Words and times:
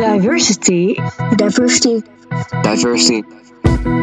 Diversity. 0.00 0.96
Diversity. 1.36 2.00
Diversity. 2.62 3.22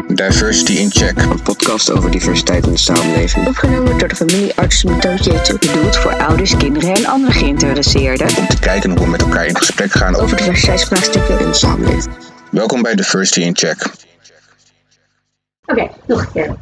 Diversity 0.06 0.72
in 0.72 0.90
Check. 0.90 1.22
Een 1.22 1.42
podcast 1.42 1.90
over 1.90 2.10
diversiteit 2.10 2.66
in 2.66 2.72
de 2.72 2.78
samenleving. 2.78 3.46
Opgenomen 3.46 3.98
door 3.98 4.08
de 4.08 4.16
familie 4.16 4.54
Artsen 4.54 4.90
met 4.90 5.02
Doodjetu. 5.02 5.58
Bedoeld 5.58 5.96
voor 5.96 6.14
ouders, 6.14 6.56
kinderen 6.56 6.94
en 6.94 7.06
andere 7.06 7.32
geïnteresseerden. 7.32 8.26
Om 8.26 8.46
te 8.46 8.58
kijken 8.58 8.90
hoe 8.90 9.00
we 9.00 9.10
met 9.10 9.22
elkaar 9.22 9.46
in 9.46 9.56
gesprek 9.56 9.90
gaan 9.90 10.14
over 10.14 10.22
Over 10.24 10.36
diversiteitsvraagstukken. 10.36 11.38
In 11.38 11.46
de 11.46 11.54
samenleving. 11.54 12.14
Welkom 12.50 12.82
bij 12.82 12.94
Diversity 12.94 13.40
in 13.40 13.56
Check. 13.56 13.90
Oké, 15.66 15.90
nog 16.06 16.20
een 16.20 16.32
keer. 16.32 16.56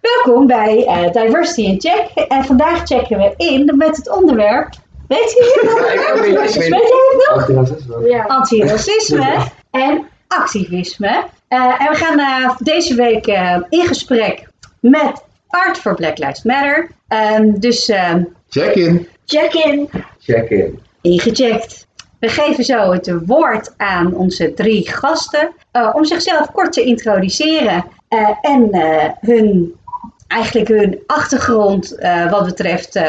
Welkom 0.00 0.46
bij 0.46 0.86
eh, 0.86 1.12
Diversity 1.12 1.62
in 1.62 1.80
Check. 1.80 2.28
En 2.28 2.44
vandaag 2.44 2.86
checken 2.86 3.18
we 3.18 3.34
in 3.36 3.72
met 3.76 3.96
het 3.96 4.10
onderwerp. 4.10 4.79
Weet 5.10 5.34
u 5.38 5.44
het 5.60 5.62
nog? 5.70 6.20
Weet 6.20 6.54
jij 6.54 6.66
het 6.68 7.86
nog? 7.88 8.08
Ja. 8.08 8.24
Antiracisme 8.24 9.36
en 9.70 10.06
activisme. 10.28 11.24
Eh, 11.48 11.58
en 11.78 11.88
we 11.90 11.94
gaan 11.94 12.18
eh, 12.18 12.50
deze 12.58 12.94
week 12.94 13.26
eh, 13.26 13.56
in 13.68 13.86
gesprek 13.86 14.48
met 14.80 15.22
Art 15.48 15.78
for 15.78 15.94
Black 15.94 16.18
Lives 16.18 16.42
Matter. 16.42 16.90
Ehm, 17.08 17.50
dus 17.58 17.88
ehm, 17.88 18.22
Check 18.48 18.74
in. 18.74 19.08
check 19.26 19.52
in, 19.54 19.90
Check 20.18 20.50
in. 20.50 20.80
ingecheckt. 21.00 21.86
We 22.18 22.28
geven 22.28 22.64
zo 22.64 22.92
het 22.92 23.12
woord 23.26 23.74
aan 23.76 24.14
onze 24.14 24.54
drie 24.54 24.88
gasten 24.90 25.52
eh, 25.72 25.90
om 25.92 26.04
zichzelf 26.04 26.50
kort 26.52 26.72
te 26.72 26.82
introduceren 26.84 27.84
eh, 28.08 28.28
en 28.40 28.70
eh, 28.72 29.10
hun, 29.20 29.74
eigenlijk 30.28 30.68
hun 30.68 30.98
achtergrond 31.06 31.94
eh, 31.94 32.30
wat 32.30 32.44
betreft 32.44 33.00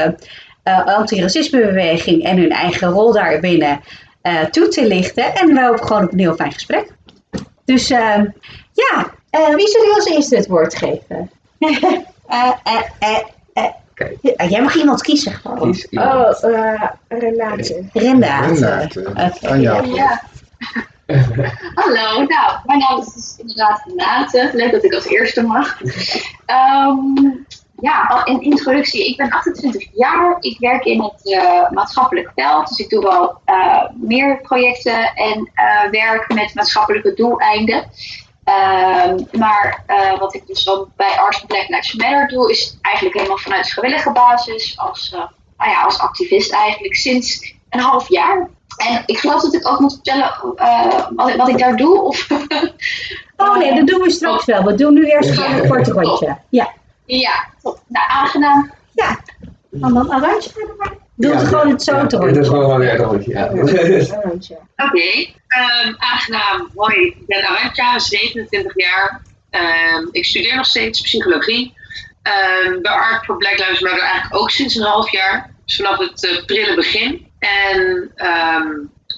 antiracismebeweging 0.63 2.23
en 2.23 2.37
hun 2.37 2.51
eigen 2.51 2.89
rol 2.89 3.13
daarbinnen 3.13 3.81
eh, 4.21 4.43
toe 4.43 4.67
te 4.67 4.87
lichten. 4.87 5.35
En 5.35 5.53
we 5.53 5.61
hopen 5.61 5.87
gewoon 5.87 6.03
op 6.03 6.11
een 6.11 6.19
heel 6.19 6.35
fijn 6.35 6.51
gesprek. 6.51 6.91
Dus 7.65 7.89
eh, 7.89 8.21
ja, 8.73 9.11
eh, 9.29 9.55
wie 9.55 9.67
zullen 9.67 9.95
als 9.95 10.05
eerste 10.05 10.35
het 10.35 10.47
woord 10.47 10.75
geven? 10.75 11.29
Eh, 12.31 12.51
eh, 12.63 12.81
eh, 12.99 13.17
eh. 13.53 13.65
Ja, 14.21 14.45
Jij 14.45 14.61
mag 14.61 14.75
iemand 14.75 15.01
kiezen 15.01 15.31
gewoon. 15.33 15.71
Kies 15.71 15.85
iemand. 15.85 16.43
Oh, 16.43 16.51
uh, 16.51 16.83
Renate. 17.07 17.83
Renate. 17.93 18.87
Renate. 19.41 19.89
Ja. 19.93 20.21
Hallo, 21.73 22.23
nou, 22.23 22.59
mijn 22.65 22.79
naam 22.79 22.99
is 22.99 23.35
inderdaad 23.37 23.83
Renate. 23.85 24.49
Leuk 24.53 24.71
dat 24.71 24.83
ik 24.83 24.93
als 24.93 25.05
eerste 25.05 25.41
mag. 25.41 25.81
Ehm, 26.45 26.97
ja, 27.81 28.25
in 28.25 28.41
introductie. 28.41 29.07
Ik 29.07 29.17
ben 29.17 29.29
28 29.29 29.87
jaar. 29.93 30.37
Ik 30.39 30.59
werk 30.59 30.85
in 30.85 31.01
het 31.01 31.31
eh, 31.31 31.71
maatschappelijk 31.71 32.31
veld. 32.35 32.67
Dus 32.67 32.77
ik 32.77 32.89
doe 32.89 33.03
wel 33.03 33.37
eh, 33.45 33.83
meer 33.93 34.41
projecten 34.41 35.13
en 35.13 35.49
eh, 35.53 35.89
werk 35.91 36.33
met 36.33 36.53
maatschappelijke 36.53 37.13
doeleinden. 37.13 37.89
Ehm, 38.43 39.17
maar 39.31 39.83
wat 40.19 40.33
ik 40.33 40.47
dus 40.47 40.63
dan 40.63 40.91
bij 40.95 41.19
Arts 41.19 41.45
Black 41.45 41.67
Lives 41.67 41.93
Matter 41.93 42.27
doe, 42.27 42.51
is 42.51 42.77
eigenlijk 42.81 43.15
helemaal 43.15 43.37
vanuit 43.37 43.71
gewillige 43.71 44.11
basis. 44.11 44.77
Als, 44.77 45.09
nou 45.57 45.69
ja, 45.69 45.81
als 45.81 45.99
activist 45.99 46.51
eigenlijk 46.51 46.95
sinds 46.95 47.55
een 47.69 47.79
half 47.79 48.09
jaar. 48.09 48.49
En 48.77 49.03
ik 49.05 49.17
geloof 49.17 49.41
dat 49.41 49.53
ik 49.53 49.67
ook 49.67 49.79
moet 49.79 49.93
vertellen 49.93 50.31
wat, 51.15 51.35
wat 51.35 51.47
ik 51.47 51.57
daar 51.57 51.75
doe. 51.75 52.01
Of, 52.01 52.27
Oh 53.37 53.57
nee, 53.57 53.75
dat 53.75 53.87
doen 53.87 54.01
we 54.01 54.11
straks 54.11 54.45
wel. 54.45 54.63
We 54.63 54.75
doen 54.75 54.93
nu 54.93 55.05
eerst 55.05 55.29
gewoon 55.29 55.59
een 55.59 55.67
kort 55.67 55.87
rondje. 55.87 56.37
Ja. 56.49 56.73
Ja, 57.19 57.47
top. 57.61 57.79
Nou, 57.87 58.05
aangenaam. 58.09 58.71
Ja. 58.93 59.19
En 59.71 59.79
dan 59.79 60.11
een. 60.11 60.41
Doe 61.15 61.35
het 61.35 61.47
gewoon 61.47 61.69
het 61.69 61.83
zo 61.83 62.07
te 62.07 62.17
Het 62.17 62.37
is 62.37 62.47
gewoon 62.47 62.67
wel 62.67 62.77
weer 62.77 62.99
een 62.99 63.05
rondje. 63.05 63.31
Ja. 63.31 63.45
Oké, 64.85 65.31
ehm, 65.47 65.93
aangenaam. 65.97 66.69
Hoi, 66.75 66.95
ik 67.05 67.25
ben 67.27 67.47
Arantja, 67.47 67.99
27 67.99 68.71
jaar. 68.75 69.21
Ehm, 69.49 70.07
ik 70.11 70.25
studeer 70.25 70.55
nog 70.55 70.65
steeds 70.65 71.01
psychologie. 71.01 71.73
Ehm, 72.21 72.81
bij 72.81 72.91
Art 72.91 73.25
for 73.25 73.37
Black 73.37 73.57
Lives 73.57 73.79
Matter 73.79 74.03
eigenlijk 74.03 74.41
ook 74.41 74.49
sinds 74.49 74.75
een 74.75 74.83
half 74.83 75.11
jaar. 75.11 75.53
Dus 75.65 75.75
vanaf 75.75 75.97
het 75.97 76.25
eh, 76.25 76.45
prille 76.45 76.75
begin. 76.75 77.27
En 77.39 78.11
ehm, 78.15 78.67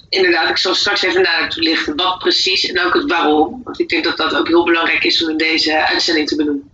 inderdaad, 0.08 0.50
ik 0.50 0.58
zal 0.58 0.74
straks 0.74 1.02
even 1.02 1.22
nader 1.22 1.48
toelichten 1.48 1.96
wat 1.96 2.18
precies 2.18 2.66
en 2.66 2.80
ook 2.80 2.94
het 2.94 3.10
waarom. 3.10 3.60
Want 3.64 3.80
ik 3.80 3.88
denk 3.88 4.04
dat 4.04 4.16
dat 4.16 4.34
ook 4.34 4.48
heel 4.48 4.64
belangrijk 4.64 5.04
is 5.04 5.24
om 5.24 5.30
in 5.30 5.36
deze 5.36 5.86
uitzending 5.86 6.28
te 6.28 6.36
benoemen. 6.36 6.72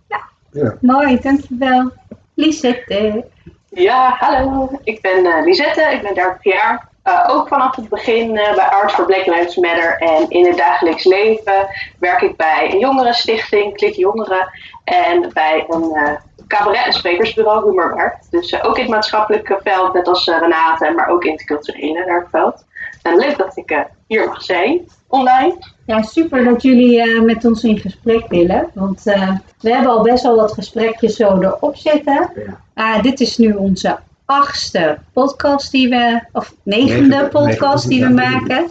Mooi, 0.81 1.21
dankjewel. 1.21 1.91
Lisette. 2.35 3.25
Ja, 3.69 4.17
hallo. 4.19 4.71
Ik 4.85 5.01
ben 5.01 5.27
eh, 5.27 5.45
Lisette, 5.45 5.83
ik 5.83 6.03
ben 6.03 6.15
30 6.15 6.45
jaar. 6.45 6.89
Eh, 7.03 7.29
ook 7.31 7.49
vanaf 7.49 7.77
het 7.77 7.89
begin 7.89 8.37
eh, 8.37 8.55
bij 8.55 8.65
Arts 8.65 8.95
for 8.95 9.05
Black 9.05 9.27
Lives 9.27 9.57
Matter. 9.57 9.99
En 9.99 10.31
in 10.31 10.47
het 10.47 10.57
dagelijks 10.57 11.05
leven 11.05 11.69
werk 11.99 12.21
ik 12.21 12.37
bij 12.37 12.71
een 12.73 12.79
jongerenstichting, 12.79 13.77
Klik 13.77 13.95
Jongeren. 13.95 14.51
En 14.85 15.31
bij 15.33 15.65
een 15.69 15.93
eh, 15.95 16.13
cabaret- 16.47 16.87
en 16.87 16.93
sprekersbureau, 16.93 17.65
Humorwerkt. 17.65 18.31
Dus 18.31 18.63
ook 18.63 18.77
in 18.77 18.83
het 18.83 18.93
maatschappelijke 18.93 19.61
veld, 19.63 19.93
net 19.93 20.09
als 20.09 20.27
Renate, 20.27 20.91
maar 20.91 21.09
ook 21.09 21.25
in 21.25 21.33
het 21.33 21.45
culturele 21.45 22.05
werkveld. 22.05 22.65
En 23.03 23.17
leuk 23.17 23.39
dat 23.39 23.57
ik 23.57 23.71
eh, 23.71 23.81
hier 24.07 24.27
mag 24.27 24.43
zijn, 24.43 24.89
online. 25.11 25.57
Ja, 25.87 26.03
super 26.03 26.45
dat 26.45 26.63
jullie 26.63 27.03
eh, 27.03 27.23
met 27.23 27.45
ons 27.45 27.65
in 27.65 27.79
gesprek 27.79 28.29
willen. 28.29 28.71
Want 28.75 29.07
eh, 29.07 29.37
we 29.61 29.73
hebben 29.75 29.93
al 29.93 30.03
best 30.03 30.23
wel 30.23 30.37
wat 30.37 30.53
gesprekjes 30.53 31.17
zo 31.17 31.41
erop 31.41 31.77
zitten. 31.77 32.31
Ja. 32.35 32.61
Ah, 32.75 33.03
dit 33.03 33.21
is 33.21 33.37
nu 33.37 33.53
onze 33.53 33.99
achtste 34.25 34.99
podcast 35.13 35.71
die 35.71 35.89
we, 35.89 36.23
of 36.33 36.55
negende 36.63 37.01
Negende, 37.01 37.29
podcast 37.29 37.89
die 37.89 38.01
we 38.01 38.09
ja. 38.09 38.31
maken. 38.31 38.69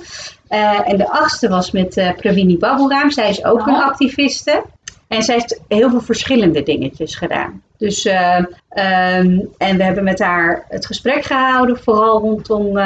Eh, 0.48 0.90
en 0.90 0.98
de 0.98 1.10
achtste 1.10 1.50
was 1.50 1.72
met 1.72 2.14
Pravini 2.18 2.58
Baboeraam. 2.58 3.12
Zij 3.12 3.30
is 3.30 3.44
ook 3.44 3.68
een 3.68 3.84
activiste. 3.84 4.64
En 5.08 5.24
zij 5.24 5.36
heeft 5.36 5.62
heel 5.68 5.90
veel 5.90 6.02
verschillende 6.02 6.64
dingetjes 6.64 7.16
gedaan. 7.16 7.62
Dus, 7.78 8.06
eh, 8.06 8.46
ehm, 8.70 9.40
en 9.58 9.78
we 9.78 9.84
hebben 9.84 10.04
met 10.04 10.20
haar 10.20 10.66
het 10.70 10.86
gesprek 10.86 11.24
gehouden, 11.24 11.80
vooral 11.80 12.20
rondom, 12.20 12.80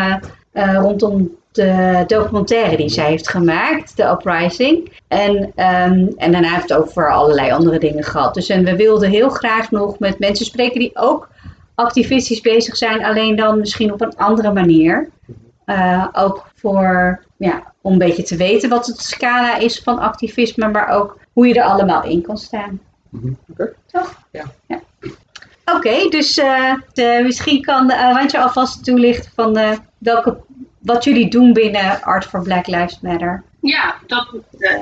rondom 0.53 1.31
de 1.53 2.03
documentaire 2.07 2.77
die 2.77 2.89
zij 2.89 3.09
heeft 3.09 3.29
gemaakt, 3.29 3.95
The 3.95 4.03
Uprising. 4.03 4.91
En, 5.07 5.51
ehm, 5.55 6.07
en 6.17 6.31
daarna 6.31 6.49
heeft 6.49 6.69
het 6.69 6.73
over 6.73 7.11
allerlei 7.11 7.51
andere 7.51 7.79
dingen 7.79 8.03
gehad. 8.03 8.33
Dus 8.33 8.49
en 8.49 8.63
we 8.63 8.75
wilden 8.75 9.09
heel 9.09 9.29
graag 9.29 9.71
nog 9.71 9.99
met 9.99 10.19
mensen 10.19 10.45
spreken 10.45 10.79
die 10.79 10.91
ook 10.93 11.29
activistisch 11.75 12.41
bezig 12.41 12.75
zijn, 12.75 13.05
alleen 13.05 13.35
dan 13.35 13.59
misschien 13.59 13.93
op 13.93 14.01
een 14.01 14.17
andere 14.17 14.53
manier. 14.53 15.09
Eh, 15.65 16.07
ook 16.13 16.47
voor, 16.55 17.23
ja, 17.37 17.73
om 17.81 17.91
een 17.91 17.97
beetje 17.97 18.23
te 18.23 18.35
weten 18.35 18.69
wat 18.69 18.85
het 18.85 18.99
scala 18.99 19.57
is 19.57 19.81
van 19.81 19.99
activisme, 19.99 20.69
maar 20.69 20.89
ook 20.89 21.17
hoe 21.33 21.47
je 21.47 21.53
er 21.53 21.63
allemaal 21.63 22.03
in 22.03 22.21
kan 22.21 22.37
staan. 22.37 22.79
Mhm, 23.09 23.33
oké. 23.49 23.73
Toch? 23.85 24.13
Ja. 24.31 24.43
Oké, 25.65 26.09
dus 26.09 26.37
eh, 26.37 26.73
de, 26.93 27.19
misschien 27.23 27.61
kan 27.61 27.91
uh, 27.91 28.11
Randje 28.13 28.41
alvast 28.41 28.83
toelichten 28.83 29.31
van 29.35 29.57
eh, 29.57 29.77
welke, 29.97 30.37
wat 30.83 31.03
jullie 31.03 31.29
doen 31.29 31.53
binnen 31.53 32.01
Art 32.01 32.25
for 32.25 32.41
Black 32.41 32.67
Lives 32.67 32.99
Matter. 33.01 33.44
Ja, 33.61 33.95
dat 34.07 34.27
eh, 34.59 34.79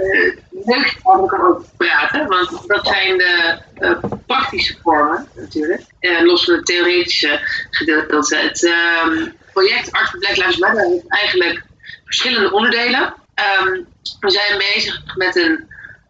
leuk 0.50 1.00
om 1.04 1.20
over 1.20 1.64
te 1.64 1.70
praten, 1.78 2.28
want 2.28 2.68
dat 2.68 2.88
zijn 2.88 3.18
de 3.18 3.62
eh, 3.76 4.04
praktische 4.26 4.76
vormen 4.84 5.28
natuurlijk. 5.36 5.84
Eh, 6.00 6.22
los 6.22 6.44
van 6.44 6.54
het 6.54 6.66
theoretische 6.66 7.40
gedeelte. 7.70 8.36
Het 8.36 8.66
ehm, 8.66 9.28
project 9.54 9.92
Art 9.92 10.10
for 10.10 10.20
Black 10.20 10.36
Lives 10.36 10.58
Matter 10.58 10.90
heeft 10.90 11.08
eigenlijk 11.08 11.64
verschillende 12.06 12.52
onderdelen. 12.52 13.14
Ehm, 13.34 13.82
we 14.20 14.30
zijn 14.30 14.58
bezig 14.58 15.02
met 15.16 15.36
een 15.36 15.70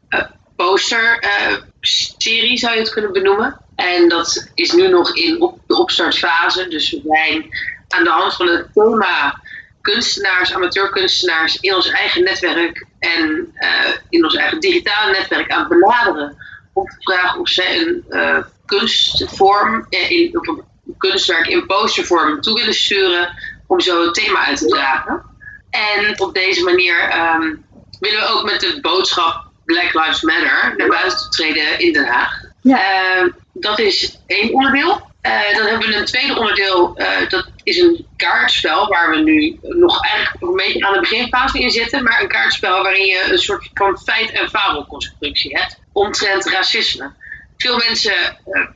eh, 0.10 0.24
poster-serie, 0.56 2.58
zou 2.58 2.74
je 2.74 2.80
het 2.80 2.92
kunnen 2.92 3.14
benoemen. 3.14 3.60
En 3.76 4.10
dat 4.10 4.52
is 4.54 4.72
nu 4.72 4.88
nog 4.88 5.16
in 5.16 5.42
op, 5.42 5.60
de 5.68 5.78
opstartfase. 5.78 6.68
Dus 6.68 6.92
we 6.92 7.02
zijn 7.04 7.46
aan 7.88 8.04
de 8.04 8.10
hand 8.10 8.36
van 8.36 8.48
het 8.48 8.68
thema 8.74 9.40
kunstenaars, 9.82 10.54
amateurkunstenaars 10.54 11.58
in 11.60 11.76
ons 11.76 11.90
eigen 11.90 12.24
netwerk 12.24 12.86
en 13.00 13.52
eh, 13.54 13.94
in 14.10 14.24
ons 14.24 14.36
eigen 14.36 14.60
digitale 14.60 15.12
netwerk 15.12 15.52
aan 15.52 15.60
het 15.60 15.70
benaderen. 15.70 16.38
Om 16.74 16.86
te 16.86 16.96
vragen 17.00 17.40
of 17.40 17.50
zij 17.50 17.78
een 17.78 18.06
eh, 18.10 18.38
kunstvorm, 18.66 19.86
eh, 19.90 20.12
in, 20.12 20.40
of 20.40 20.48
een 20.48 20.64
kunstwerk 20.98 21.48
in 21.48 21.66
postervorm 21.66 22.42
toe 22.42 22.54
willen 22.54 22.74
sturen 22.74 23.38
om 23.68 23.80
zo 23.80 24.06
het 24.06 24.14
thema 24.14 24.46
uit 24.46 24.58
te 24.58 24.68
dragen. 24.68 25.24
En 25.70 26.22
op 26.22 26.34
deze 26.34 26.64
manier 26.64 27.00
ehm, 27.00 27.56
willen 28.00 28.20
we 28.20 28.28
ook 28.28 28.44
met 28.44 28.60
de 28.60 28.78
boodschap 28.82 29.46
Black 29.66 29.94
Lives 29.94 30.22
Matter 30.22 30.74
naar 30.78 30.88
buiten 30.88 31.30
treden 31.30 31.80
in 31.80 31.94
Den 31.94 32.06
Haag. 32.06 32.42
Ehm, 32.64 33.30
dat 33.54 33.80
is 33.80 34.20
één 34.28 34.54
onderdeel. 34.54 35.10
Dan 35.22 35.66
hebben 35.66 35.88
we 35.88 35.96
een 35.96 36.06
tweede 36.06 36.36
onderdeel, 36.36 37.00
dat 37.30 37.51
is 37.64 37.80
een 37.80 38.08
kaartspel 38.16 38.88
waar 38.88 39.10
we 39.10 39.18
nu 39.18 39.60
nog 39.62 40.04
eigenlijk 40.06 40.44
een 40.44 40.56
beetje 40.56 40.88
aan 40.88 40.94
de 40.94 41.00
beginfase 41.00 41.60
in 41.60 41.72
zitten, 41.72 42.04
maar 42.04 42.22
een 42.22 42.28
kaartspel 42.28 42.84
waarin 42.84 43.06
je 43.06 43.28
een 43.32 43.40
soort 43.40 43.70
van 43.74 43.98
feit- 43.98 44.32
en 44.32 44.50
fabelconstructie 44.50 45.58
hebt 45.58 45.80
omtrent 45.92 46.50
racisme. 46.50 47.12
Veel 47.58 47.78
mensen 47.78 48.14
eh, 48.14 48.68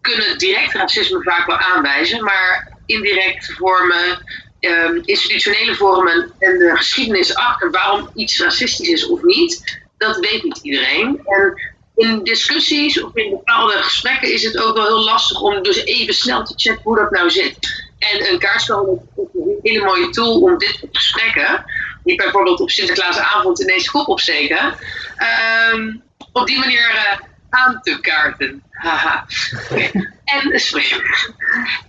kunnen 0.00 0.38
direct 0.38 0.72
racisme 0.72 1.22
vaak 1.22 1.46
wel 1.46 1.56
aanwijzen, 1.56 2.24
maar 2.24 2.78
indirecte 2.86 3.52
vormen 3.52 4.24
ehm, 4.60 5.00
institutionele 5.04 5.74
vormen 5.74 6.32
en 6.38 6.58
de 6.58 6.72
geschiedenis 6.76 7.34
achter 7.34 7.70
waarom 7.70 8.10
iets 8.14 8.40
racistisch 8.40 8.88
is 8.88 9.06
of 9.06 9.22
niet, 9.22 9.80
dat 9.98 10.16
weet 10.16 10.42
niet 10.42 10.58
iedereen. 10.62 11.20
En 11.24 11.74
in 11.96 12.22
discussies 12.22 13.02
of 13.02 13.14
in 13.14 13.30
bepaalde 13.30 13.72
gesprekken 13.72 14.32
is 14.32 14.44
het 14.44 14.58
ook 14.58 14.74
wel 14.76 14.86
heel 14.86 15.04
lastig 15.04 15.40
om 15.40 15.62
dus 15.62 15.84
even 15.84 16.14
snel 16.14 16.44
te 16.44 16.52
checken 16.56 16.82
hoe 16.82 16.96
dat 16.96 17.10
nou 17.10 17.30
zit. 17.30 17.84
En 17.98 18.30
een 18.32 18.38
kaartspel 18.38 19.08
is 19.16 19.24
een 19.34 19.58
hele 19.62 19.84
mooie 19.84 20.10
tool 20.10 20.40
om 20.40 20.58
dit 20.58 20.76
soort 20.80 20.96
gesprekken, 20.96 21.64
die 22.04 22.16
bijvoorbeeld 22.16 22.60
op 22.60 22.70
Sinterklaasavond 22.70 23.60
ineens 23.60 23.90
kop 23.90 24.08
opsteken, 24.08 24.74
ehm, 25.16 25.96
op 26.32 26.46
die 26.46 26.58
manier 26.58 26.90
eh, 26.90 27.18
aan 27.50 27.80
te 27.82 28.00
kaarten. 28.00 28.62
Haha. 28.70 29.26
En, 30.26 30.60
sorry. 30.60 31.02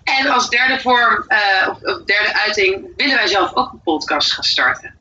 en 0.03 0.27
als 0.27 0.49
derde 0.49 0.79
vorm, 0.79 1.23
eh, 1.27 1.67
of, 1.69 1.81
of 1.81 2.03
derde 2.03 2.33
uiting, 2.33 2.87
willen 2.97 3.15
wij 3.15 3.27
zelf 3.27 3.55
ook 3.55 3.71
een 3.71 3.81
podcast 3.83 4.33
gaan 4.33 4.43
starten. 4.43 4.95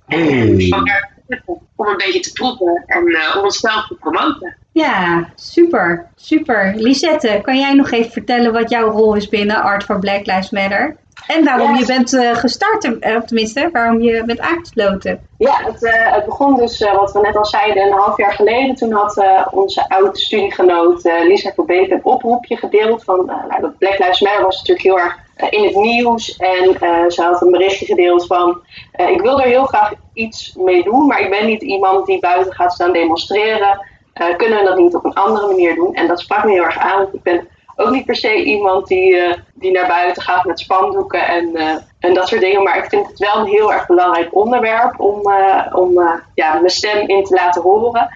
Om 1.77 1.87
een 1.87 1.97
beetje 1.97 2.21
te 2.21 2.33
proeven 2.33 2.85
en 2.87 3.07
eh, 3.07 3.37
om 3.37 3.45
onszelf 3.45 3.87
te 3.87 3.95
promoten. 3.95 4.57
Ja, 4.77 5.29
super, 5.35 6.09
super. 6.17 6.73
Lisette, 6.77 7.41
kan 7.43 7.59
jij 7.59 7.73
nog 7.73 7.91
even 7.91 8.11
vertellen 8.11 8.53
wat 8.53 8.71
jouw 8.71 8.91
rol 8.91 9.15
is 9.15 9.29
binnen 9.29 9.63
Art 9.63 9.85
for 9.85 9.99
Black 9.99 10.27
Lives 10.27 10.51
Matter? 10.51 10.97
En 11.27 11.45
waarom 11.45 11.77
je 11.77 11.87
bent 11.87 12.15
eh, 12.15 12.35
gestart, 12.35 12.99
eh, 13.01 13.17
of 13.17 13.25
tenminste, 13.25 13.69
waarom 13.73 14.01
je 14.01 14.25
bent 14.25 14.41
aangesloten. 14.41 15.29
Ja, 15.39 15.55
het, 15.65 15.85
eh, 15.85 16.13
het 16.13 16.25
begon 16.25 16.57
dus, 16.57 16.91
wat 16.97 17.13
we 17.13 17.21
net 17.21 17.37
al 17.37 17.47
zeiden, 17.47 17.87
een 17.87 17.93
half 17.93 18.17
jaar 18.17 18.33
geleden. 18.33 18.75
Toen 18.75 18.93
had 18.93 19.23
onze 19.51 19.89
oude 19.89 20.19
studiegenoot 20.19 21.03
Lisa 21.05 21.53
Verbeek 21.55 21.91
een 21.91 22.05
oproepje 22.05 22.57
gedeeld. 22.57 23.05
Van, 23.05 23.27
nou, 23.27 23.71
Black 23.79 23.99
Lives 23.99 24.21
Matter 24.21 24.45
was 24.45 24.57
natuurlijk 24.57 24.87
heel 24.87 24.99
erg 24.99 25.19
in 25.51 25.65
het 25.65 25.75
nieuws. 25.75 26.37
En 26.37 26.77
ze 27.13 27.23
had 27.23 27.43
een 27.43 27.51
berichtje 27.51 27.87
gedeeld 27.87 28.27
van, 28.27 28.61
ik 28.97 29.21
wil 29.21 29.41
er 29.41 29.49
heel 29.49 29.65
graag 29.65 29.93
iets 30.13 30.55
mee 30.55 30.83
doen. 30.83 31.07
Maar 31.07 31.21
ik 31.21 31.31
ben 31.31 31.47
niet 31.47 31.63
iemand 31.63 32.07
die 32.07 32.21
buiten 32.21 32.55
gaat 32.55 32.73
staan 32.73 32.93
demonstreren. 32.93 33.95
Eh, 34.17 34.37
kunnen 34.37 34.59
we 34.59 34.65
dat 34.65 34.77
niet 34.77 34.95
op 34.95 35.05
een 35.05 35.15
andere 35.15 35.47
manier 35.47 35.75
doen? 35.75 35.95
En 35.95 36.07
dat 36.07 36.21
sprak 36.21 36.45
me 36.45 36.51
heel 36.51 36.65
erg 36.65 36.79
aan. 36.79 36.99
want 36.99 37.15
Ik 37.15 37.23
ben 37.23 37.49
ook 37.77 37.91
niet 37.91 38.05
per 38.05 38.17
se 38.17 38.45
iemand 38.45 38.87
die, 38.87 39.17
eh, 39.17 39.39
die 39.55 39.71
naar 39.71 39.87
buiten 39.87 40.23
gaat 40.23 40.45
met 40.45 40.61
spandoeken 40.61 41.27
en, 41.27 41.55
eh, 41.55 41.77
en 42.01 42.15
dat 42.15 42.29
soort 42.29 42.41
dingen. 42.41 42.63
Maar 42.63 42.79
ik 42.79 42.89
vind 42.89 43.07
het 43.07 43.19
wel 43.19 43.37
een 43.37 43.47
heel 43.47 43.73
erg 43.73 43.87
belangrijk 43.87 44.35
onderwerp 44.35 45.01
om, 45.01 45.33
om 45.73 46.23
ja, 46.35 46.55
mijn 46.55 46.71
stem 46.71 47.09
in 47.09 47.25
te 47.25 47.35
laten 47.35 47.63
horen. 47.63 48.09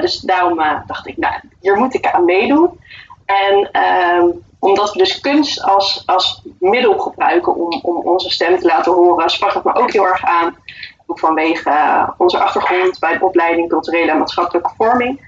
Dus 0.00 0.20
daarom 0.20 0.62
dacht 0.86 1.06
ik, 1.06 1.16
nou, 1.16 1.34
hier 1.60 1.76
moet 1.76 1.94
ik 1.94 2.06
aan 2.06 2.24
meedoen. 2.24 2.80
En 3.26 3.68
ehm, 3.72 4.26
omdat 4.58 4.92
we 4.92 4.98
dus 4.98 5.20
kunst 5.20 5.62
als, 5.62 6.02
als 6.06 6.42
middel 6.58 6.98
gebruiken 6.98 7.54
om, 7.54 7.80
om 7.82 7.96
onze 7.96 8.30
stem 8.30 8.58
te 8.58 8.66
laten 8.66 8.92
horen, 8.92 9.30
sprak 9.30 9.54
het 9.54 9.64
me 9.64 9.74
ook 9.74 9.92
heel 9.92 10.06
erg 10.06 10.24
aan. 10.24 10.56
Ook 11.10 11.18
vanwege 11.18 11.70
eh, 11.70 12.08
onze 12.16 12.38
achtergrond 12.38 12.98
bij 12.98 13.18
de 13.18 13.24
opleiding 13.24 13.68
culturele 13.68 14.10
en 14.10 14.18
maatschappelijke 14.18 14.70
vorming. 14.76 15.20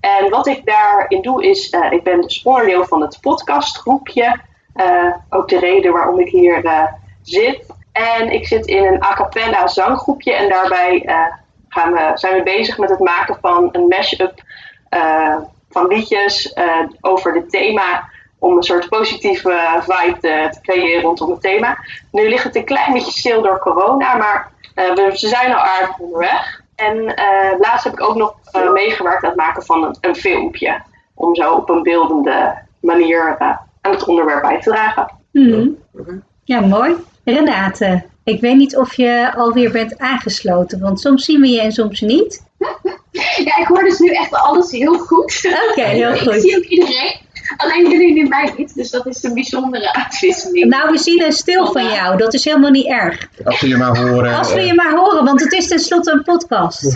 En 0.00 0.30
wat 0.30 0.46
ik 0.46 0.66
daarin 0.66 1.22
doe 1.22 1.44
is, 1.44 1.70
eh, 1.70 1.92
ik 1.92 2.02
ben 2.02 2.20
dus 2.20 2.42
onderdeel 2.42 2.84
van 2.84 3.00
het 3.00 3.18
podcastgroepje. 3.20 4.40
Eh, 4.74 5.14
ook 5.30 5.48
de 5.48 5.58
reden 5.58 5.92
waarom 5.92 6.20
ik 6.20 6.28
hier 6.28 6.90
zit. 7.22 7.66
En 7.92 8.32
ik 8.32 8.46
zit 8.46 8.66
in 8.66 8.84
een 8.84 9.02
a 9.02 9.14
cappella 9.14 9.66
zanggroepje 9.66 10.32
en 10.32 10.48
daarbij 10.48 11.02
gaan 11.68 11.92
we, 11.92 12.10
zijn 12.14 12.34
we 12.34 12.42
bezig 12.42 12.78
met 12.78 12.90
het 12.90 12.98
maken 12.98 13.38
van 13.40 13.68
een 13.72 13.86
mashup 13.88 14.42
van 15.70 15.86
liedjes 15.86 16.56
over 17.00 17.32
dit 17.32 17.50
thema. 17.50 18.08
Om 18.38 18.56
een 18.56 18.62
soort 18.62 18.88
positieve 18.88 19.80
vibe 19.80 20.18
te, 20.20 20.48
te 20.50 20.60
creëren 20.62 21.02
rondom 21.02 21.30
het 21.30 21.40
thema. 21.40 21.78
Nu 22.10 22.28
ligt 22.28 22.44
het 22.44 22.56
een 22.56 22.64
klein 22.64 22.92
beetje 22.92 23.18
stil 23.18 23.42
door 23.42 23.58
corona, 23.58 24.16
maar 24.16 24.52
we, 24.94 25.10
ze 25.14 25.28
zijn 25.28 25.54
al 25.54 25.60
aardig 25.60 25.98
onderweg. 25.98 26.62
En 26.76 27.14
eh, 27.14 27.58
laatst 27.58 27.84
heb 27.84 27.92
ik 27.92 28.02
ook 28.02 28.16
nog 28.16 28.34
eh, 28.52 28.72
meegewerkt 28.72 29.22
aan 29.22 29.28
het 29.28 29.38
maken 29.38 29.62
van 29.62 29.84
een, 29.84 29.96
een 30.00 30.16
filmpje. 30.16 30.82
Om 31.14 31.34
zo 31.34 31.54
op 31.54 31.68
een 31.68 31.82
beeldende 31.82 32.58
manier 32.80 33.36
eh, 33.38 33.56
aan 33.80 33.92
het 33.92 34.04
onderwerp 34.04 34.42
bij 34.42 34.60
te 34.60 34.70
dragen. 34.70 35.10
Mhm. 35.32 35.68
Ja, 36.44 36.60
mooi. 36.60 36.94
Renate, 37.24 38.04
ik 38.24 38.40
weet 38.40 38.56
niet 38.56 38.76
of 38.76 38.94
je 38.94 39.32
alweer 39.36 39.70
bent 39.70 39.98
aangesloten, 39.98 40.80
want 40.80 41.00
soms 41.00 41.24
zien 41.24 41.40
we 41.40 41.48
je 41.48 41.60
en 41.60 41.72
soms 41.72 42.00
niet. 42.00 42.46
Ja, 43.44 43.58
ik 43.58 43.66
hoor 43.66 43.82
dus 43.82 43.98
nu 43.98 44.08
echt 44.10 44.34
alles 44.34 44.70
heel 44.70 44.98
goed. 44.98 45.56
Oké, 45.70 45.82
heel 46.00 46.12
Ik 46.12 46.20
goed. 46.20 46.40
zie 46.40 46.56
ook 46.56 46.64
iedereen. 46.64 47.20
Alleen 47.56 47.90
jullie 47.90 48.12
nu 48.12 48.28
mij 48.28 48.52
niet, 48.56 48.74
dus 48.74 48.90
dat 48.90 49.06
is 49.06 49.22
een 49.22 49.34
bijzondere 49.34 49.92
uitwisseling. 49.92 50.66
Nou, 50.66 50.90
we 50.90 50.98
zien 50.98 51.22
een 51.24 51.32
stil 51.32 51.72
van 51.72 51.84
jou. 51.84 52.16
Dat 52.16 52.34
is 52.34 52.44
helemaal 52.44 52.70
niet 52.70 52.86
erg. 52.86 53.28
Als 53.44 53.60
we 53.60 53.68
je 53.68 53.76
maar 53.76 53.96
horen. 53.96 54.34
Als 54.34 54.54
we 54.54 54.60
je 54.60 54.74
maar 54.74 54.90
horen, 54.94 55.24
want 55.24 55.40
het 55.40 55.52
is 55.52 55.68
tenslotte 55.68 56.12
een 56.12 56.22
podcast. 56.22 56.82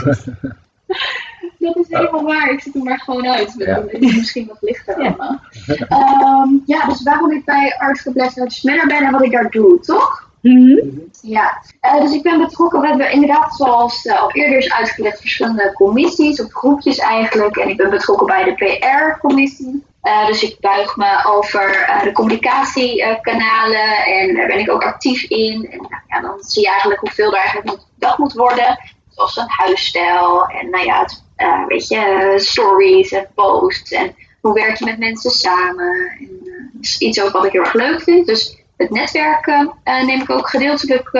Dat 1.59 1.77
is 1.77 1.87
helemaal 1.89 2.23
waar. 2.23 2.51
Ik 2.51 2.61
zit 2.61 2.75
er 2.75 2.83
maar 2.83 3.01
gewoon 3.01 3.27
uit. 3.29 3.55
Ja. 3.59 3.83
Misschien 3.99 4.47
wat 4.47 4.57
lichter 4.61 5.03
Ja. 5.03 5.09
allemaal. 5.09 5.41
Ehm, 5.67 6.49
ja, 6.67 6.87
dus 6.87 7.03
waarom 7.03 7.33
ik 7.33 7.45
bij 7.45 7.77
Art 7.79 8.01
for 8.01 8.13
Matter 8.15 8.87
ben 8.87 9.03
en 9.05 9.13
wat 9.13 9.23
ik 9.23 9.33
daar 9.33 9.51
doe, 9.51 9.81
toch? 9.81 10.31
Mhm. 10.41 10.79
Ja, 11.21 11.63
eh, 11.81 12.01
dus 12.01 12.13
ik 12.13 12.23
ben 12.23 12.39
betrokken. 12.39 12.81
We 12.81 12.87
hebben 12.87 13.13
inderdaad, 13.13 13.55
zoals 13.57 14.05
eh, 14.05 14.23
al 14.23 14.33
eerder 14.33 14.59
is 14.59 14.73
uitgelegd, 14.73 15.21
verschillende 15.21 15.73
commissies 15.75 16.43
of 16.43 16.53
groepjes 16.53 16.99
eigenlijk. 16.99 17.57
En 17.57 17.69
ik 17.69 17.77
ben 17.77 17.91
betrokken 17.91 18.27
bij 18.27 18.45
de 18.45 18.55
PR-commissie. 18.55 19.85
Eh, 20.03 20.27
dus 20.27 20.43
ik 20.43 20.61
buig 20.61 20.97
me 20.97 21.25
over 21.25 21.75
eh, 21.75 22.03
de 22.03 22.13
communicatiekanalen 22.13 24.05
en 24.05 24.35
daar 24.35 24.47
ben 24.47 24.59
ik 24.59 24.71
ook 24.71 24.85
actief 24.85 25.23
in. 25.23 25.69
En 25.71 25.77
nou, 25.77 26.03
ja, 26.09 26.21
dan 26.21 26.43
zie 26.43 26.63
je 26.63 26.69
eigenlijk 26.69 27.01
hoeveel 27.01 27.33
er 27.33 27.39
eigenlijk 27.39 27.67
moet, 27.67 27.87
dat 27.97 28.19
moet 28.19 28.33
worden. 28.33 28.79
Zoals 29.09 29.37
een 29.37 29.49
huisstijl 29.49 30.47
en 30.47 30.71
nou 30.71 30.85
ja, 30.85 31.01
het, 31.01 31.25
eh, 31.37 31.67
weet 31.67 31.89
je, 31.89 32.33
stories 32.37 33.13
en 33.13 33.29
posts. 33.35 33.93
En 33.93 34.15
hoe 34.41 34.55
werk 34.55 34.77
je 34.77 34.85
met 34.85 34.99
mensen 34.99 35.31
samen. 35.31 36.17
En, 36.19 36.41
dat 36.73 36.83
is 36.83 36.99
iets 36.99 37.23
ook 37.23 37.33
wat 37.33 37.45
ik 37.45 37.53
heel 37.53 37.63
erg 37.63 37.73
leuk 37.73 38.03
vind. 38.03 38.27
Dus 38.27 38.63
het 38.77 38.91
netwerken 38.91 39.73
neem 39.85 40.21
ik 40.21 40.31
ook 40.31 40.49
gedeeltelijk, 40.49 41.11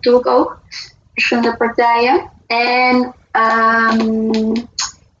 doe 0.00 0.18
ik 0.18 0.26
ook. 0.26 0.58
Verschillende 1.12 1.56
partijen. 1.56 2.30
En 2.46 3.14
ehm, 3.30 4.52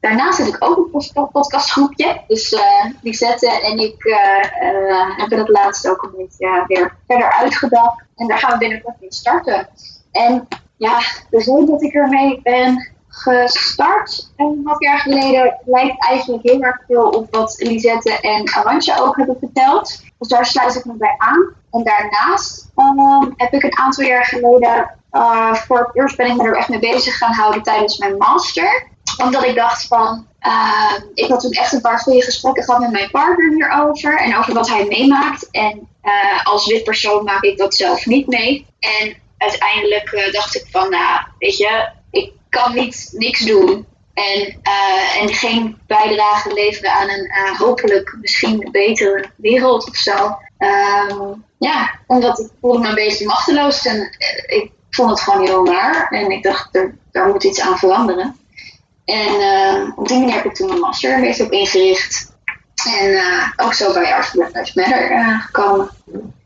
daarnaast 0.02 0.36
zit 0.36 0.46
ik 0.46 0.56
ook 0.58 0.76
een 0.92 1.28
podcastgroepje. 1.32 2.20
Dus 2.28 2.52
eh 2.52 2.84
Lisette 3.02 3.60
en 3.60 3.78
ik 3.78 4.04
eh, 4.04 4.68
eh, 4.68 5.18
hebben 5.18 5.38
dat 5.38 5.48
laatst 5.48 5.88
ook 5.88 6.02
een 6.02 6.14
beetje 6.16 6.64
weer 6.66 6.96
verder 7.06 7.32
uitgedacht. 7.32 8.02
En 8.16 8.26
daar 8.26 8.38
gaan 8.38 8.52
we 8.52 8.58
binnenkort 8.58 9.00
mee 9.00 9.12
starten. 9.12 9.68
En 10.12 10.48
ja, 10.76 10.98
de 11.30 11.38
reden 11.38 11.66
dat 11.66 11.82
ik 11.82 11.94
ermee 11.94 12.40
ben 12.42 12.92
gestart 13.08 14.32
een 14.36 14.60
half 14.64 14.80
jaar 14.80 14.98
geleden 14.98 15.58
lijkt 15.64 16.06
eigenlijk 16.06 16.42
heel 16.42 16.60
erg 16.60 16.82
veel 16.86 17.08
op 17.08 17.34
wat 17.34 17.54
Lisette 17.58 18.20
en 18.20 18.52
Arantje 18.52 19.00
ook 19.00 19.16
hebben 19.16 19.36
verteld. 19.38 20.02
Dus 20.18 20.28
daar 20.28 20.46
sluit 20.46 20.74
ik 20.74 20.84
me 20.84 20.92
bij 20.92 21.14
aan. 21.18 21.54
En 21.70 21.84
daarnaast 21.84 22.70
ehm, 22.74 23.30
heb 23.36 23.52
ik 23.52 23.62
een 23.62 23.78
aantal 23.78 24.04
jaar 24.04 24.24
geleden, 24.24 24.98
eh, 25.10 25.54
voor 25.54 25.90
het 25.92 26.16
ben 26.16 26.26
ik 26.26 26.36
me 26.36 26.44
er 26.44 26.56
echt 26.56 26.68
mee 26.68 26.78
bezig 26.78 27.16
gaan 27.16 27.32
houden 27.32 27.62
tijdens 27.62 27.98
mijn 27.98 28.16
master. 28.16 28.90
Omdat 29.16 29.44
ik 29.44 29.54
dacht 29.54 29.86
van, 29.86 30.26
eh, 30.38 30.92
ik 31.14 31.30
had 31.30 31.40
toen 31.40 31.50
echt 31.50 31.72
een 31.72 31.80
paar 31.80 31.98
goede 31.98 32.22
gesprekken 32.22 32.64
gehad 32.64 32.80
met 32.80 32.90
mijn 32.90 33.10
partner 33.10 33.50
hierover. 33.50 34.18
En 34.18 34.36
over 34.36 34.54
wat 34.54 34.68
hij 34.68 34.84
meemaakt. 34.84 35.50
En 35.50 35.88
eh, 36.02 36.46
als 36.46 36.66
wit 36.66 36.84
persoon 36.84 37.24
maak 37.24 37.42
ik 37.42 37.58
dat 37.58 37.74
zelf 37.74 38.06
niet 38.06 38.26
mee. 38.26 38.66
En 38.78 39.16
uiteindelijk 39.38 40.12
eh, 40.12 40.32
dacht 40.32 40.54
ik 40.56 40.66
van, 40.70 40.90
nou, 40.90 41.20
weet 41.38 41.56
je, 41.56 41.88
ik 42.10 42.32
kan 42.48 42.74
niet 42.74 43.08
niks 43.12 43.40
doen. 43.40 43.86
En, 44.14 44.58
eh, 44.62 45.22
en 45.22 45.28
geen 45.28 45.78
bijdrage 45.86 46.52
leveren 46.52 46.92
aan 46.92 47.08
een 47.08 47.56
hopelijk 47.58 48.16
misschien 48.20 48.68
betere 48.70 49.30
wereld 49.36 49.88
of 49.88 49.96
zo. 49.96 50.36
Ehm, 50.58 51.32
ja, 51.58 51.98
omdat 52.06 52.38
ik 52.38 52.50
voelde 52.60 52.78
me 52.78 52.88
een 52.88 52.94
beetje 52.94 53.26
machteloos 53.26 53.86
en 53.86 54.16
ik 54.46 54.70
vond 54.90 55.10
het 55.10 55.20
gewoon 55.20 55.44
heel 55.44 55.62
naar. 55.62 56.06
En 56.10 56.30
ik 56.30 56.42
dacht, 56.42 56.76
er, 56.76 56.94
daar 57.10 57.28
moet 57.28 57.44
iets 57.44 57.60
aan 57.60 57.78
veranderen. 57.78 58.36
En 59.04 59.40
eh, 59.40 59.88
op 59.96 60.08
die 60.08 60.18
manier 60.18 60.34
heb 60.34 60.44
ik 60.44 60.54
toen 60.54 60.68
mijn 60.68 60.80
master 60.80 61.14
een 61.14 61.20
beetje 61.20 61.44
op 61.44 61.52
ingericht. 61.52 62.32
En 63.00 63.14
eh, 63.14 63.48
ook 63.56 63.74
zo 63.74 63.92
bij 63.92 64.14
Art 64.14 64.24
for 64.26 64.36
Black 64.38 64.54
Lives 64.54 64.74
Matter 64.74 65.10
eh, 65.10 65.40
gekomen. 65.40 65.88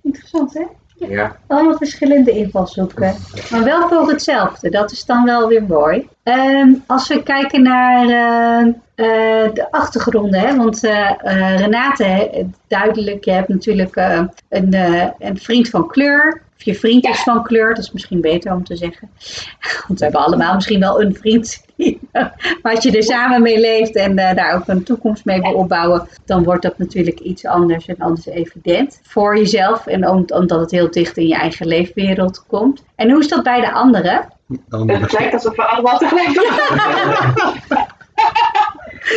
Interessant, 0.02 0.54
hè? 0.54 0.62
Ja. 0.98 1.36
Allemaal 1.46 1.76
verschillende 1.76 2.30
invalshoeken. 2.30 3.16
Maar 3.50 3.64
wel 3.64 3.88
voor 3.88 4.08
hetzelfde. 4.08 4.70
Dat 4.70 4.90
is 4.92 5.04
dan 5.04 5.24
wel 5.24 5.48
weer 5.48 5.62
mooi. 5.62 6.08
Ehm, 6.22 6.72
als 6.86 7.08
we 7.08 7.22
kijken 7.22 7.62
naar 7.62 8.08
eh, 8.08 8.66
eh, 8.94 9.52
de 9.52 9.66
achtergronden. 9.70 10.40
Hè? 10.40 10.56
Want 10.56 10.84
eh, 10.84 11.10
eh, 11.10 11.58
Renate, 11.58 12.46
duidelijk, 12.68 13.24
je 13.24 13.30
hebt 13.30 13.48
natuurlijk 13.48 13.96
eh, 13.96 14.22
een, 14.48 14.72
eh, 14.72 15.06
een 15.18 15.38
vriend 15.38 15.68
van 15.68 15.86
kleur. 15.86 16.42
Of 16.56 16.62
je 16.64 16.74
vriend 16.74 17.04
is 17.06 17.22
van 17.22 17.42
kleur, 17.42 17.74
dat 17.74 17.84
is 17.84 17.92
misschien 17.92 18.20
beter 18.20 18.52
om 18.52 18.64
te 18.64 18.76
zeggen. 18.76 19.10
Want 19.86 19.98
we 19.98 20.04
hebben 20.04 20.24
allemaal 20.24 20.54
misschien 20.54 20.80
wel 20.80 21.02
een 21.02 21.14
vriend. 21.14 21.64
maar 22.62 22.74
als 22.74 22.84
je 22.84 22.96
er 22.96 23.02
samen 23.02 23.42
mee 23.42 23.60
leeft 23.60 23.94
en 23.96 24.18
eh, 24.18 24.36
daar 24.36 24.54
ook 24.54 24.62
een 24.68 24.82
toekomst 24.84 25.24
mee 25.24 25.40
wil 25.40 25.52
opbouwen, 25.54 26.08
dan 26.24 26.44
wordt 26.44 26.62
dat 26.62 26.78
natuurlijk 26.78 27.18
iets 27.20 27.44
anders 27.46 27.86
en 27.86 27.96
anders 27.98 28.26
evident 28.26 29.00
voor 29.02 29.36
jezelf. 29.36 29.86
En 29.86 30.08
om- 30.08 30.24
omdat 30.26 30.60
het 30.60 30.70
heel 30.70 30.90
dicht 30.90 31.16
in 31.16 31.26
je 31.26 31.34
eigen 31.36 31.66
leefwereld 31.66 32.44
komt. 32.46 32.82
En 32.94 33.10
hoe 33.10 33.20
is 33.20 33.28
dat 33.28 33.42
bij 33.42 33.60
de 33.60 33.72
anderen? 33.72 34.28
Dan 34.68 34.90
Het 34.90 35.12
lijkt 35.12 35.34
alsof 35.34 35.56
we 35.56 35.62
allemaal 35.64 35.98
tegelijk 35.98 36.34
doen. 36.34 36.50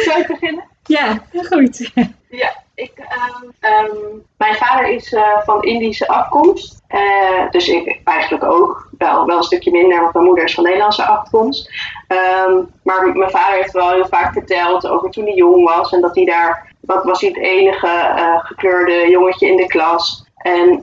Zou 0.06 0.20
ik 0.22 0.28
beginnen? 0.28 0.64
Ja, 0.86 1.24
goed. 1.50 1.92
Ja, 2.30 2.52
ik, 2.76 2.92
ehm, 2.98 3.50
ehm, 3.60 3.96
mijn 4.38 4.56
vader 4.56 4.88
is 4.88 5.14
eh, 5.14 5.40
van 5.44 5.64
Indische 5.64 6.08
afkomst. 6.08 6.82
Eh, 6.88 7.50
dus 7.52 7.68
ik 7.68 8.02
eigenlijk 8.04 8.44
ook. 8.44 8.88
Wel, 8.98 9.26
wel 9.26 9.38
een 9.38 9.44
stukje 9.44 9.72
minder, 9.72 10.02
want 10.02 10.14
mijn 10.14 10.26
moeder 10.26 10.44
is 10.44 10.54
van 10.54 10.64
Nederlandse 10.64 11.06
afkomst. 11.06 11.72
Ehm, 12.08 12.62
maar 12.84 13.08
mijn 13.08 13.30
vader 13.30 13.56
heeft 13.56 13.72
wel 13.72 13.90
heel 13.90 14.08
vaak 14.08 14.34
verteld 14.34 14.88
over 14.88 15.10
toen 15.10 15.24
hij 15.24 15.34
jong 15.34 15.64
was. 15.64 15.92
En 15.92 16.02
dat 16.02 16.16
hij 16.16 16.26
daar, 16.26 16.74
wat 16.80 17.04
was 17.04 17.22
hij 17.22 17.30
het 17.30 17.40
enige 17.40 17.88
eh, 17.88 18.46
gekleurde 18.46 19.10
jongetje 19.10 19.48
in 19.48 19.58
de 19.58 19.68
klas. 19.68 20.28
En 20.36 20.82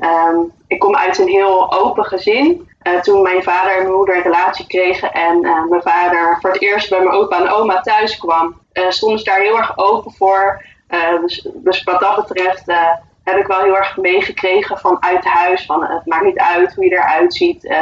ik 0.67 0.79
kom 0.79 0.97
uit 0.97 1.19
een 1.19 1.29
heel 1.29 1.73
open 1.73 2.05
gezin. 2.05 2.69
Toen 3.03 3.23
mijn 3.23 3.43
vader 3.43 3.73
en 3.73 3.83
mijn 3.83 3.95
moeder 3.95 4.17
een 4.17 4.23
relatie 4.23 4.67
kregen 4.67 5.12
en 5.12 5.41
mijn 5.69 5.83
vader 5.83 6.38
voor 6.41 6.50
het 6.50 6.62
eerst 6.62 6.91
bij 6.91 6.99
mijn 6.99 7.15
opa 7.15 7.41
en 7.41 7.50
oma 7.50 7.81
thuis 7.81 8.19
kwam, 8.19 8.61
stonden 8.88 9.19
ze 9.19 9.25
daar 9.25 9.41
heel 9.41 9.57
erg 9.57 9.79
open 9.79 10.12
voor. 10.12 10.62
Eh, 10.87 11.21
dus, 11.21 11.49
dus 11.55 11.83
wat 11.83 12.00
dat 12.00 12.26
betreft 12.26 12.69
eh, 12.69 12.93
heb 13.25 13.37
ik 13.37 13.47
wel 13.47 13.61
heel 13.61 13.76
erg 13.76 13.97
meegekregen 13.97 14.78
vanuit 14.78 15.25
huis. 15.25 15.66
Van, 15.66 15.85
eh, 15.85 15.95
het 15.95 16.07
maakt 16.07 16.25
niet 16.25 16.38
uit 16.38 16.75
hoe 16.75 16.85
je 16.85 16.90
eruit 16.90 17.35
ziet. 17.35 17.75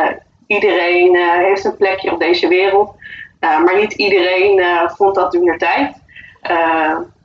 Iedereen 0.46 1.16
heeft 1.16 1.64
een 1.64 1.76
plekje 1.76 2.12
op 2.12 2.18
deze 2.18 2.48
wereld. 2.48 2.94
Maar 3.40 3.76
niet 3.76 3.92
iedereen 3.92 4.64
vond 4.96 5.14
dat 5.14 5.30
toen 5.30 5.58
tijd. 5.58 5.92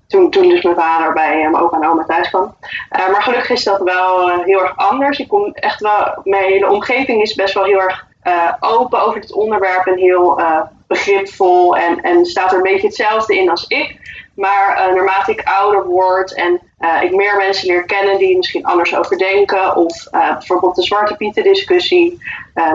Toen, 0.08 0.30
toen 0.30 0.50
dus 0.50 0.62
mijn 0.62 0.76
vader 0.76 1.14
bij 1.14 1.36
mijn 1.36 1.64
opa 1.64 1.78
en 1.78 1.88
oma 1.88 2.04
thuis 2.04 2.30
kwam. 2.30 2.56
Maar 2.90 3.22
gelukkig 3.24 3.50
is 3.50 3.64
dat 3.64 3.82
wel 3.82 4.30
heel 4.30 4.62
erg 4.62 4.78
anders. 4.78 5.20
Ik 5.20 5.28
kom 5.28 5.52
echt 5.54 5.80
wel, 5.80 6.22
mijn 6.24 6.44
hele 6.44 6.70
omgeving 6.70 7.22
is 7.22 7.36
best 7.36 7.54
wel 7.54 7.64
heel 7.64 7.82
erg 7.82 8.08
open 8.60 9.02
over 9.02 9.22
dit 9.22 9.34
onderwerp 9.34 9.86
en 9.86 9.98
heel 9.98 10.42
begripvol 10.88 11.78
en, 11.78 12.02
en 12.02 12.26
staat 12.26 12.52
er 12.52 12.58
een 12.58 12.64
beetje 12.64 12.88
hetzelfde 12.88 13.38
in 13.38 13.50
als 13.50 13.68
ik. 13.68 14.00
Maar 14.40 14.76
eh, 14.76 14.94
naarmate 14.94 15.32
ik 15.32 15.42
ouder 15.44 15.86
word 15.86 16.34
en 16.34 16.60
eh, 16.78 17.02
ik 17.02 17.16
meer 17.16 17.38
mensen 17.38 17.68
leer 17.68 17.86
kennen 17.86 18.18
die 18.18 18.38
misschien 18.38 18.66
anders 18.66 18.96
over 18.96 19.18
denken, 19.18 19.76
of 19.76 20.06
eh, 20.06 20.34
bijvoorbeeld 20.34 20.76
de 20.76 20.84
Zwarte 20.84 21.16
Pieten 21.16 21.44
discussie, 21.44 22.22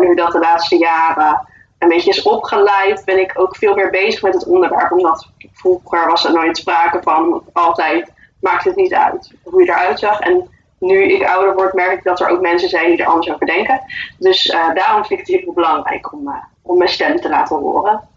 nu 0.01 0.15
dat 0.15 0.33
de 0.33 0.39
laatste 0.39 0.77
jaren 0.77 1.49
een 1.79 1.89
beetje 1.89 2.11
is 2.11 2.23
opgeleid, 2.23 3.05
ben 3.05 3.19
ik 3.19 3.33
ook 3.35 3.57
veel 3.57 3.75
meer 3.75 3.91
bezig 3.91 4.23
met 4.23 4.35
het 4.35 4.47
onderwerp. 4.47 4.93
Omdat 4.93 5.29
vroeger 5.53 6.07
was 6.07 6.25
er 6.25 6.33
nooit 6.33 6.57
sprake 6.57 7.03
van, 7.03 7.43
altijd 7.53 8.13
maakt 8.41 8.65
het 8.65 8.77
niet 8.77 8.95
uit 8.95 9.33
hoe 9.43 9.65
je 9.65 9.71
eruit 9.71 9.99
zag. 9.99 10.21
En 10.21 10.49
nu 10.79 11.03
ik 11.03 11.27
ouder 11.27 11.55
word, 11.55 11.75
merk 11.75 11.93
ik 11.93 12.05
dat 12.05 12.21
er 12.21 12.29
ook 12.29 12.41
mensen 12.41 12.69
zijn 12.69 12.91
die 12.91 12.99
er 12.99 13.07
anders 13.07 13.31
over 13.35 13.47
denken. 13.47 13.81
Dus 14.19 14.57
daarom 14.75 15.05
vind 15.05 15.21
ik 15.21 15.27
het 15.27 15.43
heel 15.43 15.53
belangrijk 15.53 16.13
om, 16.13 16.43
om 16.63 16.79
mijn 16.79 16.91
stem 16.91 17.21
te 17.21 17.29
laten 17.29 17.57
horen. 17.57 18.13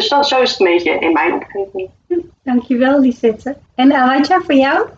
Dus 0.00 0.08
dat, 0.08 0.28
zo 0.28 0.40
is 0.40 0.50
het 0.50 0.60
een 0.60 0.66
beetje 0.66 0.98
in 0.98 1.12
mijn 1.12 1.32
omgeving. 1.32 1.90
Dankjewel, 2.44 3.00
Lisette. 3.00 3.56
En 3.74 3.92
Aratja, 3.92 4.40
voor 4.40 4.54
jou? 4.54 4.88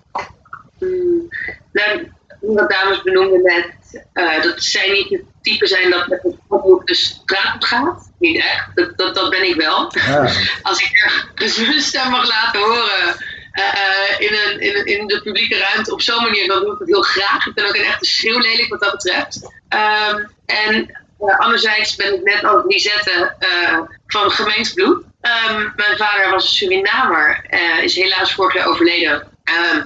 Hmm, 0.79 1.29
nou, 1.73 2.09
wat 2.41 2.71
dames 2.71 3.03
benoemden 3.03 3.43
net, 3.43 4.05
eh, 4.13 4.43
dat 4.43 4.63
zij 4.63 4.91
niet 4.93 5.11
het 5.11 5.23
type 5.43 5.67
zijn 5.67 5.91
dat 5.91 6.09
met 6.09 6.25
een 6.25 6.39
op 6.49 6.87
de 6.87 6.95
straat 6.95 7.55
op 7.55 7.63
gaat. 7.63 8.13
Niet 8.19 8.37
echt, 8.37 8.71
dat, 8.75 8.97
dat, 8.97 9.15
dat 9.15 9.31
ben 9.31 9.49
ik 9.49 9.55
wel. 9.55 9.93
Als 10.69 10.81
ik 10.81 10.91
ergens 11.35 11.59
mijn 11.59 11.81
stem 11.81 12.11
mag 12.11 12.29
laten 12.29 12.61
horen 12.61 13.17
eh, 13.53 14.19
in, 14.19 14.33
een, 14.33 14.61
in, 14.61 14.77
een, 14.77 14.87
in 14.87 15.07
de 15.07 15.21
publieke 15.23 15.59
ruimte 15.59 15.93
op 15.93 16.03
zo'n 16.03 16.23
manier, 16.23 16.49
dan 16.49 16.61
doe 16.61 16.73
ik 16.73 16.79
het 16.79 16.89
heel 16.89 17.03
graag. 17.03 17.47
Ik 17.47 17.55
ben 17.55 17.69
ook 17.69 17.77
een 17.77 17.85
echte 17.85 18.05
schreeuwlelijk 18.05 18.69
wat 18.69 18.81
dat 18.81 18.93
betreft. 18.93 19.53
Ehm, 19.69 20.25
en 20.47 21.02
eh, 21.29 21.39
anderzijds 21.39 21.97
ben 21.97 22.15
ik 22.15 22.23
net 22.23 22.45
als 22.45 22.65
Lisette 22.67 23.35
eh 23.39 23.79
van 24.07 24.31
gemengd 24.31 24.75
bloed. 24.75 25.05
Ehm, 25.21 25.69
mijn 25.77 25.97
vader 25.97 26.31
was 26.31 26.45
een 26.45 26.51
Surinamer, 26.51 27.47
eh, 27.49 27.83
is 27.83 27.95
helaas 27.95 28.35
vorig 28.35 28.55
jaar 28.55 28.67
overleden. 28.67 29.29
Ehm, 29.45 29.83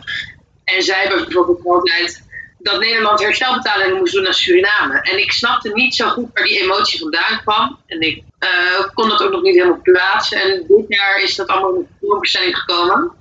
en 0.65 0.83
zij 0.83 1.01
hebben 1.01 1.25
bijvoorbeeld 1.25 1.67
altijd 1.67 2.25
dat 2.59 2.81
Nederland 2.81 3.21
herstelbetalingen 3.21 3.97
moest 3.97 4.13
doen 4.13 4.23
naar 4.23 4.35
Suriname. 4.35 5.01
En 5.01 5.19
ik 5.19 5.33
snapte 5.33 5.71
niet 5.73 5.95
zo 5.95 6.09
goed 6.09 6.31
waar 6.33 6.45
die 6.45 6.63
emotie 6.63 7.01
vandaan 7.01 7.41
kwam. 7.43 7.79
En 7.87 8.01
ik 8.01 8.23
kon 8.95 9.09
dat 9.09 9.23
ook 9.23 9.31
nog 9.31 9.43
niet 9.43 9.55
helemaal 9.55 9.81
plaatsen. 9.83 10.41
En 10.41 10.65
dit 10.69 10.85
jaar 10.89 11.23
is 11.23 11.35
dat 11.35 11.47
allemaal 11.47 11.75
in 11.75 11.89
voorbestelling 12.01 12.59
gekomen. 12.59 13.13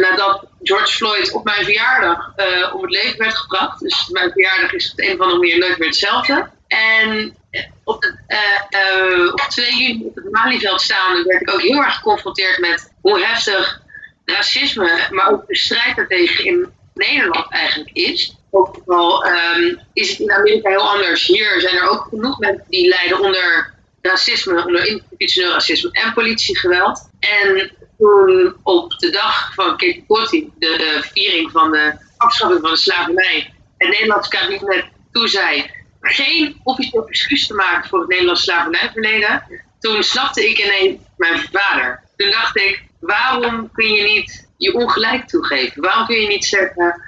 Nadat 0.00 0.44
George 0.62 0.96
Floyd 0.96 1.32
op 1.32 1.44
mijn 1.44 1.64
verjaardag 1.64 2.32
om 2.72 2.82
het 2.82 2.90
leven 2.90 3.18
werd 3.18 3.36
gebracht. 3.36 3.80
Dus 3.80 4.08
mijn 4.08 4.32
verjaardag 4.32 4.72
is 4.72 4.90
op 4.90 4.96
de 4.96 5.06
een 5.06 5.14
of 5.14 5.20
andere 5.20 5.38
manier 5.38 5.58
nooit 5.58 5.78
meer 5.78 5.88
hetzelfde. 5.88 6.50
En 6.68 7.36
eh, 7.50 7.62
op, 7.84 8.12
eh, 8.26 8.38
eh, 8.68 9.32
op 9.32 9.40
2 9.40 9.76
juni 9.76 10.04
op 10.04 10.14
het 10.14 10.30
Malieveld 10.30 10.80
staan 10.80 11.24
werd 11.24 11.40
ik 11.40 11.52
ook 11.52 11.62
heel 11.62 11.82
erg 11.82 11.94
geconfronteerd 11.94 12.58
met 12.58 12.92
hoe 13.00 13.20
heftig 13.24 13.80
racisme, 14.24 15.06
maar 15.10 15.30
ook 15.30 15.46
de 15.46 15.56
strijd 15.56 15.96
daartegen 15.96 16.44
in 16.44 16.72
Nederland 16.94 17.52
eigenlijk 17.52 17.90
is. 17.92 18.36
Ook 18.50 18.82
al 18.86 19.24
ehm, 19.24 19.74
is 19.92 20.10
het 20.10 20.18
in 20.18 20.32
Amerika 20.32 20.70
heel 20.70 20.90
anders. 20.90 21.26
Hier 21.26 21.60
zijn 21.60 21.76
er 21.76 21.88
ook 21.88 22.06
genoeg 22.08 22.38
mensen 22.38 22.64
die 22.68 22.88
lijden 22.88 23.20
onder 23.20 23.74
racisme, 24.02 24.64
onder 24.64 24.86
institutioneel 24.86 25.52
racisme 25.52 25.90
en 25.92 26.12
politiegeweld. 26.12 27.10
En 27.20 27.70
toen 27.98 28.56
op 28.62 28.98
de 28.98 29.10
dag 29.10 29.54
van 29.54 29.76
Cape 29.76 30.04
Cod, 30.06 30.30
de, 30.30 31.08
viering 31.12 31.50
van 31.50 31.70
de 31.70 31.92
afschaffing 32.16 32.60
van 32.60 32.70
de 32.70 32.76
slavernij, 32.76 33.54
het 33.76 33.88
Nederlandse 33.88 34.30
kabinet 34.30 34.84
toezei 35.12 35.70
geen 36.00 36.60
officieel 36.64 37.08
excuus 37.08 37.46
te 37.46 37.54
maken 37.54 37.88
voor 37.88 38.00
het 38.00 38.08
Nederlandse 38.08 38.44
slavernijverleden, 38.44 39.42
toen 39.78 40.02
snapte 40.02 40.48
ik 40.48 40.58
ineens 40.58 41.00
mijn 41.16 41.38
vader. 41.52 42.02
Toen 42.16 42.30
dacht 42.30 42.56
ik, 42.56 42.82
waarom 43.00 43.70
kun 43.72 43.92
je 43.92 44.02
niet 44.02 44.48
je 44.56 44.74
ongelijk 44.74 45.28
toegeven? 45.28 45.82
Waarom 45.82 46.06
kun 46.06 46.20
je 46.20 46.28
niet 46.28 46.44
zeggen 46.44 47.02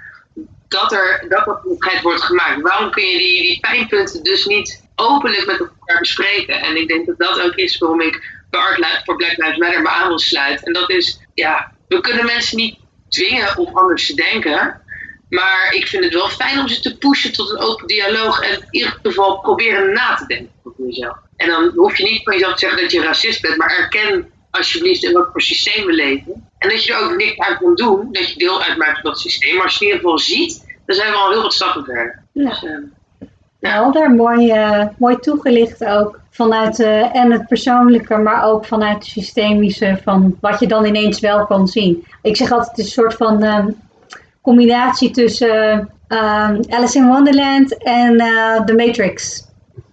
dat 0.69 0.93
er 0.93 1.27
dat 1.29 2.03
wordt 2.03 2.23
gemaakt? 2.23 2.61
Waarom 2.61 2.91
kun 2.91 3.05
je 3.05 3.19
die, 3.19 3.43
die 3.43 3.61
pijnpunten 3.61 4.23
dus 4.23 4.47
niet 4.47 4.85
openlijk 4.95 5.47
met 5.47 5.59
elkaar 5.59 6.01
bespreken? 6.01 6.61
En 6.61 6.77
ik 6.77 6.89
denk 6.89 7.07
dat 7.07 7.19
dat 7.19 7.41
ook 7.41 7.55
is 7.55 7.79
waarom 7.79 8.01
ik 8.01 8.39
voor 9.05 9.17
Black 9.17 9.37
Lives 9.37 9.57
Matter 9.57 9.83
me 9.83 9.89
aan 9.89 10.09
wil 10.09 10.19
sluiten. 10.19 10.67
En 10.67 10.73
dat 10.73 10.91
is, 10.91 11.21
ja, 11.35 11.73
we 11.89 12.01
kunnen 12.01 12.25
mensen 12.25 12.57
niet 12.57 12.79
dwingen 13.09 13.59
om 13.59 13.77
anders 13.77 14.07
te 14.07 14.15
denken. 14.15 14.83
Maar 15.31 15.75
ik 15.75 15.87
vind 15.87 16.05
het 16.05 16.15
wel 16.15 16.29
fijn 16.29 16.59
om 16.59 16.69
ze 16.69 16.81
te 16.81 16.99
pushen 16.99 17.33
tot 17.33 17.51
een 17.51 17.59
open 17.59 17.87
dialoog. 17.87 18.43
En 18.43 18.51
in 18.51 18.67
ieder 18.71 18.99
geval 19.03 19.41
proberen 19.41 19.93
na 19.93 20.15
te 20.15 20.27
denken 20.27 20.51
over 20.63 20.85
jezelf. 20.87 21.17
En 21.37 21.49
dan 21.49 21.73
hoef 21.75 21.97
je 21.97 22.05
niet 22.05 22.23
van 22.23 22.33
jezelf 22.33 22.53
te 22.53 22.59
zeggen 22.59 22.83
dat 22.83 22.93
je 22.93 23.03
racist 23.03 23.43
bent. 23.43 23.57
Maar 23.57 23.77
erken 23.79 24.31
alsjeblieft 24.51 25.05
in 25.05 25.13
wat 25.13 25.29
voor 25.33 25.43
systeem 25.43 25.87
we 25.87 25.93
leven. 25.93 26.49
En 26.59 26.69
dat 26.69 26.85
je 26.85 26.93
er 26.93 27.05
ook 27.05 27.17
niks 27.17 27.39
aan 27.39 27.59
kan 27.59 27.75
doen. 27.75 28.09
Dat 28.13 28.31
je 28.31 28.39
deel 28.39 28.63
uitmaakt 28.63 29.01
van 29.01 29.11
dat 29.11 29.21
systeem. 29.21 29.55
Maar 29.55 29.65
als 29.65 29.79
je 29.79 29.85
het 29.85 29.95
in 29.95 29.99
ieder 29.99 30.11
geval 30.11 30.37
ziet, 30.37 30.79
dan 30.87 30.97
zijn 30.97 31.11
we 31.11 31.19
al 31.19 31.31
heel 31.31 31.43
wat 31.43 31.55
stappen 31.55 31.85
verder. 31.85 32.23
Ja. 32.33 32.49
Dus, 32.49 32.65
Helder, 33.61 34.11
mooi, 34.11 34.51
eh, 34.51 34.87
mooi 34.99 35.19
toegelicht 35.19 35.85
ook. 35.85 36.19
Vanuit 36.31 36.81
eh, 36.81 37.17
en 37.17 37.33
het 37.33 37.47
persoonlijke, 37.47 38.17
maar 38.17 38.45
ook 38.45 38.65
vanuit 38.67 38.95
het 38.95 39.05
systemische 39.05 39.99
van 40.03 40.37
wat 40.41 40.61
je 40.61 40.67
dan 40.67 40.85
ineens 40.85 41.21
wel 41.21 41.47
kan 41.47 41.69
zien. 41.69 42.07
Ik 42.23 42.37
zeg 42.37 42.51
altijd, 42.51 42.71
het 42.71 42.79
is 42.79 42.85
een 42.85 42.91
soort 42.91 43.15
van 43.15 43.43
ehm, 43.43 43.69
combinatie 44.43 45.11
tussen 45.11 45.91
ehm, 46.09 46.61
Alice 46.69 46.99
in 46.99 47.07
Wonderland 47.07 47.83
en 47.83 48.19
eh, 48.19 48.65
The 48.65 48.75
Matrix. 48.75 49.49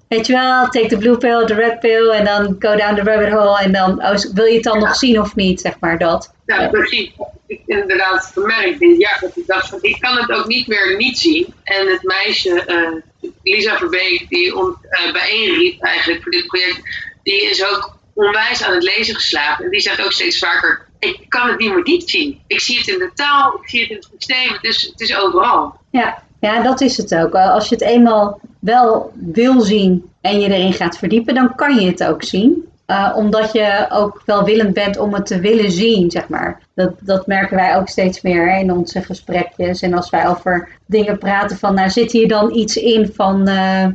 Weet 0.08 0.28
je 0.28 0.34
wel, 0.34 0.68
take 0.70 0.88
the 0.88 0.98
blue 0.98 1.18
pill, 1.18 1.46
the 1.46 1.54
red 1.54 1.80
pill 1.80 2.10
en 2.10 2.26
dan 2.26 2.56
go 2.60 2.76
down 2.76 2.96
the 2.96 3.04
rabbit 3.04 3.30
hole 3.30 3.60
en 3.60 3.72
dan 3.72 4.04
oh, 4.04 4.16
wil 4.34 4.46
je 4.46 4.54
het 4.54 4.64
dan 4.64 4.80
nog 4.80 4.96
zien 4.96 5.20
of 5.20 5.36
niet, 5.36 5.62
zeg 5.62 5.80
maar 5.80 5.98
dat. 5.98 6.34
Ja, 6.46 6.68
precies. 6.68 7.12
Ik 7.48 7.62
inderdaad 7.66 8.32
vermerkt 8.34 8.80
dit 8.80 9.02
jaar 9.02 9.18
dat 9.22 9.38
ik 9.38 9.48
dacht 9.48 9.70
van 9.70 9.80
ik 9.82 10.00
kan 10.00 10.18
het 10.18 10.32
ook 10.32 10.48
niet 10.48 10.68
meer 10.68 10.96
niet 10.98 11.20
zien. 11.20 11.54
En 11.64 11.88
het 11.88 12.04
meisje, 12.04 12.66
eh, 12.66 13.32
Lisa 13.44 13.78
Verbeek, 13.78 14.26
die 14.30 14.56
ons 14.56 14.76
eh, 14.90 15.12
bijeenriep 15.12 15.82
eigenlijk 15.82 16.24
voor 16.24 16.32
dit 16.32 16.48
project, 16.48 16.82
die 17.24 17.50
is 17.50 17.66
ook 17.66 17.96
onwijs 18.14 18.64
aan 18.64 18.74
het 18.74 18.84
lezen 18.84 19.16
geslagen. 19.16 19.66
En 19.66 19.72
die 19.72 19.80
zegt 19.80 20.06
ook 20.06 20.12
steeds 20.12 20.38
vaker, 20.38 20.87
ik 21.00 21.26
kan 21.28 21.50
het 21.50 21.60
niet 21.60 21.74
meer 21.74 21.84
niet 21.84 22.10
zien. 22.10 22.40
Ik 22.48 22.60
zie 22.60 22.78
het 22.78 22.88
in 22.88 23.00
de 23.00 23.12
taal, 23.14 23.60
ik 23.62 23.70
zie 23.70 23.82
het 23.82 23.90
in 23.90 23.96
het 23.96 24.08
systeem, 24.18 24.54
het 24.54 24.64
is, 24.64 24.84
het 24.92 25.02
is 25.02 25.20
overal. 25.22 25.74
Ja, 25.90 26.24
ja, 26.40 26.62
dat 26.64 26.82
is 26.82 26.98
het 26.98 27.16
ook. 27.16 27.34
Als 27.36 27.70
je 27.70 27.76
het 27.76 27.84
eenmaal 27.84 28.40
wel 28.60 29.12
wil 29.14 29.62
zien 29.62 30.10
en 30.22 30.40
je 30.40 30.48
erin 30.52 30.74
gaat 30.74 30.98
verdiepen, 30.98 31.36
dan 31.36 31.56
kan 31.56 31.76
je 31.80 31.88
het 31.88 32.04
ook 32.04 32.24
zien. 32.24 32.66
eh, 32.86 33.14
omdat 33.16 33.52
je 33.52 33.86
ook 33.90 34.22
welwillend 34.26 34.74
bent 34.74 34.98
om 34.98 35.14
het 35.14 35.26
te 35.26 35.40
willen 35.40 35.72
zien, 35.72 36.12
zeg 36.12 36.28
maar. 36.28 36.62
Dat, 36.76 36.92
dat 37.02 37.28
merken 37.28 37.56
wij 37.56 37.76
ook 37.78 37.88
steeds 37.90 38.22
meer 38.22 38.52
hè, 38.52 38.60
in 38.60 38.72
onze 38.72 39.02
gesprekjes. 39.02 39.82
En 39.82 39.94
als 39.94 40.10
wij 40.10 40.28
over 40.28 40.70
dingen 40.86 41.18
praten 41.18 41.58
van, 41.58 41.74
nou 41.74 41.90
zit 41.90 42.12
hier 42.12 42.28
dan 42.28 42.56
iets 42.56 42.76
in 42.78 43.12
van 43.14 43.48
eh, 43.48 43.84
eh, 43.84 43.92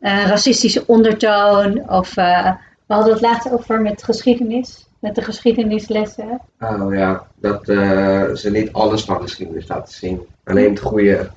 racistische 0.00 0.84
ondertoon? 0.86 1.90
Of 1.90 2.14
we 2.14 2.94
hadden 2.94 3.12
het 3.12 3.22
laatst 3.22 3.50
over 3.52 3.80
met 3.80 4.02
geschiedenis, 4.02 4.85
met 4.98 5.14
de 5.14 5.22
geschiedenislessen. 5.22 6.40
Oh 6.60 6.94
ja, 6.94 7.26
dat 7.40 7.68
eh, 7.68 8.22
ze 8.34 8.50
niet 8.50 8.72
alles 8.72 9.04
van 9.04 9.20
geschiedenis 9.20 9.68
laten 9.68 9.94
zien. 9.94 10.20
Alleen 10.44 10.70
het 10.70 10.80
goede. 10.80 11.30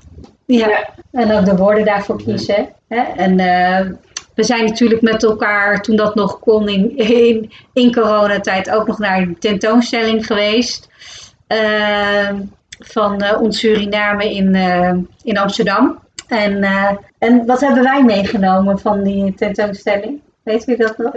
Ja, 0.46 0.90
en 1.12 1.32
ook 1.32 1.46
de 1.46 1.56
woorden 1.56 1.86
daarvoor 1.86 2.24
kiezen. 2.24 2.70
Hè? 2.88 3.02
En 3.02 3.40
eh, 3.40 3.86
we 4.36 4.44
zijn 4.44 4.66
natuurlijk 4.66 5.02
met 5.02 5.24
elkaar, 5.24 5.82
toen 5.82 5.96
dat 5.96 6.16
nog 6.16 6.40
kon 6.40 6.70
in, 6.70 6.98
in, 6.98 7.52
in 7.74 7.94
coronatijd, 7.94 8.70
ook 8.70 8.88
nog 8.88 9.00
naar 9.00 9.18
een 9.18 9.40
tentoonstelling 9.40 10.26
geweest. 10.26 10.88
eh, 11.48 12.30
van 12.80 13.22
eh, 13.22 13.42
ons 13.42 13.60
Suriname 13.60 14.34
in, 14.34 14.56
in 15.24 15.38
Amsterdam. 15.38 16.00
En, 16.28 16.64
en 17.18 17.46
wat 17.46 17.60
hebben 17.62 17.84
wij 17.84 18.04
meegenomen 18.04 18.80
van 18.80 19.04
die 19.04 19.34
tentoonstelling? 19.34 20.22
Weet 20.50 20.68
u 20.68 20.76
dat 20.76 20.98
nog? 20.98 21.12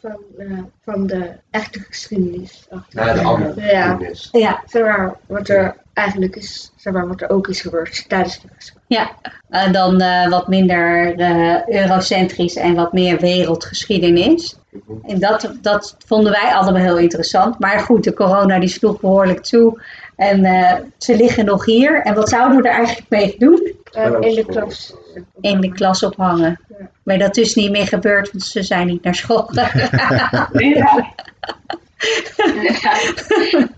van, 0.00 0.16
eh, 0.38 0.46
van 0.84 1.06
de 1.06 1.30
echte 1.50 1.80
geschiedenis. 1.80 2.68
Ja, 2.88 3.12
de 3.14 3.20
andere 3.22 3.60
Ja. 3.60 3.82
geschiedenis. 3.82 4.28
Ja, 4.32 4.62
Zeg 4.66 4.82
maar, 4.82 5.16
wat 5.26 5.48
er 5.48 5.76
eigenlijk 5.92 6.36
is, 6.36 6.72
zeg 6.76 6.92
maar, 6.92 7.08
wat 7.08 7.20
er 7.20 7.30
ook 7.30 7.48
is 7.48 7.60
gebeurd 7.60 8.08
tijdens 8.08 8.40
de 8.40 8.48
geschiedenis. 8.56 8.86
Ja, 8.86 9.10
en 9.48 9.72
dan 9.72 10.00
eh, 10.00 10.28
wat 10.28 10.48
minder 10.48 11.14
eh, 11.18 11.68
eurocentrisch 11.68 12.56
en 12.56 12.74
wat 12.74 12.92
meer 12.92 13.18
wereldgeschiedenis. 13.20 14.56
En 15.06 15.18
dat, 15.18 15.52
dat 15.60 15.96
vonden 16.06 16.32
wij 16.32 16.52
allemaal 16.54 16.82
heel 16.82 16.98
interessant. 16.98 17.58
Maar 17.58 17.78
goed, 17.80 18.04
de 18.04 18.14
corona 18.14 18.58
die 18.58 18.68
sloeg 18.68 19.00
behoorlijk 19.00 19.42
toe. 19.42 19.82
En 20.20 20.44
eh, 20.44 20.74
ze 20.98 21.16
liggen 21.16 21.44
nog 21.44 21.64
hier. 21.64 22.02
En 22.02 22.14
wat 22.14 22.28
zouden 22.28 22.62
we 22.62 22.68
er 22.68 22.74
eigenlijk 22.74 23.08
mee 23.08 23.34
doen? 23.38 23.74
Eh, 23.92 24.12
in 24.20 24.34
de 24.34 24.44
klas. 24.46 24.94
In 25.40 25.60
de 25.60 25.72
klas 25.72 26.02
ophangen. 26.02 26.60
Maar 27.02 27.18
dat 27.18 27.36
is 27.36 27.54
niet 27.54 27.70
meer 27.70 27.86
gebeurd, 27.86 28.30
want 28.30 28.44
ze 28.44 28.62
zijn 28.62 28.86
niet 28.86 29.02
naar 29.02 29.14
school 29.14 29.42
gegaan. 29.46 30.48
Ja. 30.58 31.14
Inderdaad. 32.36 33.26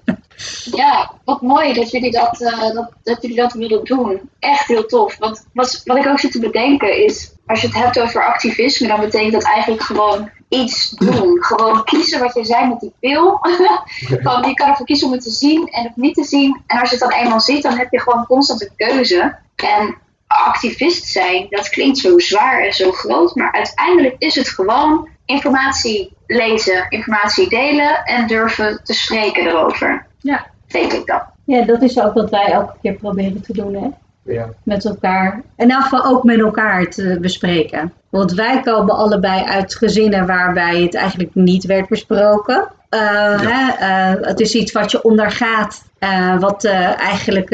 Ja, 0.64 1.12
wat 1.24 1.42
mooi 1.42 1.72
dat 1.72 1.90
jullie 1.90 2.10
dat, 2.10 2.40
eh, 2.40 2.74
dat, 2.74 2.92
dat 3.02 3.22
jullie 3.22 3.36
dat 3.36 3.52
willen 3.52 3.84
doen. 3.84 4.20
Echt 4.38 4.66
heel 4.66 4.86
tof. 4.86 5.18
Want 5.18 5.46
wat, 5.52 5.80
wat 5.84 5.96
ik 5.96 6.06
ook 6.06 6.18
zit 6.18 6.32
te 6.32 6.38
bedenken 6.38 7.04
is, 7.04 7.32
als 7.46 7.60
je 7.60 7.66
het 7.66 7.76
hebt 7.76 8.00
over 8.00 8.24
activisme, 8.24 8.88
dan 8.88 9.00
betekent 9.00 9.32
dat 9.32 9.44
eigenlijk 9.44 9.82
gewoon 9.82 10.30
iets 10.52 10.90
doen. 10.90 11.44
Gewoon 11.44 11.84
kiezen 11.84 12.20
wat 12.20 12.34
je 12.34 12.44
zei 12.44 12.68
met 12.68 12.80
die 12.80 12.92
pil. 13.00 13.38
Van, 14.24 14.48
je 14.48 14.54
kan 14.54 14.68
ervoor 14.68 14.86
kiezen 14.86 15.06
om 15.06 15.12
het 15.12 15.22
te 15.22 15.30
zien 15.30 15.68
en 15.68 15.82
het 15.82 15.96
niet 15.96 16.14
te 16.14 16.24
zien. 16.24 16.62
En 16.66 16.80
als 16.80 16.90
je 16.90 16.96
het 16.96 17.10
dan 17.10 17.20
eenmaal 17.20 17.40
ziet, 17.40 17.62
dan 17.62 17.76
heb 17.76 17.90
je 17.90 18.00
gewoon 18.00 18.26
constant 18.26 18.62
een 18.62 18.76
keuze. 18.76 19.36
En 19.56 19.96
activist 20.26 21.06
zijn, 21.06 21.46
dat 21.48 21.68
klinkt 21.68 21.98
zo 21.98 22.18
zwaar 22.18 22.62
en 22.62 22.72
zo 22.72 22.92
groot, 22.92 23.34
maar 23.34 23.52
uiteindelijk 23.52 24.14
is 24.18 24.34
het 24.34 24.48
gewoon 24.48 25.08
informatie 25.24 26.16
lezen, 26.26 26.86
informatie 26.88 27.48
delen 27.48 28.04
en 28.04 28.26
durven 28.26 28.80
te 28.84 28.92
spreken 28.92 29.46
erover. 29.46 30.06
Ja. 30.18 30.50
Denk 30.66 30.92
ik 30.92 31.06
dan. 31.06 31.22
Ja, 31.44 31.64
dat 31.64 31.82
is 31.82 32.00
ook 32.00 32.14
wat 32.14 32.30
wij 32.30 32.44
elke 32.44 32.74
keer 32.82 32.94
proberen 32.94 33.42
te 33.42 33.52
doen, 33.52 33.74
hè? 33.74 33.88
Ja. 34.24 34.48
Met 34.62 34.84
elkaar. 34.84 35.42
In 35.56 35.70
elk 35.70 35.82
geval 35.82 36.04
ook 36.04 36.24
met 36.24 36.40
elkaar 36.40 36.86
te 36.86 37.18
bespreken. 37.20 37.92
Want 38.08 38.32
wij 38.32 38.60
komen 38.60 38.96
allebei 38.96 39.44
uit 39.44 39.74
gezinnen 39.74 40.26
waarbij 40.26 40.82
het 40.82 40.94
eigenlijk 40.94 41.34
niet 41.34 41.64
werd 41.64 41.88
besproken. 41.88 42.68
Eh, 42.88 43.40
hè, 43.40 43.72
eh, 43.72 44.26
het 44.26 44.40
is 44.40 44.54
iets 44.54 44.72
wat 44.72 44.90
je 44.90 45.02
ondergaat, 45.02 45.84
eh, 45.98 46.38
wat 46.38 46.64
eigenlijk 46.96 47.50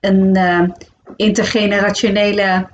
een 0.00 0.38
intergenerationele 1.16 2.66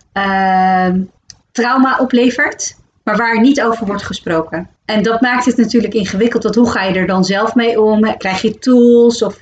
trauma 1.52 1.98
oplevert, 1.98 2.76
maar 3.04 3.16
waar 3.16 3.40
niet 3.40 3.62
over 3.62 3.86
wordt 3.86 4.02
gesproken. 4.02 4.68
En 4.84 5.02
dat 5.02 5.20
maakt 5.20 5.44
het 5.44 5.56
natuurlijk 5.56 5.94
ingewikkeld, 5.94 6.42
want 6.42 6.54
hoe 6.54 6.70
ga 6.70 6.82
je 6.82 6.94
er 6.94 7.06
dan 7.06 7.24
zelf 7.24 7.54
mee 7.54 7.80
om? 7.80 8.16
Krijg 8.16 8.42
je 8.42 8.58
tools 8.58 9.22
of 9.22 9.38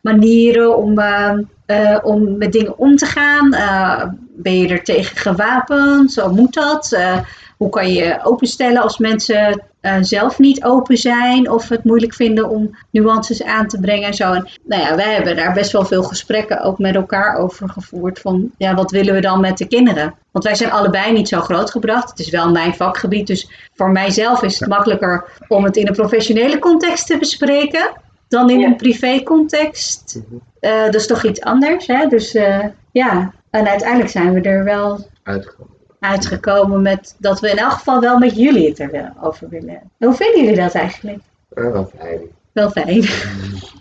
manieren 0.00 0.76
om, 0.76 0.98
eh, 0.98 1.38
eh, 1.70 1.98
om 2.02 2.36
met 2.38 2.52
dingen 2.52 2.78
om 2.78 2.96
te 2.96 3.06
gaan? 3.06 3.52
Eh, 3.52 4.02
ben 4.36 4.58
je 4.58 4.68
er 4.68 4.84
tegen 4.84 5.16
gewapend? 5.16 6.12
Zo 6.12 6.32
moet 6.32 6.54
dat? 6.54 6.92
Eh, 6.92 7.18
hoe 7.56 7.68
kan 7.70 7.92
je 7.92 8.04
je 8.04 8.18
openstellen 8.22 8.82
als 8.82 8.98
mensen 8.98 9.62
zelf 10.00 10.38
niet 10.38 10.64
open 10.64 10.96
zijn 10.96 11.50
of 11.50 11.68
het 11.68 11.84
moeilijk 11.84 12.14
vinden 12.14 12.48
om 12.48 12.76
nuances 12.90 13.42
aan 13.42 13.66
te 13.66 13.80
brengen 13.80 14.06
en 14.06 14.14
zo. 14.14 14.32
En, 14.32 14.48
nou 14.64 14.82
ja, 14.82 14.96
wij 14.96 15.14
hebben 15.14 15.36
daar 15.36 15.52
best 15.52 15.72
wel 15.72 15.84
veel 15.84 16.02
gesprekken 16.02 16.62
ook 16.62 16.78
met 16.78 16.94
elkaar 16.94 17.36
over 17.36 17.68
gevoerd 17.68 18.18
van 18.18 18.50
ja, 18.58 18.74
wat 18.74 18.90
willen 18.90 19.14
we 19.14 19.20
dan 19.20 19.40
met 19.40 19.58
de 19.58 19.66
kinderen? 19.66 20.14
Want 20.30 20.44
wij 20.44 20.54
zijn 20.54 20.70
allebei 20.70 21.12
niet 21.12 21.28
zo 21.28 21.40
groot 21.40 21.70
gebracht. 21.70 22.10
Het 22.10 22.18
is 22.18 22.30
wel 22.30 22.50
mijn 22.50 22.74
vakgebied, 22.74 23.26
dus 23.26 23.50
voor 23.74 23.90
mijzelf 23.90 24.42
is 24.42 24.60
het 24.60 24.68
makkelijker 24.68 25.24
om 25.48 25.64
het 25.64 25.76
in 25.76 25.86
een 25.86 25.94
professionele 25.94 26.58
context 26.58 27.06
te 27.06 27.18
bespreken 27.18 27.90
dan 28.30 28.50
in 28.50 28.58
Ja. 28.60 28.66
een 28.66 28.76
privé 28.76 29.22
context. 29.22 30.20
Eh, 30.60 30.84
dat 30.84 30.94
is 30.94 31.06
toch 31.06 31.24
iets 31.24 31.40
anders, 31.40 31.86
hè? 31.86 32.06
Dus 32.06 32.34
eh, 32.34 32.64
ja, 32.92 33.32
en 33.50 33.68
uiteindelijk 33.68 34.10
zijn 34.10 34.32
we 34.32 34.40
er 34.40 34.64
wel 34.64 35.06
Uitgekomen. 35.22 35.74
uitgekomen 36.00 36.82
met 36.82 37.14
dat 37.18 37.40
we 37.40 37.50
in 37.50 37.56
elk 37.58 37.72
geval 37.72 38.00
wel 38.00 38.18
met 38.18 38.36
jullie 38.36 38.68
het 38.68 38.78
er 38.78 38.90
wel 38.90 39.10
over 39.20 39.48
willen. 39.48 39.80
Hoe 39.98 40.14
vinden 40.14 40.40
jullie 40.40 40.60
dat 40.60 40.74
eigenlijk? 40.74 41.18
Eh, 41.54 41.70
wel 41.72 41.90
fijn. 41.98 42.20
Wel 42.52 42.70
fijn. 42.70 43.04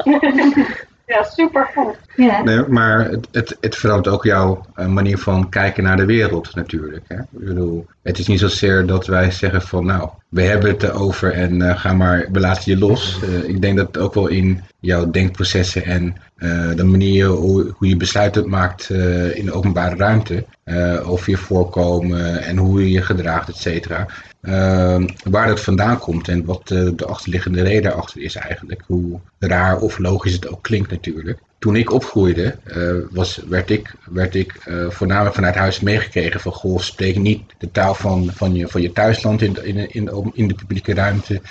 Ja, 1.09 1.23
super 1.23 1.69
goed. 1.75 1.97
Ja. 2.15 2.43
Nee, 2.43 2.67
maar 2.67 3.09
het, 3.09 3.27
het, 3.31 3.57
het 3.61 3.75
verandert 3.75 4.15
ook 4.15 4.23
jouw 4.23 4.65
eh, 4.75 4.87
manier 4.87 5.17
van 5.17 5.49
kijken 5.49 5.83
naar 5.83 5.97
de 5.97 6.05
wereld 6.05 6.55
natuurlijk. 6.55 7.05
Hè? 7.07 7.15
Ik 7.17 7.27
bedoel, 7.31 7.85
het 8.01 8.19
is 8.19 8.27
niet 8.27 8.39
zozeer 8.39 8.85
dat 8.85 9.07
wij 9.07 9.31
zeggen 9.31 9.61
van 9.61 9.85
nou, 9.85 10.09
we 10.29 10.41
hebben 10.41 10.69
het 10.69 10.83
erover 10.83 11.33
en 11.33 11.61
eh, 11.61 11.79
ga 11.79 11.93
maar, 11.93 12.27
we 12.31 12.39
laten 12.39 12.71
je 12.71 12.77
los. 12.77 13.19
Eh, 13.23 13.49
ik 13.49 13.61
denk 13.61 13.77
dat 13.77 13.87
het 13.87 13.97
ook 13.97 14.13
wel 14.13 14.27
in 14.27 14.63
jouw 14.79 15.11
denkprocessen 15.11 15.85
en 15.85 16.15
eh, 16.39 16.75
de 16.75 16.83
manier 16.83 17.25
hoe, 17.25 17.73
hoe 17.77 17.87
je 17.87 17.97
besluiten 17.97 18.49
maakt 18.49 18.89
eh, 18.89 19.35
in 19.35 19.45
de 19.45 19.51
openbare 19.51 19.95
ruimte, 19.95 20.45
eh, 20.63 21.09
over 21.09 21.29
je 21.29 21.37
voorkomen 21.37 22.41
en 22.43 22.57
hoe 22.57 22.81
je 22.81 22.91
je 22.91 23.01
gedraagt, 23.01 23.49
et 23.49 23.55
cetera. 23.55 24.07
Eh, 24.41 25.03
waar 25.23 25.47
dat 25.47 25.59
vandaan 25.59 25.99
komt 25.99 26.27
en 26.27 26.45
wat 26.45 26.71
eh, 26.71 26.89
de 26.95 27.05
achterliggende 27.05 27.61
reden 27.61 27.83
daarachter 27.83 28.21
is 28.21 28.35
eigenlijk. 28.35 28.83
Hoe 28.85 29.19
raar 29.39 29.79
of 29.79 29.97
logisch 29.97 30.33
het 30.33 30.47
ook 30.47 30.63
klinkt 30.63 30.91
natuurlijk. 30.91 31.39
Toen 31.57 31.75
ik 31.75 31.91
opgroeide, 31.91 32.55
eh, 32.63 32.93
was, 33.11 33.41
werd 33.47 33.69
ik, 33.69 33.95
werd 34.05 34.35
ik 34.35 34.55
eh, 34.55 34.89
voornamelijk 34.89 35.35
vanuit 35.35 35.55
huis 35.55 35.79
meegekregen 35.79 36.39
van 36.39 36.51
goh, 36.51 36.79
spreek 36.79 37.17
niet 37.17 37.41
de 37.57 37.71
taal 37.71 37.95
van, 37.95 38.31
van, 38.33 38.55
je, 38.55 38.67
van 38.67 38.81
je 38.81 38.91
thuisland 38.91 39.41
in 39.41 39.53
de, 39.53 39.67
in, 39.67 39.75
de, 39.75 39.87
in, 39.87 40.05
de, 40.05 40.31
in 40.33 40.47
de 40.47 40.53
publieke 40.55 40.93
ruimte. 40.93 41.41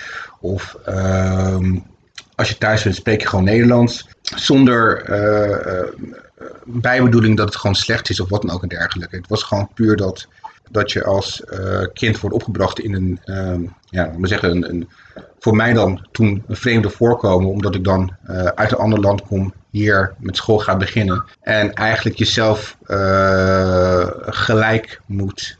Of 0.40 0.77
ehm, 0.85 1.79
als 2.35 2.48
je 2.48 2.59
thuis 2.59 2.83
bent, 2.83 2.94
spreek 2.94 3.20
je 3.20 3.29
gewoon 3.29 3.44
Nederlands. 3.44 4.09
Zonder 4.22 5.05
bijbedoeling 6.64 7.37
dat 7.37 7.46
het 7.46 7.57
gewoon 7.57 7.77
slecht 7.77 8.11
is 8.11 8.20
of 8.20 8.29
wat 8.29 8.42
dan 8.42 8.51
ook 8.51 8.62
en 8.62 8.68
dergelijke. 8.68 9.16
Het 9.16 9.29
was 9.29 9.42
gewoon 9.42 9.70
puur 9.74 9.96
dat, 9.96 10.29
dat 10.70 10.92
je 10.92 11.04
als 11.04 11.44
eh, 11.44 11.83
kind 11.92 12.20
wordt 12.20 12.37
opgebracht 12.37 12.81
in 12.81 12.94
een, 12.94 13.20
ehm, 13.24 13.62
ja, 13.85 14.12
maar 14.16 14.28
zeggen, 14.28 14.50
een, 14.50 14.68
een, 14.68 14.88
voor 15.38 15.57
mij 15.57 15.72
dan 15.72 16.07
toen 16.12 16.44
een 16.48 16.57
vreemde 16.57 16.90
voorkomen, 16.90 17.48
omdat 17.50 17.74
ik 17.74 17.85
dan 17.85 18.12
eh, 18.24 18.44
uit 18.44 18.72
een 18.72 18.78
ander 18.78 19.00
land 19.00 19.22
kom, 19.22 19.52
hier 19.70 20.14
met 20.18 20.37
school 20.37 20.59
ga 20.59 20.76
beginnen. 20.76 21.24
En 21.40 21.72
eigenlijk 21.74 22.16
jezelf 22.18 22.76
eh, 22.87 24.07
gelijk 24.20 25.00
moet, 25.07 25.59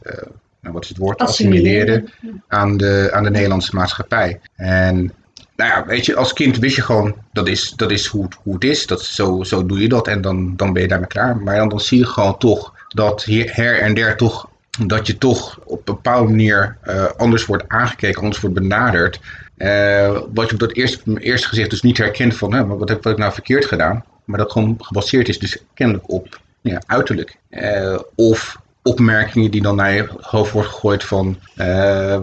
nou, 0.61 0.75
wat 0.75 0.83
is 0.83 0.89
het 0.89 0.99
woord, 0.99 1.19
Assimileren. 1.21 2.05
assimileren 2.05 2.43
aan 2.49 2.77
de, 2.77 3.09
aan 3.13 3.23
de 3.25 3.31
Nederlandse 3.31 3.75
maatschappij. 3.75 4.41
En 4.57 5.13
nou 5.57 5.71
ja, 5.71 5.87
weet 5.87 6.07
je, 6.07 6.17
als 6.17 6.33
kind 6.33 6.59
wist 6.59 6.77
je 6.77 6.83
gewoon, 6.83 7.15
dat 7.33 7.49
is, 7.49 7.73
dat 7.77 7.91
is 7.91 8.07
hoe, 8.07 8.25
het- 8.25 8.37
hoe 8.43 8.55
het 8.55 8.65
is. 8.65 8.87
Dat, 8.87 9.03
zo, 9.03 9.43
zo 9.43 9.67
doe 9.67 9.81
je 9.81 9.89
dat 9.89 10.09
en 10.09 10.21
dan, 10.21 10.57
dan 10.57 10.73
ben 10.73 10.83
je 10.83 10.89
daarmee 10.89 11.07
klaar. 11.09 11.37
Maar 11.37 11.57
dan, 11.57 11.69
dan 11.69 11.81
zie 11.81 11.99
je 11.99 12.07
gewoon 12.07 12.39
toch 12.39 12.75
dat 12.89 13.25
hier, 13.25 13.51
her 13.55 13.81
en 13.81 13.95
der 13.95 14.17
toch, 14.17 14.49
dat 14.87 15.07
je 15.07 15.19
toch 15.19 15.59
op 15.65 15.79
een 15.79 15.95
bepaalde 15.95 16.29
manier 16.29 16.77
eh, 16.83 17.05
anders 17.17 17.47
wordt 17.47 17.69
aangekeken, 17.69 18.23
anders 18.23 18.41
wordt 18.41 18.57
benaderd. 18.57 19.21
Eh, 19.57 20.21
wat 20.35 20.47
je 20.47 20.53
op 20.53 20.61
dat 20.61 20.73
eerste, 20.73 21.21
eerste 21.21 21.49
gezicht 21.49 21.71
dus 21.71 21.83
niet 21.83 21.99
herkent 21.99 22.37
van, 22.37 22.53
hè, 22.53 22.67
wat 22.67 22.89
heb 22.89 23.07
ik 23.07 23.19
nou 23.19 23.33
verkeerd 23.33 23.65
gedaan? 23.65 24.05
Maar 24.25 24.39
dat 24.39 24.53
gewoon 24.53 24.77
gebaseerd 24.79 25.29
is 25.29 25.39
dus 25.39 25.59
kennelijk 25.75 26.11
op 26.11 26.41
ja, 26.61 26.83
uiterlijk. 26.87 27.37
Eh, 27.49 27.99
of 28.15 28.61
opmerkingen 28.83 29.51
die 29.51 29.63
dan 29.63 29.77
naar 29.77 29.95
je 29.95 30.09
hoofd 30.21 30.53
wordt 30.53 30.69
gegooid 30.69 31.05
van, 31.05 31.39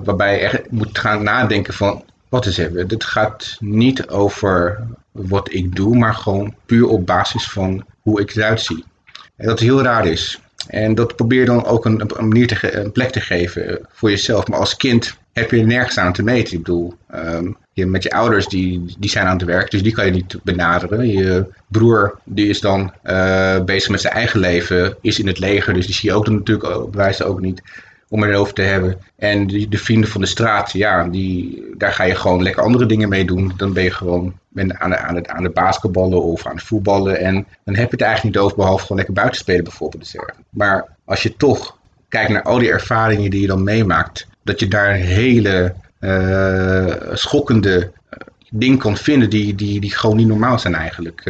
waarbij 0.04 0.34
je 0.34 0.40
echt 0.40 0.72
moet 0.72 1.00
gaan 1.00 1.24
nadenken 1.24 1.74
van, 1.74 2.04
wat 2.30 2.46
is 2.46 2.58
het? 2.58 2.90
Dit 2.90 3.04
gaat 3.04 3.58
niet 3.60 4.08
over 4.08 4.88
wat 5.12 5.54
ik 5.54 5.76
doe, 5.76 5.98
maar 5.98 6.14
gewoon 6.14 6.56
puur 6.66 6.88
op 6.88 7.06
basis 7.06 7.50
van 7.50 7.86
hoe 8.02 8.22
ik 8.22 8.36
eruit 8.36 8.62
zie. 8.62 8.84
En 9.36 9.48
dat 9.48 9.60
heel 9.60 9.82
raar 9.82 10.06
is. 10.08 10.40
En 10.68 10.96
dat 10.96 11.16
probeer 11.16 11.46
dan 11.46 11.66
ook 11.66 11.86
een, 11.86 12.02
een 12.02 12.28
manier 12.28 12.48
te 12.48 12.76
een 12.76 12.92
plek 12.92 13.10
te 13.10 13.22
geven 13.22 13.70
eh, 13.70 13.86
voor 13.92 14.10
jezelf. 14.10 14.48
Maar 14.48 14.60
als 14.60 14.76
kind 14.76 15.18
heb 15.34 15.52
je 15.52 15.66
nergens 15.66 15.98
aan 15.98 16.14
te 16.14 16.24
meten. 16.24 16.54
Ik 16.54 16.64
bedoel, 16.64 16.94
ehm, 17.10 17.52
je, 17.74 17.86
met 17.86 18.04
je 18.04 18.12
ouders 18.12 18.48
die, 18.48 18.96
die 19.00 19.10
zijn 19.10 19.26
aan 19.26 19.38
het 19.38 19.46
werk, 19.46 19.72
dus 19.72 19.84
die 19.84 19.94
kan 19.94 20.06
je 20.06 20.12
niet 20.12 20.40
benaderen. 20.44 21.08
Je 21.08 21.46
broer 21.68 22.20
die 22.24 22.48
is 22.48 22.62
dan 22.62 22.94
eh, 23.04 23.64
bezig 23.64 23.90
met 23.90 24.02
zijn 24.02 24.14
eigen 24.14 24.40
leven, 24.40 24.98
is 25.02 25.20
in 25.20 25.28
het 25.28 25.40
leger, 25.40 25.74
dus 25.74 25.86
die 25.86 25.96
zie 25.96 26.10
je 26.10 26.16
ook 26.16 26.26
dan 26.26 26.36
natuurlijk 26.36 26.70
ook, 26.70 26.92
bewijst 26.92 27.24
ook 27.24 27.42
niet 27.42 27.62
om 28.10 28.24
erover 28.24 28.54
te 28.54 28.62
hebben. 28.62 28.98
En 29.18 29.48
de 29.48 29.78
vrienden 29.78 30.10
van 30.10 30.22
de 30.22 30.28
straat, 30.28 30.72
ja, 30.72 31.04
die, 31.08 31.64
daar 31.78 31.92
ga 31.92 32.04
je 32.04 32.16
gewoon 32.16 32.44
lekker 32.44 32.64
andere 32.64 32.86
dingen 32.86 33.10
mee 33.10 33.26
doen. 33.26 33.54
Dan 33.58 33.74
ben 33.74 33.84
je 33.84 33.92
gewoon 33.92 34.40
ben 34.56 34.80
aan, 34.80 34.96
aan, 34.96 35.16
het, 35.16 35.28
aan 35.28 35.44
de 35.44 35.50
basketballen 35.50 36.24
of 36.24 36.46
aan 36.46 36.56
het 36.56 36.64
voetballen. 36.64 37.20
En 37.20 37.34
dan 37.64 37.76
heb 37.76 37.86
je 37.86 37.96
het 37.96 38.02
eigenlijk 38.02 38.36
niet 38.36 38.44
over, 38.44 38.58
behalve 38.58 38.82
gewoon 38.82 38.98
lekker 38.98 39.16
buiten 39.16 39.40
spelen 39.40 39.64
bijvoorbeeld. 39.64 40.04
Dus, 40.04 40.16
eh, 40.16 40.36
Maar 40.50 40.88
als 41.06 41.24
je 41.24 41.36
toch 41.36 41.78
kijkt 42.10 42.32
naar 42.32 42.42
al 42.42 42.60
die 42.60 42.70
ervaringen 42.70 43.30
die 43.30 43.42
je 43.42 43.48
dan 43.48 43.64
meemaakt, 43.64 44.28
dat 44.44 44.60
je 44.60 44.68
daar 44.68 44.94
hele 44.94 45.74
eh, 46.00 46.94
schokkende 47.14 47.92
eh, 48.10 48.20
dingen 48.50 48.78
kan 48.78 48.98
vinden 48.98 49.30
die, 49.30 49.56
die, 49.56 49.80
die 49.80 49.96
gewoon 49.96 50.18
niet 50.18 50.28
normaal 50.28 50.60
zijn 50.60 50.76
eigenlijk, 50.76 51.24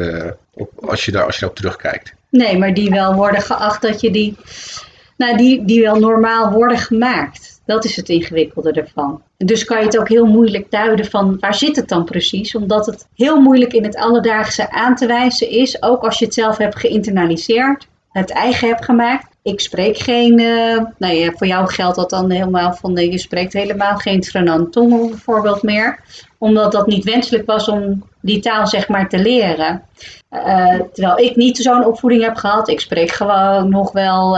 op, 0.53 0.85
als, 0.85 1.05
je 1.05 1.11
daar, 1.11 1.25
als 1.25 1.33
je 1.33 1.39
daarop 1.39 1.59
terugkijkt. 1.59 2.13
Nee, 2.29 2.57
maar 2.57 2.73
die 2.73 2.89
wel 2.89 3.13
worden 3.13 3.41
geacht 3.41 3.81
dat 3.81 4.01
je 4.01 4.11
die, 4.11 4.37
nou, 5.17 5.37
die, 5.37 5.65
die 5.65 5.81
wel 5.81 5.99
normaal 5.99 6.51
worden 6.51 6.77
gemaakt. 6.77 7.54
Dat 7.65 7.85
is 7.85 7.95
het 7.95 8.09
ingewikkelde 8.09 8.71
ervan. 8.71 9.21
Dus 9.37 9.63
kan 9.63 9.79
je 9.79 9.85
het 9.85 9.97
ook 9.97 10.09
heel 10.09 10.25
moeilijk 10.25 10.71
duiden 10.71 11.05
van 11.05 11.37
waar 11.39 11.55
zit 11.55 11.75
het 11.75 11.89
dan 11.89 12.05
precies? 12.05 12.55
Omdat 12.55 12.85
het 12.85 13.07
heel 13.15 13.41
moeilijk 13.41 13.73
in 13.73 13.83
het 13.83 13.95
alledaagse 13.95 14.71
aan 14.71 14.95
te 14.95 15.05
wijzen 15.05 15.49
is, 15.49 15.81
ook 15.83 16.03
als 16.03 16.19
je 16.19 16.25
het 16.25 16.33
zelf 16.33 16.57
hebt 16.57 16.75
geïnternaliseerd, 16.75 17.87
het 18.09 18.31
eigen 18.31 18.67
hebt 18.67 18.85
gemaakt. 18.85 19.35
Ik 19.41 19.59
spreek 19.59 19.97
geen, 19.97 20.39
eh, 20.39 20.83
nou 20.97 21.13
ja, 21.13 21.31
voor 21.31 21.47
jou 21.47 21.71
geldt 21.71 21.95
dat 21.95 22.09
dan 22.09 22.31
helemaal 22.31 22.73
van, 22.73 22.97
eh, 22.97 23.11
je 23.11 23.17
spreekt 23.17 23.53
helemaal 23.53 23.97
geen 23.97 24.21
Tranantongo 24.21 25.07
bijvoorbeeld 25.09 25.63
meer. 25.63 25.99
Omdat 26.37 26.71
dat 26.71 26.87
niet 26.87 27.03
wenselijk 27.03 27.45
was 27.45 27.67
om 27.67 28.03
die 28.21 28.39
taal 28.39 28.67
zeg 28.67 28.87
maar 28.87 29.09
te 29.09 29.17
leren. 29.17 29.83
Eh, 30.29 30.79
terwijl 30.93 31.17
ik 31.17 31.35
niet 31.35 31.57
zo'n 31.57 31.85
opvoeding 31.85 32.23
heb 32.23 32.35
gehad. 32.35 32.69
Ik 32.69 32.79
spreek 32.79 33.11
gewoon 33.11 33.69
nog 33.69 33.91
wel 33.91 34.37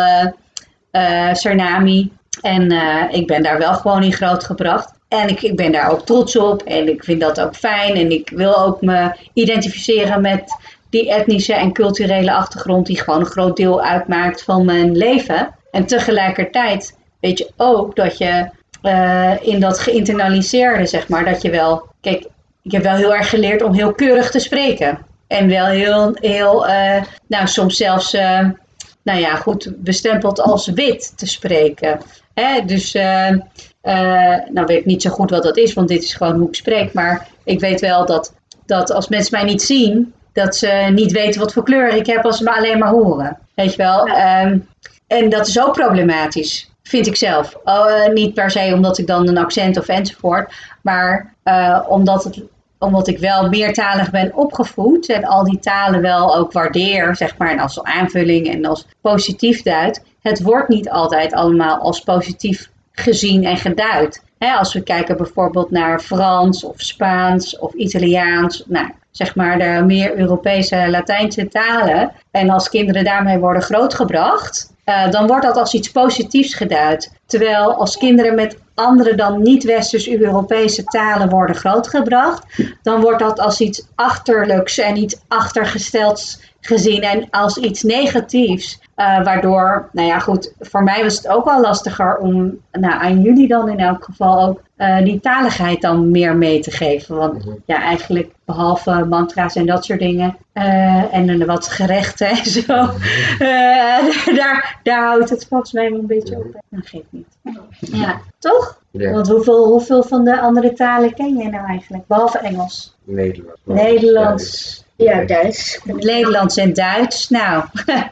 Suriname. 1.33 2.09
En 2.41 2.71
eh, 2.71 3.03
ik 3.11 3.27
ben 3.27 3.43
daar 3.43 3.57
wel 3.57 3.73
gewoon 3.73 4.03
in 4.03 4.13
grootgebracht. 4.13 4.95
En 5.07 5.29
ik, 5.29 5.41
ik 5.41 5.55
ben 5.55 5.71
daar 5.71 5.91
ook 5.91 6.05
trots 6.05 6.37
op. 6.37 6.61
En 6.61 6.87
ik 6.87 7.03
vind 7.03 7.21
dat 7.21 7.41
ook 7.41 7.55
fijn. 7.55 7.95
En 7.95 8.11
ik 8.11 8.29
wil 8.29 8.57
ook 8.65 8.81
me 8.81 9.15
identificeren 9.33 10.21
met 10.21 10.57
die 10.89 11.11
etnische 11.11 11.53
en 11.53 11.73
culturele 11.73 12.33
achtergrond 12.33 12.85
die 12.85 12.99
gewoon 12.99 13.19
een 13.19 13.25
groot 13.25 13.57
deel 13.57 13.81
uitmaakt 13.81 14.43
van 14.43 14.65
mijn 14.65 14.97
leven. 14.97 15.55
En 15.71 15.85
tegelijkertijd 15.85 16.97
weet 17.19 17.37
je 17.37 17.51
ook 17.57 17.95
dat 17.95 18.17
je 18.17 18.49
eh, 18.81 19.33
in 19.41 19.59
dat 19.59 19.79
geïnternaliseerde, 19.79 20.85
zeg 20.85 21.07
maar, 21.07 21.25
dat 21.25 21.41
je 21.41 21.49
wel, 21.49 21.87
kijk, 22.01 22.27
ik 22.63 22.71
heb 22.71 22.83
wel 22.83 22.95
heel 22.95 23.15
erg 23.15 23.29
geleerd 23.29 23.61
om 23.61 23.73
heel 23.73 23.93
keurig 23.93 24.31
te 24.31 24.39
spreken. 24.39 25.05
En 25.27 25.47
wel 25.47 25.65
heel, 25.65 26.17
heel 26.19 26.67
eh, 26.67 27.03
nou 27.27 27.47
soms 27.47 27.77
zelfs, 27.77 28.11
nou 29.03 29.19
ja, 29.19 29.35
goed, 29.35 29.73
bestempeld 29.75 30.41
als 30.41 30.67
wit 30.67 31.17
te 31.17 31.25
spreken. 31.25 31.99
Hè? 32.41 32.65
Dus, 32.65 32.93
eh, 32.93 33.29
eh, 33.81 34.39
nou 34.49 34.65
weet 34.65 34.79
ik 34.79 34.85
niet 34.85 35.01
zo 35.01 35.09
goed 35.09 35.29
wat 35.29 35.43
dat 35.43 35.57
is, 35.57 35.73
want 35.73 35.87
dit 35.87 36.03
is 36.03 36.13
gewoon 36.13 36.35
hoe 36.35 36.47
ik 36.47 36.55
spreek. 36.55 36.93
Maar 36.93 37.27
ik 37.43 37.59
weet 37.59 37.79
wel 37.79 38.05
dat, 38.05 38.33
dat 38.65 38.91
als 38.91 39.07
mensen 39.07 39.37
mij 39.39 39.49
niet 39.49 39.61
zien, 39.61 40.13
dat 40.33 40.55
ze 40.55 40.89
niet 40.93 41.11
weten 41.11 41.39
wat 41.39 41.53
voor 41.53 41.63
kleur 41.63 41.87
ik 41.87 42.05
heb 42.05 42.25
als 42.25 42.37
ze 42.37 42.43
me 42.43 42.55
alleen 42.55 42.79
maar 42.79 42.89
horen. 42.89 43.37
Weet 43.55 43.71
je 43.71 43.77
wel? 43.77 44.07
Ehm, 44.07 44.57
en 45.07 45.29
dat 45.29 45.47
is 45.47 45.61
ook 45.61 45.73
problematisch, 45.73 46.71
vind 46.83 47.07
ik 47.07 47.15
zelf. 47.15 47.57
Eh, 47.63 48.07
niet 48.13 48.33
per 48.33 48.51
se 48.51 48.71
omdat 48.73 48.97
ik 48.97 49.07
dan 49.07 49.27
een 49.27 49.37
accent 49.37 49.77
of 49.77 49.87
enzovoort, 49.87 50.53
maar 50.81 51.33
omdat, 51.87 52.23
het, 52.23 52.41
omdat 52.79 53.07
ik 53.07 53.19
wel 53.19 53.49
meertalig 53.49 54.11
ben 54.11 54.35
opgevoed 54.35 55.09
en 55.09 55.25
al 55.25 55.43
die 55.43 55.59
talen 55.59 56.01
wel 56.01 56.35
ook 56.35 56.51
waardeer, 56.51 57.15
zeg 57.15 57.37
maar, 57.37 57.51
en 57.51 57.59
als 57.59 57.83
aanvulling 57.83 58.47
en 58.47 58.65
als 58.65 58.85
positief 59.01 59.61
duid. 59.61 60.03
Het 60.21 60.41
wordt 60.41 60.69
niet 60.69 60.89
altijd 60.89 61.33
allemaal 61.33 61.77
als 61.77 61.99
positief 61.99 62.69
gezien 62.99 63.43
en 63.43 63.57
geduid. 63.57 64.23
Als 64.39 64.73
we 64.73 64.81
kijken 64.81 65.17
bijvoorbeeld 65.17 65.71
naar 65.71 65.99
Frans 65.99 66.63
of 66.63 66.81
Spaans 66.81 67.59
of 67.59 67.73
Italiaans, 67.73 68.63
nou, 68.65 68.89
zeg 69.11 69.35
maar 69.35 69.59
de 69.59 69.83
meer 69.85 70.17
Europese 70.17 70.87
Latijnse 70.89 71.47
talen. 71.47 72.11
En 72.31 72.49
als 72.49 72.69
kinderen 72.69 73.03
daarmee 73.03 73.37
worden 73.37 73.61
grootgebracht, 73.61 74.73
eh, 74.83 75.11
dan 75.11 75.27
wordt 75.27 75.45
dat 75.45 75.57
als 75.57 75.73
iets 75.73 75.91
positiefs 75.91 76.53
geduid. 76.53 77.11
Terwijl 77.25 77.73
als 77.73 77.97
kinderen 77.97 78.35
met 78.35 78.57
andere 78.73 79.15
dan 79.15 79.41
niet-Westers-Europese 79.41 80.83
talen 80.83 81.29
worden 81.29 81.55
grootgebracht, 81.55 82.45
dan 82.83 83.01
wordt 83.01 83.19
dat 83.19 83.39
als 83.39 83.61
iets 83.61 83.87
achterlijks 83.95 84.77
en 84.77 84.97
iets 84.97 85.19
achtergestelds 85.27 86.39
gezien 86.61 87.01
en 87.01 87.27
als 87.29 87.57
iets 87.57 87.83
negatiefs. 87.83 88.79
Eh, 88.97 89.23
waardoor, 89.23 89.89
nou 89.91 90.07
ja, 90.07 90.19
goed, 90.19 90.53
voor 90.59 90.83
mij 90.83 91.03
was 91.03 91.17
het 91.17 91.27
ook 91.27 91.45
wel 91.45 91.61
lastiger 91.61 92.17
om 92.17 92.59
nou, 92.71 92.93
aan 92.93 93.21
jullie 93.21 93.47
dan 93.47 93.69
in 93.69 93.79
elk 93.79 94.03
geval 94.03 94.47
ook 94.47 94.61
eh, 94.75 95.03
die 95.03 95.19
taligheid 95.19 95.81
dan 95.81 96.11
meer 96.11 96.35
mee 96.35 96.59
te 96.59 96.71
geven. 96.71 97.15
Want 97.15 97.43
ja, 97.65 97.81
eigenlijk 97.81 98.31
behalve 98.45 99.05
mantra's 99.05 99.55
en 99.55 99.65
dat 99.65 99.85
soort 99.85 99.99
dingen 99.99 100.37
eh, 100.53 101.13
en 101.13 101.45
wat 101.45 101.67
gerechten 101.67 102.27
en 102.27 102.45
zo, 102.45 102.89
eh, 103.39 104.35
daar, 104.39 104.79
daar 104.83 105.05
houdt 105.05 105.29
het 105.29 105.45
volgens 105.49 105.71
mij 105.71 105.89
wel 105.89 105.99
een 105.99 106.07
beetje 106.07 106.37
op. 106.37 106.61
Dat 106.69 106.87
geeft 106.87 107.07
niet. 107.09 107.37
Ja, 107.79 108.19
toch? 108.39 108.81
Ja. 108.91 109.11
Want 109.11 109.27
hoeveel, 109.27 109.67
hoeveel 109.67 110.03
van 110.03 110.23
de 110.23 110.39
andere 110.39 110.73
talen 110.73 111.13
ken 111.13 111.37
jij 111.37 111.49
nou 111.49 111.67
eigenlijk? 111.67 112.07
Behalve 112.07 112.37
Engels. 112.37 112.95
Nederlands. 113.03 113.61
Nederlands. 113.63 114.85
Ja, 114.97 115.23
Duits. 115.25 115.79
Nederlands 115.83 116.57
en 116.57 116.73
Duits. 116.73 117.29
Nou, 117.29 117.63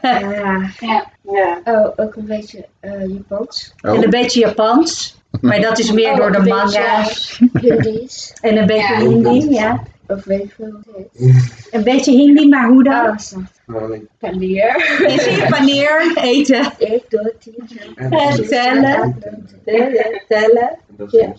Ja. 0.02 0.70
Ja. 0.80 1.10
ja. 1.22 1.60
Oh, 1.64 1.92
ook 1.96 2.14
een 2.14 2.26
beetje 2.26 2.66
eh 2.80 3.08
Japans. 3.08 3.74
en 3.80 4.02
een 4.02 4.10
beetje 4.10 4.40
Japans. 4.40 5.20
Maar 5.40 5.60
dat 5.60 5.78
is 5.78 5.92
meer 5.92 6.10
Oh, 6.10 6.16
door 6.16 6.32
de 6.32 6.42
manga's. 6.42 7.40
Hindi's. 7.52 8.32
En 8.40 8.56
een 8.56 8.66
beetje 8.66 8.92
Ja. 8.92 8.98
Hindi, 8.98 9.54
ja. 9.54 9.82
Of 10.08 10.24
weet 10.24 10.42
ik 10.42 10.54
veel 10.56 10.80
het 10.84 11.08
heet. 11.12 11.68
Een 11.70 11.82
beetje 11.84 12.12
Hindi, 12.12 12.48
maar 12.48 12.68
hoe 12.68 12.84
dan? 12.84 13.18
Oh, 13.66 13.98
Paneer. 14.18 14.76
Is 15.06 15.26
het 15.26 15.48
wanneer 15.48 16.12
eten? 16.14 16.72
Ik 16.78 17.02
doe 17.08 17.34
het 17.38 18.48
tellen. 18.48 19.18
Tellen, 19.64 20.22
tellen. 20.28 20.78
Ja. 21.10 21.34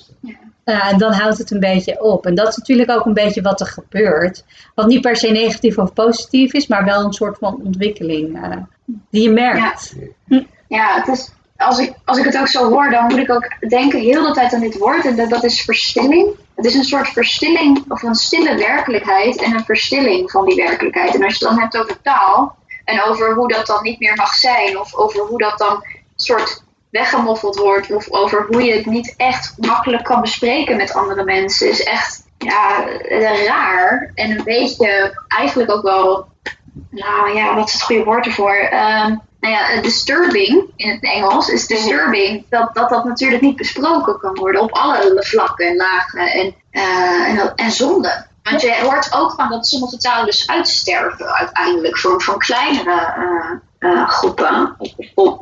Het. 0.68 0.76
Ja, 0.76 0.90
en 0.90 0.98
dan 0.98 1.14
houdt 1.14 1.38
het 1.38 1.52
een 1.52 1.60
beetje 1.60 2.02
op. 2.02 2.26
En 2.26 2.36
dat 2.36 2.48
is 2.48 2.56
natuurlijk 2.56 2.92
ook 2.92 3.06
een 3.06 3.14
beetje 3.14 3.42
wat 3.42 3.60
er 3.60 3.68
gebeurt. 3.68 4.44
Wat 4.76 4.88
niet 4.88 5.02
per 5.02 5.16
se 5.16 5.28
negatief 5.28 5.78
of 5.78 5.94
positief 5.94 6.54
is, 6.54 6.68
maar 6.68 6.86
wel 6.86 7.04
een 7.04 7.14
soort 7.14 7.38
van 7.38 7.62
ontwikkeling 7.64 8.44
eh, 8.44 8.58
die 9.10 9.24
je 9.24 9.30
merkt. 9.30 9.96
Ja, 10.68 10.96
het 10.96 11.08
is, 11.08 11.32
als, 11.58 11.80
ik, 11.80 11.94
als 12.06 12.18
ik 12.18 12.26
het 12.26 12.38
ook 12.38 12.48
zo 12.48 12.70
hoor, 12.70 12.90
dan 12.90 13.04
moet 13.04 13.18
ik 13.18 13.32
ook 13.32 13.70
denken 13.70 14.00
heel 14.00 14.28
de 14.28 14.32
tijd 14.32 14.54
aan 14.54 14.60
dit 14.60 14.78
woord. 14.78 15.06
En 15.06 15.16
dat, 15.16 15.30
dat 15.30 15.44
is 15.44 15.62
verstilling. 15.62 16.36
Het 16.56 16.66
is 16.66 16.76
een 16.76 16.84
soort 16.84 17.08
verstilling 17.08 17.86
of 17.88 18.04
een 18.04 18.16
stille 18.16 18.56
werkelijkheid 18.56 19.42
en 19.42 19.54
een 19.54 19.66
verstilling 19.66 20.32
van 20.32 20.46
die 20.46 20.56
werkelijkheid. 20.56 21.16
En 21.16 21.24
als 21.24 21.38
je 21.38 21.46
het 21.46 21.56
dan 21.56 21.64
hebt 21.64 21.78
over 21.78 22.02
taal 22.02 22.56
en 22.84 23.04
over 23.04 23.34
hoe 23.34 23.48
dat 23.48 23.66
dan 23.66 23.84
niet 23.84 24.00
meer 24.00 24.16
mag 24.16 24.34
zijn, 24.34 24.80
of 24.80 24.96
over 24.96 25.20
hoe 25.20 25.38
dat 25.38 25.58
dan 25.58 25.86
soort 26.16 26.64
weggemoffeld 26.98 27.56
wordt, 27.58 27.92
of 27.92 28.12
over 28.12 28.46
hoe 28.50 28.64
je 28.64 28.74
het 28.74 28.86
niet 28.86 29.14
echt 29.18 29.54
makkelijk 29.58 30.04
kan 30.04 30.22
bespreken 30.22 30.78
met 30.78 30.94
andere 30.94 31.24
mensen, 31.24 31.70
is 31.70 31.84
echt 31.84 32.24
ja, 32.38 32.86
raar. 33.46 34.12
En 34.16 34.32
een 34.32 34.44
beetje 34.44 35.22
eigenlijk 35.28 35.72
ook 35.72 35.84
wel 35.84 36.28
nou 36.90 37.36
ja, 37.36 37.56
wat 37.56 37.68
is 37.68 37.74
het 37.74 37.82
goede 37.82 38.04
woord 38.04 38.26
ervoor? 38.26 38.56
Ehm, 38.56 39.16
nou 39.40 39.54
ja, 39.54 39.82
disturbing 39.82 40.72
in 40.76 40.90
het 40.90 41.04
Engels 41.04 41.50
is 41.50 41.68
disturbing 41.68 42.46
dat, 42.50 42.70
dat 42.74 42.90
dat 42.90 43.06
natuurlijk 43.06 43.42
niet 43.42 43.56
besproken 43.56 44.20
kan 44.20 44.36
worden 44.36 44.62
op 44.62 44.72
alle 44.72 45.24
vlakken 45.26 45.68
en 45.68 45.76
lagen 45.76 46.32
en, 46.32 46.56
eh, 46.72 47.28
en, 47.28 47.56
en 47.56 47.72
zonde. 47.72 48.26
Want 48.44 48.62
je 48.62 48.80
hoort 48.82 49.14
ook 49.14 49.34
van 49.34 49.50
dat 49.50 49.68
sommige 49.68 49.98
talen 49.98 50.26
dus 50.26 50.48
uitsterven 50.48 51.34
uiteindelijk 51.34 51.98
voor, 51.98 52.22
voor 52.22 52.38
kleinere 52.38 52.92
eh, 52.92 53.52
eh, 53.80 54.08
groepen 54.10 54.76
of. 55.16 55.38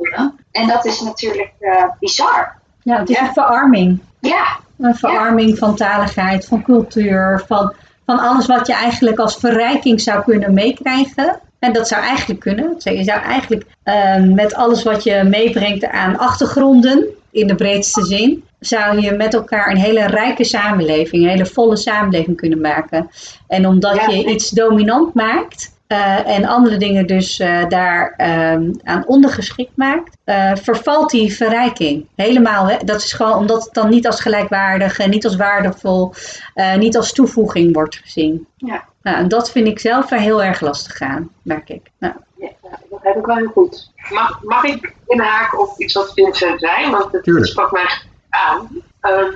En 0.52 0.68
dat 0.68 0.84
is 0.84 1.00
natuurlijk 1.00 1.52
eh, 1.58 1.84
bizar. 2.00 2.54
Ja, 2.82 2.98
het 2.98 3.10
is 3.10 3.18
een 3.18 3.32
verarming. 3.32 3.98
Ja, 4.20 4.58
Een 4.78 4.94
verarming 4.94 5.58
van 5.58 5.74
taligheid, 5.76 6.46
van 6.46 6.62
cultuur, 6.62 7.42
van, 7.46 7.72
van 8.06 8.18
alles 8.18 8.46
wat 8.46 8.66
je 8.66 8.72
eigenlijk 8.74 9.18
als 9.18 9.36
verrijking 9.36 10.00
zou 10.00 10.22
kunnen 10.22 10.54
meekrijgen. 10.54 11.40
En 11.58 11.72
dat 11.72 11.88
zou 11.88 12.02
eigenlijk 12.02 12.40
kunnen. 12.40 12.74
Je 12.78 13.04
zou 13.04 13.20
eigenlijk 13.20 13.66
eh, 13.82 14.22
met 14.22 14.54
alles 14.54 14.82
wat 14.82 15.02
je 15.04 15.22
meebrengt 15.24 15.86
aan 15.86 16.18
achtergronden, 16.18 17.06
in 17.30 17.46
de 17.46 17.54
breedste 17.54 18.04
zin, 18.04 18.44
zou 18.60 19.00
je 19.00 19.12
met 19.12 19.34
elkaar 19.34 19.70
een 19.70 19.76
hele 19.76 20.06
rijke 20.06 20.44
samenleving, 20.44 21.22
een 21.22 21.28
hele 21.28 21.46
volle 21.46 21.76
samenleving 21.76 22.36
kunnen 22.36 22.60
maken. 22.60 23.10
En 23.46 23.66
omdat 23.66 23.96
Ja. 23.96 24.06
je 24.08 24.24
iets 24.24 24.50
dominant 24.50 25.14
maakt, 25.14 25.72
eh, 25.86 26.28
en 26.28 26.44
andere 26.44 26.76
dingen 26.76 27.06
dus 27.06 27.38
eh, 27.38 27.68
daar 27.68 28.14
ehm, 28.16 28.72
aan 28.84 29.06
ondergeschikt 29.06 29.76
maakt, 29.76 30.16
eh, 30.24 30.52
vervalt 30.54 31.10
die 31.10 31.34
verrijking 31.36 32.06
helemaal. 32.14 32.66
Hè? 32.68 32.76
Dat 32.84 33.02
is 33.02 33.12
gewoon 33.12 33.34
omdat 33.34 33.64
het 33.64 33.74
dan 33.74 33.88
niet 33.88 34.06
als 34.06 34.20
gelijkwaardig 34.20 34.98
en 34.98 35.10
niet 35.10 35.24
als 35.24 35.36
waardevol, 35.36 36.12
eh, 36.54 36.76
niet 36.76 36.96
als 36.96 37.12
toevoeging 37.12 37.74
wordt 37.74 37.96
gezien. 37.96 38.46
Ja. 38.56 38.84
Nou, 39.02 39.16
en 39.16 39.28
dat 39.28 39.50
vind 39.50 39.66
ik 39.66 39.78
zelf 39.78 40.10
er 40.10 40.18
heel 40.20 40.42
erg 40.42 40.60
lastig 40.60 41.00
aan, 41.00 41.30
merk 41.42 41.68
ik. 41.68 41.90
Nou, 41.98 42.14
Ja, 42.38 42.48
dat 42.90 43.00
heb 43.02 43.16
ik 43.16 43.26
wel 43.26 43.36
heel 43.36 43.46
goed. 43.46 43.92
Mag, 44.10 44.42
mag 44.42 44.64
ik 44.64 44.94
inhaken 45.06 45.58
op 45.60 45.78
iets 45.78 45.94
wat 45.94 46.12
Vincent 46.14 46.60
zei? 46.60 46.90
Want 46.90 47.12
het 47.12 47.22
Tuurlijk. 47.24 47.46
sprak 47.46 47.72
mij 47.72 47.88
aan. 48.28 48.68
Ehm 49.00 49.34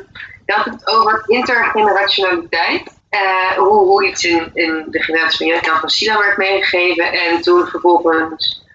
je 0.51 0.57
had 0.57 0.65
het 0.65 0.89
over 0.89 1.25
intergenerationaliteit. 1.27 3.00
Eh, 3.11 3.53
hoe, 3.57 3.79
hoe 3.79 4.07
iets 4.07 4.25
in, 4.25 4.51
in 4.55 4.85
de 4.90 5.35
Jette 5.38 5.70
en 5.70 5.81
van 5.81 5.88
Sila 5.88 6.18
werd 6.18 6.37
meegegeven. 6.37 7.12
En 7.12 7.40
toen 7.40 7.66
vervolgens 7.66 8.68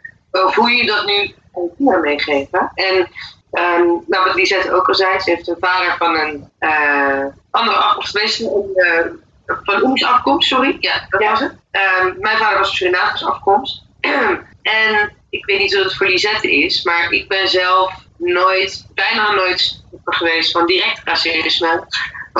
of 0.43 0.55
hoe 0.55 0.71
je 0.71 0.85
dat 0.85 1.05
nu 1.05 1.33
aan 1.53 1.75
kinderen 1.75 2.01
meegeven. 2.01 2.71
En 2.73 3.09
ehm, 3.51 3.85
nou, 4.07 4.25
wat 4.25 4.35
Lisette 4.35 4.73
ook 4.73 4.87
al 4.87 4.95
zei, 4.95 5.19
ze 5.19 5.29
heeft 5.29 5.47
een 5.47 5.57
vader 5.59 5.95
van 5.97 6.15
een 6.15 6.49
eh, 6.57 7.25
andere 7.51 7.77
afkomst 7.77 8.15
eh, 8.15 9.05
van 9.45 9.83
Oemische 9.83 10.07
afkomst, 10.07 10.47
sorry. 10.47 10.77
Ja, 10.79 11.05
dat 11.09 11.21
was 11.21 11.39
het. 11.39 11.55
Ehm, 11.71 12.13
mijn 12.19 12.37
vader 12.37 12.57
was 12.57 12.67
van 12.67 12.77
Surinaamse 12.77 13.25
afkomst. 13.25 13.83
en 14.61 15.15
ik 15.29 15.45
weet 15.45 15.59
niet 15.59 15.73
hoe 15.73 15.83
het 15.83 15.95
voor 15.95 16.07
Lisette 16.07 16.51
is, 16.51 16.83
maar 16.83 17.11
ik 17.11 17.27
ben 17.27 17.47
zelf 17.47 17.93
nooit, 18.17 18.85
bijna 18.93 19.31
nooit 19.31 19.83
geweest 20.05 20.51
van 20.51 20.65
direct 20.65 21.01
racisme 21.03 21.87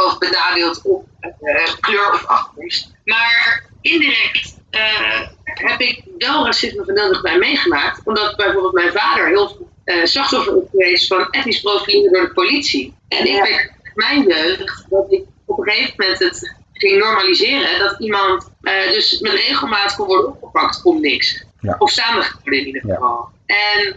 of 0.03 0.17
benadeeld 0.17 0.81
op 0.83 1.07
eh, 1.19 1.73
kleur 1.79 2.13
of 2.13 2.25
afkomst. 2.25 2.91
Maar 3.03 3.63
indirect 3.81 4.55
eh, 4.69 5.21
heb 5.43 5.79
ik 5.79 6.03
wel 6.17 6.45
racisme 6.45 6.83
van 6.85 6.95
dichtbij 6.95 7.37
meegemaakt, 7.37 8.01
omdat 8.03 8.35
bijvoorbeeld 8.35 8.73
mijn 8.73 8.91
vader 8.91 9.27
heel 9.27 9.73
eh 9.83 10.05
slachtoffer 10.05 10.57
is 10.57 10.69
geweest 10.71 11.07
van 11.07 11.27
etnisch 11.29 11.61
profileren 11.61 12.13
door 12.13 12.21
de 12.21 12.33
politie. 12.33 12.93
En 13.07 13.27
ik 13.27 13.41
weet 13.41 13.71
mijn 13.93 14.27
jeugd 14.27 14.85
dat 14.89 15.11
ik 15.11 15.23
op 15.45 15.57
een 15.57 15.71
gegeven 15.71 15.93
moment 15.97 16.19
het 16.19 16.55
ging 16.73 16.99
normaliseren 16.99 17.79
dat 17.79 17.99
iemand 17.99 18.51
eh, 18.61 18.87
dus 18.87 19.19
met 19.19 19.31
regelmaat 19.31 19.95
kon 19.95 20.07
worden 20.07 20.27
opgepakt 20.27 20.83
om 20.83 21.01
niks. 21.01 21.45
Ja. 21.59 21.75
Of 21.79 21.91
samengehouden 21.91 22.59
in 22.59 22.65
ieder 22.65 22.81
geval. 22.81 23.29
En 23.45 23.95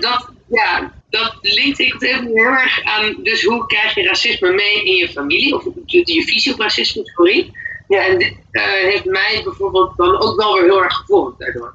dat, 0.00 0.28
ja, 0.46 0.92
dat 1.12 1.38
linkt 1.40 1.78
ik 1.78 1.92
het 1.92 2.02
even 2.02 2.26
heel 2.26 2.44
erg 2.44 2.84
aan. 2.84 3.14
Dus 3.22 3.44
hoe 3.44 3.66
krijg 3.66 3.94
je 3.94 4.02
racisme 4.02 4.52
mee 4.52 4.84
in 4.84 4.94
je 4.94 5.08
familie? 5.08 5.54
Of 5.54 5.64
je, 5.86 6.00
je 6.04 6.22
visie 6.22 6.52
op 6.52 6.60
racisme, 6.60 7.02
sorry. 7.04 7.50
Ja, 7.88 8.06
en 8.06 8.18
dit 8.18 8.36
eh, 8.50 8.62
heeft 8.62 9.04
mij 9.04 9.40
bijvoorbeeld 9.44 9.96
dan 9.96 10.22
ook 10.22 10.36
wel 10.36 10.54
weer 10.54 10.62
heel 10.62 10.82
erg 10.82 10.94
gevolgd 10.94 11.38
daardoor. 11.38 11.74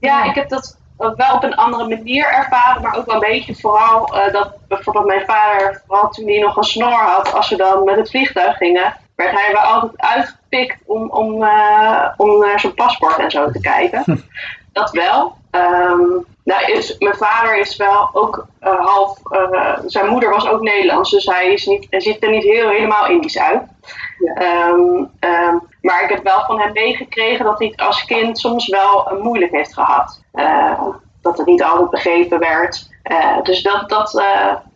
Ja, 0.00 0.24
ik 0.24 0.34
heb 0.34 0.48
dat 0.48 0.78
wel 0.96 1.34
op 1.34 1.42
een 1.42 1.54
andere 1.54 1.88
manier 1.88 2.26
ervaren, 2.26 2.82
maar 2.82 2.96
ook 2.96 3.06
wel 3.06 3.14
een 3.14 3.30
beetje 3.30 3.54
vooral 3.54 4.16
eh, 4.16 4.32
dat 4.32 4.52
bijvoorbeeld 4.68 5.06
mijn 5.06 5.24
vader, 5.26 5.82
vooral 5.86 6.10
toen 6.10 6.28
hij 6.28 6.38
nog 6.38 6.56
een 6.56 6.62
snor 6.62 7.00
had, 7.00 7.32
als 7.32 7.48
we 7.48 7.56
dan 7.56 7.84
met 7.84 7.96
het 7.96 8.10
vliegtuig 8.10 8.56
gingen, 8.56 8.96
werd 9.16 9.30
hij 9.30 9.52
wel 9.52 9.62
altijd 9.62 10.00
uitgepikt 10.00 10.76
om, 10.86 11.10
om, 11.10 11.42
eh, 11.42 12.08
om 12.16 12.38
naar 12.38 12.60
zijn 12.60 12.74
paspoort 12.74 13.18
en 13.18 13.30
zo 13.30 13.50
te 13.50 13.60
kijken. 13.60 14.04
dat 14.72 14.90
wel. 14.90 15.36
Ehm, 15.50 16.00
nou 16.44 16.72
is, 16.72 16.98
mijn 16.98 17.14
vader 17.14 17.58
is 17.58 17.76
wel 17.76 18.10
ook 18.12 18.46
eh, 18.60 18.86
half, 18.86 19.18
eh, 19.30 19.78
zijn 19.86 20.08
moeder 20.08 20.30
was 20.30 20.48
ook 20.48 20.60
Nederlands, 20.60 21.10
dus 21.10 21.26
hij, 21.26 21.52
is 21.52 21.66
niet, 21.66 21.86
hij 21.90 22.00
ziet 22.00 22.22
er 22.22 22.30
niet 22.30 22.42
heel, 22.42 22.68
helemaal 22.68 23.08
Indisch 23.08 23.38
uit. 23.38 23.62
Ehm, 24.34 25.04
ehm, 25.20 25.56
maar 25.80 26.02
ik 26.02 26.08
heb 26.08 26.22
wel 26.22 26.44
van 26.44 26.60
hem 26.60 26.72
meegekregen 26.72 27.44
dat 27.44 27.58
hij 27.58 27.68
het 27.68 27.80
als 27.80 28.04
kind 28.04 28.38
soms 28.38 28.68
wel 28.68 29.10
eh, 29.10 29.22
moeilijk 29.22 29.52
heeft 29.52 29.74
gehad. 29.74 30.22
Eh, 30.32 30.82
dat 31.22 31.38
het 31.38 31.46
niet 31.46 31.62
altijd 31.62 31.90
begrepen 31.90 32.38
werd. 32.38 32.90
Dus 33.42 33.62
dat, 33.62 33.88
dat, 33.88 34.22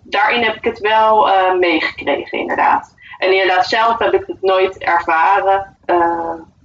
daarin 0.02 0.42
heb 0.42 0.54
ik 0.54 0.64
het 0.64 0.78
wel 0.78 1.28
meegekregen, 1.59 2.38
inderdaad. 2.38 2.94
En 3.18 3.32
inderdaad, 3.32 3.66
zelf 3.66 3.98
heb 3.98 4.14
ik 4.14 4.24
het 4.26 4.42
nooit 4.42 4.78
ervaren. 4.78 5.76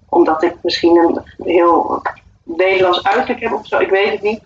omdat 0.09 0.43
ik 0.43 0.55
misschien 0.61 0.97
een 0.97 1.21
heel 1.37 2.01
Nederlands 2.57 3.03
uiterlijk 3.03 3.39
heb 3.39 3.51
of 3.51 3.67
zo, 3.67 3.79
ik 3.79 3.89
weet 3.89 4.11
het 4.11 4.21
niet. 4.21 4.41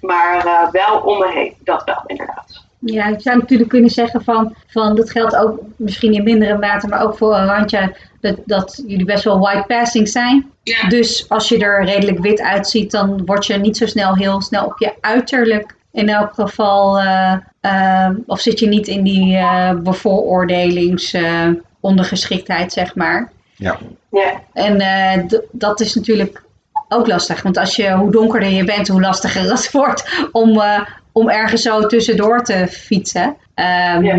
Maar 0.00 0.46
eh, 0.46 0.70
wel 0.70 1.00
om 1.00 1.18
me 1.18 1.30
heen, 1.32 1.54
dat 1.64 1.84
wel, 1.84 2.02
inderdaad. 2.06 2.66
Ja, 2.78 3.08
je 3.08 3.20
zou 3.20 3.38
natuurlijk 3.38 3.70
kunnen 3.70 3.90
zeggen 3.90 4.24
van, 4.24 4.54
van 4.66 4.96
dat 4.96 5.10
geldt 5.10 5.36
ook 5.36 5.60
misschien 5.76 6.12
in 6.12 6.22
mindere 6.22 6.58
mate, 6.58 6.88
maar 6.88 7.02
ook 7.02 7.16
voor 7.16 7.34
Arantja, 7.34 7.92
dat, 8.20 8.36
dat 8.44 8.82
jullie 8.86 9.04
best 9.04 9.24
wel 9.24 9.38
white 9.38 9.64
passing 9.66 10.08
zijn. 10.08 10.50
Ja. 10.62 10.88
Dus 10.88 11.28
als 11.28 11.48
je 11.48 11.58
er 11.58 11.84
redelijk 11.84 12.18
wit 12.18 12.40
uitziet, 12.40 12.90
dan 12.90 13.24
word 13.26 13.46
je 13.46 13.54
niet 13.54 13.76
zo 13.76 13.86
snel 13.86 14.16
heel 14.16 14.40
snel 14.40 14.64
op 14.64 14.78
je 14.78 14.94
uiterlijk 15.00 15.76
in 15.92 16.08
elk 16.08 16.34
geval, 16.34 16.98
eh, 16.98 17.36
eh, 17.60 18.10
of 18.26 18.40
zit 18.40 18.58
je 18.58 18.68
niet 18.68 18.86
in 18.86 19.02
die 19.02 19.36
eh 19.36 19.70
bevooroordelings 19.70 21.12
eh, 21.12 21.48
ondergeschiktheid, 21.80 22.72
zeg 22.72 22.94
maar. 22.94 23.32
Ja. 23.56 23.78
Ja, 24.10 24.42
En 24.52 24.80
eh, 24.80 25.38
dat 25.50 25.80
is 25.80 25.94
natuurlijk 25.94 26.42
ook 26.88 27.06
lastig. 27.06 27.42
Want 27.42 27.56
als 27.56 27.76
je, 27.76 27.92
hoe 27.92 28.10
donkerder 28.10 28.48
je 28.48 28.64
bent, 28.64 28.88
hoe 28.88 29.00
lastiger 29.00 29.42
het 29.50 29.70
wordt 29.70 30.28
om, 30.32 30.60
eh, 30.60 30.80
om 31.12 31.28
ergens 31.28 31.62
zo 31.62 31.86
tussendoor 31.86 32.44
te 32.44 32.66
fietsen. 32.70 33.36
Ehm, 33.54 34.02
Ja. 34.04 34.16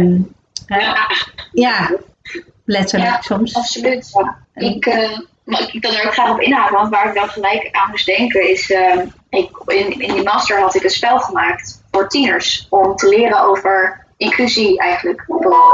hè? 0.66 0.88
ja, 1.52 1.92
letterlijk 2.66 3.12
Ja. 3.12 3.22
soms. 3.22 3.56
Absoluut. 3.56 4.12
Ik, 4.54 4.86
maar 5.44 5.62
ik 5.74 5.82
wil 5.82 5.94
er 5.94 6.06
ook 6.06 6.14
graag 6.14 6.32
op 6.32 6.42
inhaken, 6.42 6.76
want 6.76 6.90
waar 6.90 7.08
ik 7.08 7.16
dan 7.16 7.30
gelijk 7.30 7.70
aan 7.72 7.90
moest 7.90 8.06
denken 8.06 8.50
is, 8.50 8.72
eh, 8.72 9.00
ik, 9.30 9.50
in, 9.66 10.00
in 10.00 10.14
die 10.14 10.24
master 10.24 10.60
had 10.60 10.76
ik 10.76 10.84
een 10.84 10.90
spel 10.90 11.20
gemaakt 11.20 11.84
voor 11.92 12.08
tieners 12.08 12.68
om 12.70 12.96
te 12.96 13.08
leren 13.08 13.42
over 13.42 14.06
inclusie 14.18 14.80
eigenlijk 14.80 15.26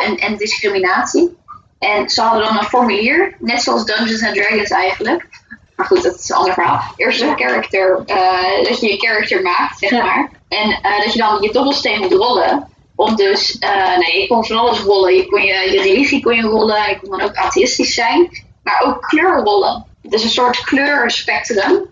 en, 0.05 0.17
en 0.17 0.37
discriminatie. 0.37 1.37
En 1.79 2.09
ze 2.09 2.21
hadden 2.21 2.43
dan 2.47 2.57
een 2.57 2.63
formulier, 2.63 3.35
net 3.39 3.61
zoals 3.61 3.85
Dungeons 3.85 4.23
and 4.23 4.35
Dragons 4.35 4.69
eigenlijk. 4.69 5.27
Maar 5.75 5.85
goed, 5.85 6.03
dat 6.03 6.15
is 6.19 6.29
een 6.29 6.35
ander 6.35 6.53
verhaal. 6.53 6.81
Eerst 6.95 7.21
een 7.21 7.37
character, 7.37 8.01
eh, 8.05 8.63
dat 8.63 8.79
je 8.79 8.87
je 8.91 8.97
character 8.97 9.41
maakt, 9.41 9.77
zeg 9.79 9.89
Ja. 9.89 10.03
maar. 10.05 10.29
En 10.47 10.69
eh, 10.81 10.99
dat 11.03 11.13
je 11.13 11.19
dan 11.19 11.41
je 11.41 11.51
dobbelsteen 11.51 11.99
moet 11.99 12.11
rollen. 12.13 12.69
Om 12.95 13.15
dus, 13.15 13.57
eh 13.57 13.97
nee, 13.97 14.21
je 14.21 14.27
kon 14.27 14.45
van 14.45 14.57
alles 14.57 14.79
rollen. 14.79 15.15
Je 15.15 15.25
kon 15.25 15.41
je, 15.41 15.71
je 15.71 15.81
religie 15.81 16.23
kon 16.23 16.35
je 16.35 16.41
rollen. 16.41 16.89
Je 16.89 16.99
kon 17.01 17.09
dan 17.09 17.21
ook 17.21 17.35
atheïstisch 17.35 17.93
zijn. 17.93 18.43
Maar 18.63 18.81
ook 18.85 19.01
kleurrollen. 19.01 19.85
Dus 20.01 20.23
een 20.23 20.29
soort 20.29 20.63
kleurspectrum. 20.63 21.85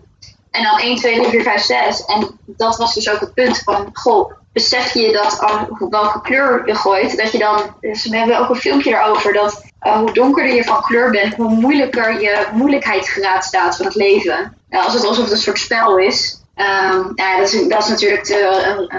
En 0.50 0.62
dan 0.62 0.78
1, 0.78 0.96
2, 0.96 1.14
3, 1.16 1.28
4, 1.28 1.42
5, 1.42 1.60
6. 1.62 2.04
En 2.04 2.38
dat 2.46 2.76
was 2.76 2.94
dus 2.94 3.10
ook 3.10 3.20
het 3.20 3.34
punt 3.34 3.58
van, 3.58 3.88
goh, 3.92 4.32
besef 4.54 4.94
je 4.94 5.12
dat 5.12 5.44
welke 5.90 6.20
kleur 6.20 6.62
je 6.66 6.74
gooit, 6.74 7.16
dat 7.16 7.32
je 7.32 7.38
dan, 7.38 7.76
dus 7.80 8.08
we 8.08 8.16
hebben 8.16 8.38
ook 8.38 8.48
een 8.48 8.56
filmpje 8.56 8.90
daarover, 8.90 9.32
dat 9.32 9.64
eh, 9.78 9.96
hoe 9.96 10.12
donkerder 10.12 10.54
je 10.54 10.64
van 10.64 10.82
kleur 10.82 11.10
bent, 11.10 11.34
hoe 11.34 11.50
moeilijker 11.50 12.20
je 12.20 12.46
moeilijkheidsgraad 12.52 13.44
staat 13.44 13.76
van 13.76 13.86
het 13.86 13.94
leven. 13.94 14.56
Als 14.70 14.92
het 14.92 15.04
alsof 15.04 15.24
het 15.24 15.32
een 15.32 15.38
soort 15.38 15.58
spel 15.58 15.98
is. 15.98 16.42
Um, 16.56 17.12
ja, 17.14 17.38
dat 17.38 17.52
is, 17.52 17.68
dat 17.68 17.82
is 17.82 17.88
natuurlijk 17.88 18.28
een, 18.28 18.94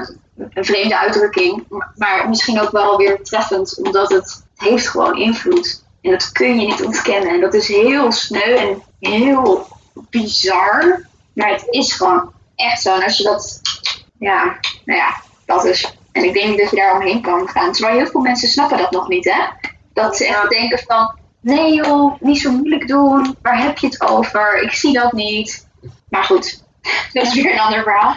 een, 0.54 0.64
vreemde 0.66 0.98
uitdrukking, 0.98 1.66
maar, 1.70 1.92
maar, 1.96 2.30
misschien 2.30 2.62
ook 2.62 2.72
wel 2.72 2.98
weer 2.98 3.24
treffend, 3.24 3.78
omdat 3.84 4.10
het, 4.10 4.44
het 4.56 4.68
heeft 4.68 4.88
gewoon 4.88 5.18
invloed. 5.18 5.84
En 6.02 6.12
dat 6.12 6.32
kun 6.32 6.60
je 6.60 6.68
niet 6.68 6.84
ontkennen. 6.84 7.30
En 7.30 7.42
dat 7.42 7.54
is 7.54 7.68
heel 7.68 8.12
sneu 8.12 8.56
en 8.56 8.82
heel 9.00 9.68
bizar. 10.10 11.08
Maar 11.34 11.50
het 11.50 11.66
is 11.70 11.94
gewoon 11.94 12.34
echt 12.56 12.82
zo. 12.82 12.96
En 12.96 13.04
als 13.04 13.18
je 13.18 13.24
dat, 13.24 13.62
ja, 14.20 14.44
nou 14.86 15.00
ja, 15.00 15.22
dat 15.46 15.66
is. 15.66 15.98
En 16.12 16.24
ik 16.24 16.34
denk 16.34 16.58
dat 16.58 16.70
je 16.70 16.76
daar 16.76 16.94
omheen 16.96 17.22
kan 17.22 17.48
gaan. 17.48 17.72
Terwijl 17.72 17.98
heel 17.98 18.08
veel 18.08 18.22
mensen 18.22 18.48
snappen 18.50 18.78
dat 18.78 18.92
nog 18.92 19.08
niet, 19.08 19.26
hè? 19.26 19.70
Dat 19.94 20.18
ze 20.18 20.26
echt 20.28 20.50
denken 20.50 20.80
van, 20.88 21.16
nee 21.42 21.74
joh, 21.74 22.22
niet 22.22 22.40
zo 22.42 22.52
moeilijk 22.52 22.88
doen. 22.88 23.36
Waar 23.42 23.64
heb 23.64 23.78
je 23.78 23.88
het 23.88 24.02
over? 24.10 24.62
Ik 24.62 24.72
zie 24.72 24.94
dat 24.94 25.12
niet. 25.14 25.68
Maar 26.10 26.24
goed, 26.24 26.64
dat 27.14 27.24
is 27.24 27.34
weer 27.34 27.52
een 27.54 27.60
ander 27.60 27.84
verhaal. 27.84 28.16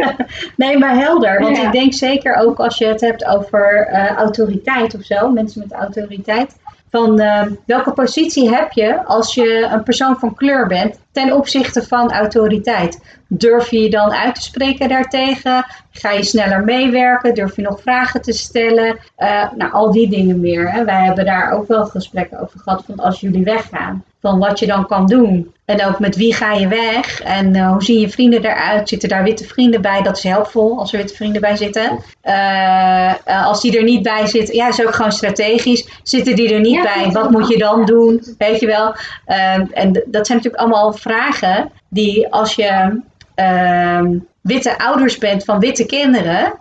nee, 0.56 0.78
maar 0.78 0.94
helder. 0.94 1.40
Want 1.40 1.56
Ja. 1.56 1.66
ik 1.66 1.72
denk 1.72 1.92
zeker 1.92 2.34
ook 2.36 2.58
als 2.58 2.78
je 2.78 2.86
het 2.86 3.00
hebt 3.00 3.24
over 3.24 3.88
uh, 3.92 4.10
autoriteit 4.10 4.94
of 4.94 5.02
zo, 5.02 5.30
mensen 5.30 5.60
met 5.60 5.72
autoriteit. 5.72 6.56
Van 6.90 7.20
uh, 7.20 7.42
welke 7.66 7.92
positie 7.92 8.54
heb 8.54 8.72
je 8.72 9.04
als 9.04 9.34
je 9.34 9.68
een 9.72 9.82
persoon 9.82 10.18
van 10.18 10.34
kleur 10.34 10.66
bent 10.66 11.00
ten 11.12 11.32
opzichte 11.32 11.82
van 11.82 12.12
autoriteit? 12.12 13.00
Durf 13.26 13.70
je 13.70 13.80
je 13.80 13.90
dan 13.90 14.12
uit 14.12 14.34
te 14.34 14.42
spreken 14.42 14.88
daartegen? 14.88 15.66
Ga 15.90 16.10
je 16.10 16.22
sneller 16.22 16.64
meewerken? 16.64 17.34
Durf 17.34 17.56
je 17.56 17.62
nog 17.62 17.80
vragen 17.80 18.22
te 18.22 18.32
stellen? 18.32 18.98
Uh, 19.18 19.52
nou, 19.52 19.72
al 19.72 19.92
die 19.92 20.10
dingen 20.10 20.40
meer. 20.40 20.72
Hè. 20.72 20.84
Wij 20.84 21.04
hebben 21.04 21.24
daar 21.24 21.52
ook 21.52 21.68
wel 21.68 21.86
gesprekken 21.86 22.40
over 22.40 22.60
gehad. 22.60 22.84
Van 22.86 22.98
als 22.98 23.20
jullie 23.20 23.44
weggaan, 23.44 24.04
van 24.20 24.38
wat 24.38 24.58
je 24.58 24.66
dan 24.66 24.86
kan 24.86 25.06
doen. 25.06 25.52
En 25.64 25.84
ook 25.84 25.98
met 25.98 26.16
wie 26.16 26.34
ga 26.34 26.52
je 26.52 26.68
weg 26.68 27.20
en 27.20 27.54
eh, 27.54 27.70
hoe 27.70 27.82
zien 27.82 28.00
je 28.00 28.08
vrienden 28.08 28.44
eruit? 28.44 28.88
Zitten 28.88 29.08
daar 29.08 29.22
witte 29.22 29.44
vrienden 29.44 29.80
bij? 29.80 30.02
Dat 30.02 30.16
is 30.16 30.22
helpvol 30.22 30.78
als 30.78 30.92
er 30.92 30.98
witte 30.98 31.14
vrienden 31.14 31.40
bij 31.40 31.56
zitten. 31.56 31.98
Eh, 32.20 33.08
eh, 33.08 33.46
als 33.46 33.60
die 33.60 33.76
er 33.76 33.84
niet 33.84 34.02
bij 34.02 34.26
zitten, 34.26 34.54
ja, 34.54 34.68
is 34.68 34.86
ook 34.86 34.94
gewoon 34.94 35.12
strategisch. 35.12 35.88
Zitten 36.02 36.36
die 36.36 36.54
er 36.54 36.60
niet 36.60 36.74
Ja, 36.74 36.82
bij? 36.82 37.10
Wat 37.12 37.30
moet 37.30 37.48
je 37.48 37.58
dan 37.58 37.84
doen? 37.84 38.22
Weet 38.38 38.60
je 38.60 38.66
wel? 38.66 38.94
Ehm, 39.24 39.66
en 39.72 39.92
dat 39.92 40.26
zijn 40.26 40.38
natuurlijk 40.38 40.62
allemaal 40.62 40.92
vragen 40.92 41.70
die 41.88 42.32
als 42.32 42.54
je 42.54 43.00
ehm, 43.34 44.18
witte 44.40 44.78
ouders 44.78 45.18
bent 45.18 45.44
van 45.44 45.58
witte 45.58 45.86
kinderen, 45.86 46.52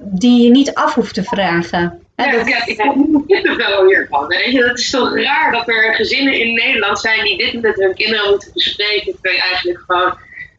die 0.00 0.42
je 0.42 0.50
niet 0.50 0.74
af 0.74 0.94
hoeft 0.94 1.14
te 1.14 1.24
vragen. 1.24 2.00
Ja, 2.24 2.30
dat- 2.32 2.48
ja, 2.48 2.66
ik 2.66 2.76
heb 2.76 2.86
er 2.96 3.22
kippenvel 3.26 3.86
hiervan. 3.86 4.26
Weet 4.26 4.52
je, 4.52 4.60
dat 4.60 4.78
is 4.78 4.90
toch 4.90 5.14
raar 5.18 5.52
dat 5.52 5.68
er 5.68 5.94
gezinnen 5.94 6.40
in 6.40 6.54
Nederland 6.54 6.98
zijn 7.00 7.24
die 7.24 7.38
dit 7.38 7.62
met 7.62 7.76
hun 7.76 7.94
kinderen 7.94 8.30
moeten 8.30 8.50
bespreken. 8.52 9.12
Terwijl 9.12 9.34
je 9.34 9.40
eigenlijk 9.42 9.82
gewoon 9.86 10.14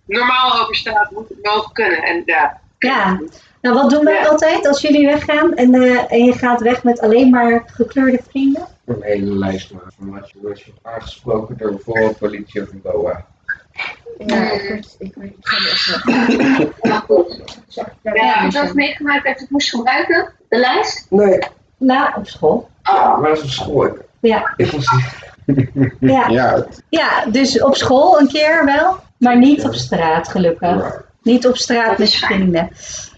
normaal 0.06 0.62
over 0.62 0.76
straat 0.76 1.12
moet 1.12 1.30
het 1.30 1.38
mogen 1.46 1.72
kunnen. 1.74 2.04
En 2.04 2.22
ja, 2.26 2.62
Ja, 2.80 3.20
nou 3.62 3.76
wat 3.76 3.90
doen 3.90 4.04
wij 4.04 4.14
Ja. 4.14 4.28
altijd 4.28 4.68
als 4.68 4.82
jullie 4.82 5.06
weggaan 5.06 5.54
en, 5.56 5.74
eh, 5.74 6.12
en 6.12 6.24
je 6.26 6.34
gaat 6.34 6.62
weg 6.62 6.84
met 6.84 7.00
alleen 7.00 7.30
maar 7.30 7.64
gekleurde 7.68 8.20
vrienden? 8.30 8.68
Een 8.86 9.02
hele 9.02 9.32
lijst 9.38 9.72
maken 9.74 9.92
van 9.98 10.10
wat 10.12 10.30
je 10.32 10.38
wordt 10.42 10.64
aangesproken 10.82 11.58
door 11.58 11.70
bijvoorbeeld 11.72 12.18
politie 12.18 12.62
of 12.62 12.70
een 12.72 12.82
BOA. 12.82 13.26
Ja, 14.26 14.52
ik 14.52 14.62
weet, 14.70 14.96
ik 15.00 15.14
weet, 15.16 15.30
ik 15.30 15.36
ga 15.48 15.58
even 15.58 16.74
Maar 16.82 17.02
goed. 17.08 17.44
Ja, 17.68 17.84
heb 18.04 18.16
je 18.16 18.50
dat 18.52 18.64
eens 18.64 18.74
meegemaakt 18.74 19.24
dat 19.26 19.34
je 19.36 19.42
het 19.42 19.50
moest 19.50 19.70
gebruiken? 19.70 20.34
De 20.50 20.58
lijst? 20.58 21.06
Nee, 21.10 21.40
Nou, 21.78 22.10
op 22.16 22.28
school. 22.28 22.70
ah, 22.82 23.20
maar 23.20 23.30
dat 23.30 23.38
is 23.38 23.44
op 23.44 23.50
school. 23.50 23.98
Ja, 24.20 24.54
Ik 24.58 24.72
was 24.72 24.86
ja. 26.00 26.30
Ja, 26.30 26.54
het- 26.56 26.84
ja, 26.90 27.26
dus 27.26 27.62
op 27.62 27.76
school 27.76 28.20
een 28.20 28.28
keer 28.28 28.66
wel, 28.66 29.00
maar 29.18 29.38
niet 29.38 29.64
op 29.66 29.74
straat 29.74 30.28
gelukkig. 30.28 31.02
Niet 31.22 31.48
op 31.48 31.58
straat 31.58 31.98
met 31.98 32.14
vrienden. 32.14 32.70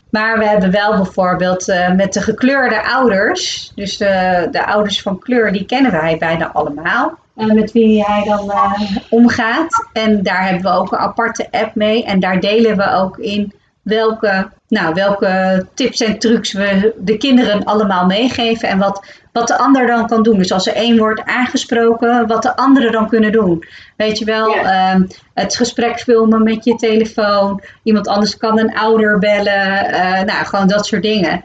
Maar 0.10 0.38
we 0.38 0.46
hebben 0.46 0.72
wel 0.72 0.96
bijvoorbeeld 0.96 1.68
eh, 1.70 1.92
met 1.92 2.14
de 2.14 2.22
gekleurde 2.22 2.84
ouders, 2.84 3.72
dus 3.76 3.98
de, 3.98 4.48
de 4.52 4.66
ouders 4.66 5.02
van 5.02 5.20
kleur, 5.20 5.52
die 5.52 5.66
kennen 5.66 5.92
wij 5.92 6.18
bijna 6.18 6.52
allemaal. 6.52 7.20
Eh, 7.50 7.54
met 7.54 7.72
wie 7.72 8.04
hij 8.04 8.24
dan 8.24 8.52
eh, 8.52 8.72
omgaat. 9.10 9.88
En 9.94 10.24
daar 10.24 10.44
hebben 10.44 10.72
we 10.72 10.78
ook 10.78 10.92
een 10.92 10.98
aparte 10.98 11.48
app 11.52 11.76
mee. 11.76 12.06
En 12.06 12.20
daar 12.20 12.40
delen 12.40 12.78
we 12.78 12.92
ook 12.92 13.18
in 13.18 13.54
welke, 13.82 14.50
nou, 14.68 14.94
welke 14.94 15.66
tips 15.74 16.02
en 16.02 16.20
trucs 16.20 16.54
we 16.54 16.94
de 16.98 17.18
kinderen 17.18 17.64
allemaal 17.64 18.06
meegeven. 18.06 18.70
En 18.70 18.78
wat, 18.78 19.06
wat 19.32 19.48
de 19.48 19.58
ander 19.58 19.88
dan 19.88 20.08
kan 20.08 20.24
doen. 20.24 20.38
Dus 20.38 20.52
als 20.52 20.68
er 20.68 20.76
één 20.76 20.98
wordt 20.98 21.26
aangesproken, 21.26 22.28
wat 22.28 22.42
de 22.42 22.56
anderen 22.56 22.92
dan 22.92 23.08
kunnen 23.08 23.32
doen. 23.32 23.66
Weet 23.98 24.18
je 24.18 24.26
wel, 24.26 24.56
ehm, 24.56 25.04
het 25.34 25.56
gesprek 25.56 26.00
filmen 26.00 26.44
met 26.44 26.64
je 26.64 26.76
telefoon. 26.76 27.62
Iemand 27.84 28.08
anders 28.08 28.38
kan 28.38 28.60
een 28.60 28.76
ouder 28.76 29.20
bellen. 29.20 29.86
eh, 29.92 30.22
nou, 30.22 30.46
gewoon 30.46 30.68
dat 30.68 30.86
soort 30.86 31.02
dingen. 31.04 31.44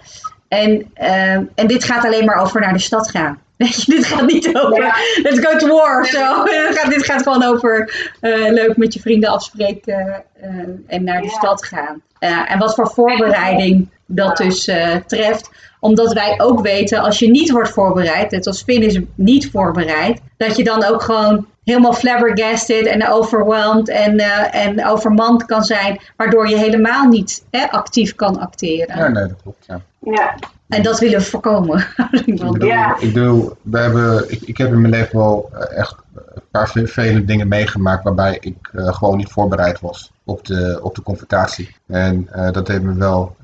En, 0.49 0.91
ehm, 0.95 1.45
en 1.55 1.67
dit 1.67 1.85
gaat 1.85 2.05
alleen 2.05 2.25
maar 2.25 2.41
over 2.41 2.61
naar 2.61 2.73
de 2.73 2.79
stad 2.79 3.11
gaan. 3.11 3.39
Weet 3.57 3.83
je, 3.83 3.91
dit 3.97 4.05
gaat 4.07 4.27
niet 4.27 4.57
over 4.59 4.97
let's 5.23 5.39
go 5.47 5.59
to 5.59 5.67
war 5.69 6.01
of 6.01 6.07
zo. 6.07 6.45
Dit 6.45 6.79
gaat, 6.79 6.91
dit 6.91 7.05
gaat 7.05 7.23
gewoon 7.23 7.43
over 7.43 7.95
eh, 8.21 8.51
leuk 8.51 8.77
met 8.77 8.95
je 8.95 9.01
vrienden 9.01 9.31
afspreken 9.31 10.25
eh, 10.41 10.51
en 10.87 11.05
naar 11.05 11.21
de 11.21 11.27
Ja. 11.29 11.33
stad 11.33 11.65
gaan. 11.67 12.03
Eh, 12.19 12.51
en 12.53 12.59
wat 12.59 12.75
voor 12.75 12.91
voorbereiding 12.91 13.89
dat 14.07 14.37
dus 14.37 14.67
eh, 14.67 14.95
treft. 15.07 15.51
Omdat 15.81 16.13
wij 16.13 16.35
ook 16.41 16.61
weten, 16.61 16.99
als 17.01 17.19
je 17.19 17.31
niet 17.31 17.51
wordt 17.51 17.71
voorbereid, 17.71 18.31
net 18.31 18.47
als 18.47 18.63
Finn 18.63 18.83
is 18.83 18.99
niet 19.15 19.51
voorbereid, 19.51 20.21
dat 20.37 20.57
je 20.57 20.65
dan 20.65 20.85
ook 20.85 21.03
gewoon 21.03 21.47
helemaal 21.65 21.93
flabbergasted 21.93 22.87
en 22.87 23.09
overwhelmed 23.09 23.89
en, 23.89 24.19
eh, 24.19 24.67
en 24.67 24.87
overmand 24.87 25.45
kan 25.45 25.63
zijn, 25.65 26.01
waardoor 26.17 26.49
je 26.49 26.57
helemaal 26.57 27.09
niet 27.09 27.45
hè, 27.51 27.71
actief 27.71 28.15
kan 28.15 28.39
acteren. 28.41 28.97
ja, 28.97 29.09
nee, 29.09 29.27
dat 29.27 29.37
klopt. 29.43 29.65
Ja. 29.67 29.81
Ja, 30.01 30.35
En 30.69 30.83
dat 30.83 30.99
willen 30.99 31.19
we 31.19 31.25
voorkomen. 31.25 31.87
Ik 32.25 32.39
bedoel, 32.39 32.65
Ja. 32.65 32.97
ik, 32.99 33.13
bedoel 33.13 33.57
we 33.63 33.79
hebben, 33.79 34.31
ik, 34.31 34.41
ik 34.43 34.57
heb 34.57 34.73
in 34.73 34.81
mijn 34.81 34.93
leven 34.93 35.19
wel 35.19 35.51
eh, 35.53 35.79
echt 35.79 35.97
een 36.15 36.43
paar 36.51 36.69
vervelende 36.69 37.25
dingen 37.25 37.49
meegemaakt 37.49 38.05
waarbij 38.05 38.39
ik 38.41 38.71
eh, 38.73 38.95
gewoon 38.95 39.17
niet 39.17 39.31
voorbereid 39.33 39.81
was 39.81 40.13
op 40.25 40.45
de, 40.45 40.79
op 40.83 40.95
de 40.95 41.03
confrontatie. 41.03 41.77
En 41.87 42.29
eh, 42.33 42.53
dat 42.53 42.69
heeft 42.69 42.83
me 42.83 42.95
wel, 42.95 43.37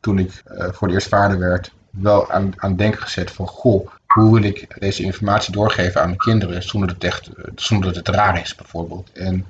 toen 0.00 0.18
ik 0.18 0.42
eh, 0.44 0.68
voor 0.72 0.86
het 0.86 0.96
eerst 0.96 1.08
vader 1.08 1.38
werd, 1.38 1.72
wel 1.90 2.30
aan, 2.30 2.52
aan 2.56 2.68
het 2.70 2.78
denken 2.78 3.02
gezet 3.02 3.30
van 3.30 3.46
goh, 3.46 3.88
hoe 4.14 4.32
wil 4.32 4.42
ik 4.42 4.66
deze 4.78 5.02
informatie 5.02 5.52
doorgeven 5.52 6.00
aan 6.00 6.06
mijn 6.06 6.18
kinderen 6.18 6.62
zonder 6.62 6.88
dat 6.88 7.02
het, 7.02 7.12
echt, 7.12 7.30
zonder 7.54 7.92
dat 7.92 8.06
het 8.06 8.16
raar 8.16 8.40
is 8.40 8.54
bijvoorbeeld. 8.54 9.10
En 9.12 9.46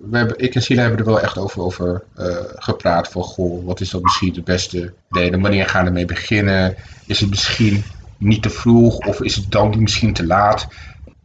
we 0.00 0.16
hebben, 0.16 0.38
ik 0.38 0.54
en 0.54 0.62
Sila 0.62 0.80
hebben 0.80 0.98
er 0.98 1.04
wel 1.04 1.20
echt 1.20 1.38
over, 1.38 1.62
over 1.62 2.02
eh, 2.14 2.36
gepraat 2.54 3.08
van 3.08 3.22
goh, 3.22 3.66
wat 3.66 3.80
is 3.80 3.90
dan 3.90 4.02
misschien 4.02 4.32
de 4.32 4.42
beste 4.42 4.92
reden? 5.10 5.40
Wanneer 5.40 5.68
gaan 5.68 5.82
we 5.82 5.88
ermee 5.88 6.04
beginnen? 6.04 6.76
Is 7.06 7.20
het 7.20 7.30
misschien 7.30 7.84
niet 8.18 8.42
te 8.42 8.50
vroeg 8.50 8.98
of 8.98 9.20
is 9.20 9.36
het 9.36 9.50
dan 9.50 9.82
misschien 9.82 10.12
te 10.12 10.26
laat? 10.26 10.68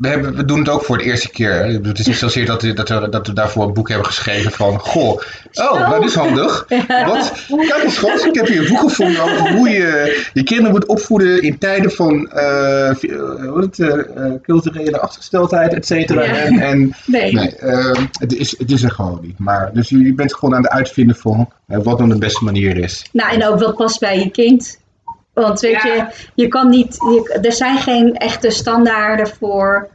We, 0.01 0.07
hebben, 0.07 0.35
we 0.35 0.45
doen 0.45 0.59
het 0.59 0.69
ook 0.69 0.83
voor 0.83 0.97
de 0.97 1.03
eerste 1.03 1.29
keer. 1.29 1.53
hè. 1.53 1.71
Het 1.81 1.99
is 1.99 2.07
niet 2.07 2.15
zozeer 2.15 2.45
dat, 2.45 2.61
we- 2.61 2.73
dat, 2.73 2.89
we, 2.89 3.09
dat 3.09 3.27
we 3.27 3.33
daarvoor 3.33 3.65
een 3.67 3.73
boek 3.73 3.87
hebben 3.89 4.07
geschreven 4.07 4.51
van... 4.51 4.79
Goh, 4.79 5.21
oh, 5.53 5.89
dat 5.89 6.03
is 6.03 6.15
handig. 6.15 6.65
Wat? 7.05 7.45
Kijk 7.47 7.83
eens 7.83 7.93
schat, 7.93 8.25
ik 8.25 8.35
heb 8.35 8.47
hier 8.47 8.61
een 8.61 8.67
boek 8.67 8.79
gevonden 8.79 9.21
over 9.23 9.51
hoe 9.53 9.69
je 9.69 10.25
je 10.33 10.43
kinderen 10.43 10.71
moet 10.71 10.85
opvoeden 10.85 11.41
in 11.41 11.57
tijden 11.57 11.91
van 11.91 12.29
heet 12.99 13.77
het, 13.77 13.79
eh, 13.79 14.31
culturele 14.41 14.99
achtergesteldheid, 14.99 15.73
et 15.73 15.85
cetera. 15.85 16.23
Ja. 16.23 16.33
En, 16.33 16.59
en 16.59 16.95
Nee. 17.05 17.33
nee, 17.33 17.55
eh, 17.55 17.95
het, 18.19 18.33
is, 18.33 18.55
het 18.57 18.71
is 18.71 18.83
er 18.83 18.91
gewoon 18.91 19.19
niet. 19.21 19.39
Maar, 19.39 19.69
dus 19.73 19.89
je 19.89 20.03
je 20.03 20.13
bent 20.13 20.33
gewoon 20.35 20.55
aan 20.55 20.63
het 20.63 20.71
uitvinden 20.71 21.15
van 21.15 21.49
wat 21.65 21.97
dan 21.97 22.09
de 22.09 22.17
beste 22.17 22.43
manier 22.43 22.77
is. 22.77 23.05
Nou, 23.11 23.33
en 23.33 23.47
ook 23.47 23.59
wat 23.59 23.75
past 23.75 23.99
bij 23.99 24.19
je 24.19 24.29
kind. 24.31 24.79
Want 25.33 25.59
weet 25.59 25.81
Ja. 25.81 25.93
je, 25.93 26.05
je 26.35 26.47
kan 26.47 26.69
niet, 26.69 26.95
je, 26.95 27.39
er 27.41 27.51
zijn 27.51 27.77
geen 27.77 28.15
echte 28.17 28.49
standaarden 28.49 29.27
voor, 29.27 29.89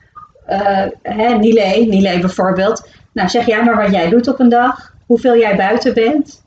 hè, 1.02 1.34
Nile, 1.38 1.84
Nile 1.88 2.18
bijvoorbeeld. 2.20 2.88
Nou, 3.12 3.28
zeg 3.28 3.46
jij 3.46 3.64
maar 3.64 3.76
wat 3.76 3.90
jij 3.92 4.08
doet 4.08 4.28
op 4.28 4.40
een 4.40 4.48
dag. 4.48 4.92
Hoeveel 5.06 5.36
jij 5.36 5.56
buiten 5.56 5.94
bent. 5.94 6.42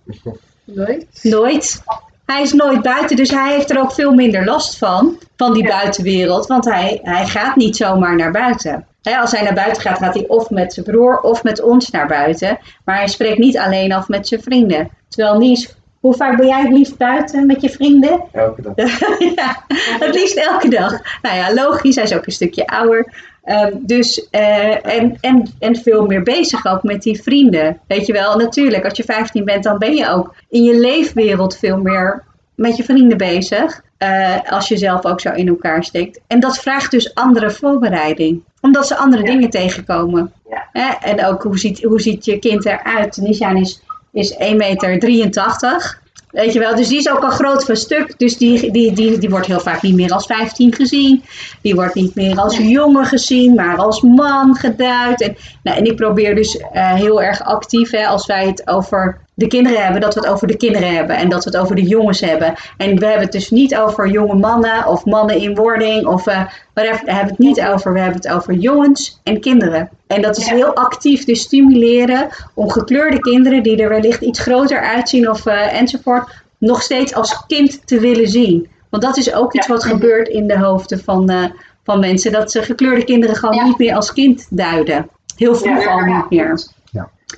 Nooit. 0.63 1.05
Nooit. 1.21 1.83
Hij 2.25 2.41
is 2.41 2.53
nooit 2.53 2.81
buiten, 2.81 3.15
dus 3.15 3.29
hij 3.29 3.53
heeft 3.53 3.69
er 3.69 3.79
ook 3.79 3.91
veel 3.93 4.13
minder 4.13 4.45
last 4.45 4.77
van, 4.77 5.17
van 5.37 5.53
die 5.53 5.67
buitenwereld. 5.67 6.47
Want 6.47 6.65
hij, 6.65 6.99
hij 7.03 7.25
gaat 7.25 7.55
niet 7.55 7.75
zomaar 7.75 8.15
naar 8.15 8.31
buiten. 8.31 8.85
Als 9.19 9.31
hij 9.31 9.41
naar 9.43 9.53
buiten 9.53 9.81
gaat, 9.81 9.97
gaat 9.97 10.13
hij 10.13 10.27
of 10.27 10.49
met 10.49 10.73
zijn 10.73 10.85
broer 10.85 11.19
of 11.19 11.43
met 11.43 11.61
ons 11.61 11.89
naar 11.89 12.07
buiten. 12.07 12.59
Maar 12.85 12.95
hij 12.97 13.07
spreekt 13.07 13.37
niet 13.37 13.57
alleen 13.57 13.91
af 13.91 14.07
met 14.07 14.27
zijn 14.27 14.41
vrienden. 14.41 14.89
Terwijl 15.07 15.37
Nies, 15.37 15.75
hoe 15.99 16.13
vaak 16.13 16.37
ben 16.37 16.47
jij 16.47 16.61
het 16.61 16.71
liefst 16.71 16.97
buiten 16.97 17.45
met 17.45 17.61
je 17.61 17.69
vrienden? 17.69 18.21
Elke 18.31 18.61
dag. 18.61 18.99
ja, 19.35 19.63
het 19.99 20.15
liefst 20.15 20.37
elke 20.37 20.69
dag. 20.69 20.91
Nou 21.21 21.35
ja, 21.35 21.53
logisch, 21.53 21.95
hij 21.95 22.03
is 22.03 22.13
ook 22.13 22.25
een 22.25 22.31
stukje 22.31 22.67
ouder. 22.67 23.13
Ehm, 23.43 23.71
dus, 23.79 24.29
eh, 24.29 24.85
en, 24.95 25.17
en, 25.21 25.47
en 25.59 25.75
veel 25.75 26.05
meer 26.05 26.23
bezig 26.23 26.65
ook 26.65 26.83
met 26.83 27.01
die 27.01 27.21
vrienden. 27.21 27.79
Weet 27.87 28.05
je 28.05 28.13
wel, 28.13 28.37
natuurlijk, 28.37 28.83
als 28.83 28.97
je 28.97 29.03
15 29.03 29.45
bent, 29.45 29.63
dan 29.63 29.77
ben 29.77 29.95
je 29.95 30.09
ook 30.09 30.35
in 30.49 30.63
je 30.63 30.79
leefwereld 30.79 31.57
veel 31.57 31.77
meer 31.77 32.23
met 32.55 32.77
je 32.77 32.83
vrienden 32.83 33.17
bezig. 33.17 33.81
eh, 33.97 34.35
als 34.49 34.67
je 34.67 34.77
zelf 34.77 35.05
ook 35.05 35.21
zo 35.21 35.31
in 35.31 35.47
elkaar 35.47 35.83
steekt. 35.83 36.19
En 36.27 36.39
dat 36.39 36.57
vraagt 36.57 36.91
dus 36.91 37.15
andere 37.15 37.51
voorbereiding. 37.51 38.43
Omdat 38.61 38.87
ze 38.87 38.97
andere 38.97 39.23
dingen 39.23 39.49
tegenkomen. 39.49 40.33
Ja. 40.73 40.99
En 41.01 41.25
ook 41.25 41.43
hoe 41.43 41.59
ziet, 41.59 41.83
hoe 41.83 42.01
ziet 42.01 42.25
je 42.25 42.39
kind 42.39 42.65
eruit? 42.65 43.17
Nishan 43.17 43.57
is, 43.57 43.81
is 44.11 44.33
1,83 44.33 44.39
meter. 44.55 45.99
Weet 46.31 46.53
je 46.53 46.59
wel, 46.59 46.75
dus 46.75 46.87
die 46.87 46.97
is 46.97 47.09
ook 47.09 47.23
al 47.23 47.29
groot 47.29 47.65
van 47.65 47.75
stuk. 47.75 48.13
Dus 48.17 48.37
die, 48.37 48.71
die, 48.71 48.93
die, 48.93 49.17
die 49.17 49.29
wordt 49.29 49.47
heel 49.47 49.59
vaak 49.59 49.81
niet 49.81 49.95
meer 49.95 50.11
als 50.11 50.25
15 50.25 50.73
gezien. 50.73 51.23
Die 51.61 51.75
wordt 51.75 51.95
niet 51.95 52.15
meer 52.15 52.37
als 52.37 52.57
jongen 52.57 53.05
gezien, 53.05 53.53
maar 53.53 53.77
als 53.77 54.01
man 54.01 54.55
geduid. 54.55 55.21
En, 55.21 55.35
nou, 55.63 55.77
en 55.77 55.85
ik 55.85 55.95
probeer 55.95 56.35
dus 56.35 56.57
eh, 56.57 56.93
heel 56.93 57.21
erg 57.21 57.43
actief, 57.43 57.91
hè, 57.91 58.07
als 58.07 58.25
wij 58.25 58.47
het 58.47 58.67
over 58.67 59.19
de 59.39 59.47
kinderen 59.47 59.83
hebben, 59.83 60.01
dat 60.01 60.13
we 60.13 60.19
het 60.19 60.29
over 60.29 60.47
de 60.47 60.57
kinderen 60.57 60.95
hebben. 60.95 61.15
En 61.15 61.29
dat 61.29 61.43
we 61.43 61.49
het 61.49 61.59
over 61.59 61.75
de 61.75 61.83
jongens 61.83 62.19
hebben. 62.21 62.53
En 62.77 62.99
we 62.99 63.05
hebben 63.05 63.23
het 63.23 63.31
dus 63.31 63.49
niet 63.49 63.75
over 63.75 64.07
jonge 64.07 64.35
mannen 64.35 64.85
of 64.87 65.05
mannen 65.05 65.41
in 65.41 65.55
wording. 65.55 66.05
Of 66.07 66.27
eh 66.27 66.41
whatever. 66.73 67.05
Daar 67.05 67.15
hebben 67.15 67.35
we 67.37 67.43
het 67.43 67.55
niet 67.55 67.61
over. 67.61 67.93
We 67.93 67.99
hebben 67.99 68.21
het 68.21 68.31
over 68.31 68.53
jongens 68.53 69.19
en 69.23 69.39
kinderen. 69.39 69.89
En 70.07 70.21
dat 70.21 70.37
is 70.37 70.47
heel 70.49 70.75
actief 70.75 71.25
dus 71.25 71.41
stimuleren 71.41 72.27
om 72.53 72.69
gekleurde 72.69 73.19
kinderen 73.19 73.63
die 73.63 73.77
er 73.81 73.89
wellicht 73.89 74.21
iets 74.21 74.39
groter 74.39 74.79
uitzien 74.79 75.29
of 75.29 75.45
eh, 75.45 75.79
enzovoort, 75.79 76.43
nog 76.57 76.81
steeds 76.81 77.13
als 77.13 77.43
kind 77.47 77.87
te 77.87 77.99
willen 77.99 78.27
zien. 78.27 78.67
Want 78.89 79.03
dat 79.03 79.17
is 79.17 79.33
ook 79.33 79.53
iets 79.53 79.67
wat 79.67 79.83
gebeurt 79.83 80.27
in 80.27 80.47
de 80.47 80.57
hoofden 80.57 80.99
van, 80.99 81.29
eh, 81.29 81.43
van 81.83 81.99
mensen. 81.99 82.31
Dat 82.31 82.51
ze 82.51 82.61
gekleurde 82.63 83.03
kinderen 83.03 83.35
gewoon 83.35 83.55
Ja. 83.55 83.63
niet 83.63 83.77
meer 83.77 83.95
als 83.95 84.13
kind 84.13 84.47
duiden. 84.49 85.09
Heel 85.35 85.55
vroeg 85.55 85.83
Ja. 85.83 85.91
al 85.91 85.99
niet 85.99 86.29
meer. 86.29 86.61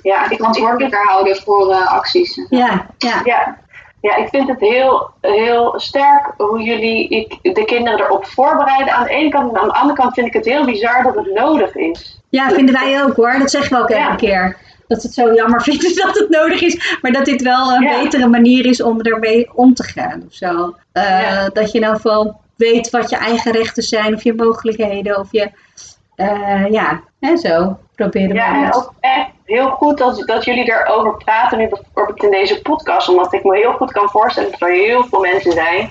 Ja, 0.02 0.26
Verantwoordelijker 0.26 1.04
houden 1.08 1.36
voor 1.36 1.70
eh, 1.70 1.92
acties. 1.92 2.46
Ja, 2.48 2.86
ja. 2.98 3.20
ja. 3.24 3.60
Ja, 4.00 4.16
ik 4.16 4.28
vind 4.28 4.48
het 4.48 4.60
heel, 4.60 5.10
heel 5.20 5.74
sterk 5.76 6.32
hoe 6.36 6.62
jullie 6.62 7.08
ik, 7.08 7.54
de 7.54 7.64
kinderen 7.64 8.00
erop 8.00 8.26
voorbereiden 8.26 8.94
aan 8.94 9.04
de 9.04 9.10
ene 9.10 9.28
kant. 9.28 9.52
En 9.52 9.60
aan 9.60 9.68
de 9.68 9.74
andere 9.74 9.98
kant 10.00 10.14
vind 10.14 10.26
ik 10.26 10.32
het 10.32 10.44
heel 10.44 10.64
bizar 10.64 11.02
dat 11.02 11.14
het 11.14 11.34
nodig 11.34 11.74
is. 11.74 12.20
Ja, 12.28 12.50
vinden 12.50 12.74
wij 12.74 13.02
ook 13.04 13.16
hoor. 13.16 13.38
Dat 13.38 13.50
zeggen 13.50 13.76
we 13.76 13.82
ook 13.82 13.90
elke 13.90 14.02
Ja. 14.02 14.14
keer. 14.14 14.56
Dat 14.88 15.00
ze 15.00 15.06
het 15.06 15.16
zo 15.16 15.34
jammer 15.34 15.62
vinden 15.70 15.94
dat 15.96 16.18
het 16.18 16.28
nodig 16.28 16.60
is. 16.60 16.96
Maar 17.02 17.12
dat 17.12 17.24
dit 17.24 17.42
wel 17.42 17.72
een 17.72 17.82
Ja. 17.82 18.02
betere 18.02 18.26
manier 18.28 18.66
is 18.66 18.82
om 18.82 19.00
ermee 19.00 19.50
om 19.54 19.74
te 19.74 19.82
gaan. 19.82 20.22
Of 20.28 20.34
zo. 20.34 20.74
Eh, 20.92 21.20
Ja. 21.22 21.48
Dat 21.48 21.72
je 21.72 21.80
nou 21.80 21.98
wel 22.02 22.40
weet 22.56 22.90
wat 22.90 23.10
je 23.10 23.16
eigen 23.16 23.52
rechten 23.52 23.82
zijn. 23.82 24.14
Of 24.14 24.22
je 24.24 24.34
mogelijkheden. 24.34 25.18
Of 25.18 25.28
je... 25.30 25.50
eh, 26.30 26.66
ja, 26.72 27.00
en 27.20 27.38
zo. 27.38 27.76
Proberen 27.94 28.34
Ja, 28.36 28.52
we 28.52 28.64
het. 28.66 28.76
ook 28.76 28.92
echt 29.00 29.30
heel 29.44 29.70
goed 29.70 29.98
dat, 29.98 30.22
dat 30.26 30.44
jullie 30.44 30.72
erover 30.72 31.16
praten 31.16 31.58
nu 31.58 31.68
bijvoorbeeld 31.68 32.22
in 32.22 32.30
deze 32.30 32.62
podcast. 32.62 33.08
Omdat 33.08 33.32
ik 33.32 33.44
me 33.44 33.56
heel 33.56 33.72
goed 33.72 33.92
kan 33.92 34.08
voorstellen 34.08 34.50
dat 34.50 34.60
er 34.60 34.70
heel 34.72 35.04
veel 35.04 35.20
mensen 35.20 35.52
zijn 35.52 35.90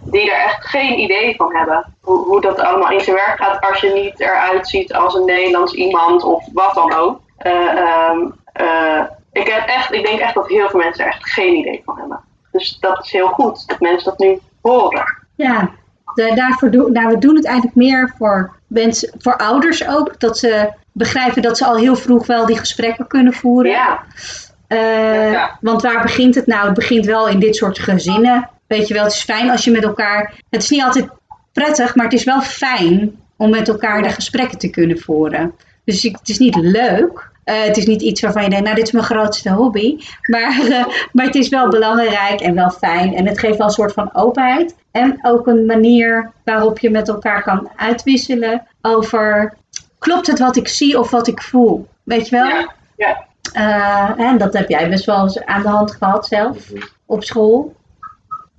die 0.00 0.30
er 0.32 0.44
echt 0.44 0.64
geen 0.66 0.98
idee 0.98 1.36
van 1.36 1.56
hebben. 1.56 1.94
Hoe, 2.00 2.24
hoe 2.24 2.40
dat 2.40 2.60
allemaal 2.60 2.90
in 2.90 3.00
zijn 3.00 3.16
werk 3.16 3.36
gaat 3.42 3.68
als 3.70 3.80
je 3.80 3.92
niet 3.92 4.20
eruit 4.20 4.68
ziet 4.68 4.94
als 4.94 5.14
een 5.14 5.24
Nederlands 5.24 5.72
iemand 5.74 6.22
of 6.24 6.44
wat 6.52 6.74
dan 6.74 6.94
ook. 6.94 7.20
Eh, 7.36 7.52
ehm, 7.78 8.18
eh, 8.52 9.02
ik, 9.32 9.46
heb 9.48 9.66
echt, 9.68 9.92
ik 9.92 10.06
denk 10.06 10.20
echt 10.20 10.34
dat 10.34 10.48
heel 10.48 10.68
veel 10.68 10.80
mensen 10.80 11.04
er 11.04 11.10
echt 11.10 11.30
geen 11.30 11.54
idee 11.56 11.82
van 11.84 11.98
hebben. 11.98 12.20
Dus 12.52 12.78
dat 12.80 13.04
is 13.04 13.10
heel 13.12 13.28
goed 13.28 13.68
dat 13.68 13.80
mensen 13.80 14.10
dat 14.10 14.18
nu 14.18 14.38
horen. 14.62 15.04
Ja, 15.36 15.70
da- 16.14 16.34
daarvoor 16.34 16.70
doen, 16.70 16.92
nou, 16.92 17.06
we 17.08 17.18
doen 17.18 17.34
het 17.36 17.46
eigenlijk 17.46 17.76
meer 17.76 18.14
voor, 18.18 18.52
mensen, 18.70 19.12
voor 19.18 19.36
ouders 19.36 19.88
ook. 19.88 20.20
Dat 20.20 20.38
ze 20.38 20.68
begrijpen 20.92 21.42
dat 21.42 21.58
ze 21.58 21.64
al 21.64 21.76
heel 21.76 21.96
vroeg 21.96 22.26
wel 22.26 22.46
die 22.46 22.58
gesprekken 22.58 23.06
kunnen 23.06 23.32
voeren. 23.32 23.70
Ja, 23.72 24.02
Eh, 24.66 25.32
Ja. 25.32 25.58
Want 25.60 25.82
waar 25.82 26.02
begint 26.02 26.34
het 26.34 26.46
nou? 26.46 26.64
Het 26.64 26.74
begint 26.74 27.06
wel 27.06 27.28
in 27.28 27.38
dit 27.38 27.56
soort 27.56 27.78
gezinnen. 27.78 28.48
Weet 28.66 28.88
je 28.88 28.94
wel, 28.94 29.04
het 29.04 29.12
is 29.12 29.22
fijn 29.22 29.50
als 29.50 29.64
je 29.64 29.70
met 29.70 29.82
elkaar. 29.84 30.34
Het 30.50 30.62
is 30.62 30.70
niet 30.70 30.82
altijd 30.82 31.08
prettig, 31.52 31.94
maar 31.94 32.04
het 32.04 32.14
is 32.14 32.24
wel 32.24 32.40
fijn 32.40 33.12
om 33.36 33.50
met 33.50 33.68
elkaar 33.68 34.02
de 34.02 34.08
gesprekken 34.08 34.58
te 34.58 34.70
kunnen 34.70 34.98
voeren. 34.98 35.52
Dus 35.84 36.04
ik- 36.04 36.16
het 36.18 36.28
is 36.28 36.38
niet 36.38 36.56
leuk. 36.56 37.30
Eh, 37.50 37.62
het 37.62 37.76
is 37.76 37.86
niet 37.86 38.02
iets 38.02 38.20
waarvan 38.20 38.42
je 38.42 38.48
denkt, 38.48 38.64
nou, 38.64 38.76
dit 38.76 38.86
is 38.86 38.92
mijn 38.92 39.04
grootste 39.04 39.50
hobby. 39.50 39.98
Maar, 40.22 40.60
eh, 40.70 40.84
maar 41.12 41.26
het 41.26 41.34
is 41.34 41.48
wel 41.48 41.68
belangrijk 41.68 42.40
en 42.40 42.54
wel 42.54 42.70
fijn. 42.70 43.14
En 43.14 43.26
het 43.26 43.38
geeft 43.38 43.58
wel 43.58 43.66
een 43.66 43.72
soort 43.72 43.92
van 43.92 44.14
openheid. 44.14 44.74
En 44.90 45.18
ook 45.22 45.46
een 45.46 45.66
manier 45.66 46.30
waarop 46.44 46.78
je 46.78 46.90
met 46.90 47.08
elkaar 47.08 47.42
kan 47.42 47.70
uitwisselen 47.76 48.66
over. 48.82 49.54
Klopt 49.98 50.26
het 50.26 50.38
wat 50.38 50.56
ik 50.56 50.68
zie 50.68 50.98
of 50.98 51.10
wat 51.10 51.26
ik 51.26 51.42
voel? 51.42 51.86
Weet 52.02 52.28
je 52.28 52.36
wel? 52.36 52.48
Ja. 52.48 52.74
ja. 52.96 53.26
Eh, 53.52 54.26
en 54.26 54.38
dat 54.38 54.52
heb 54.52 54.68
jij 54.68 54.88
best 54.88 55.04
wel 55.04 55.22
eens 55.22 55.44
aan 55.44 55.62
de 55.62 55.68
hand 55.68 55.92
gehad 55.92 56.26
zelf 56.26 56.56
op 57.06 57.24
school. 57.24 57.74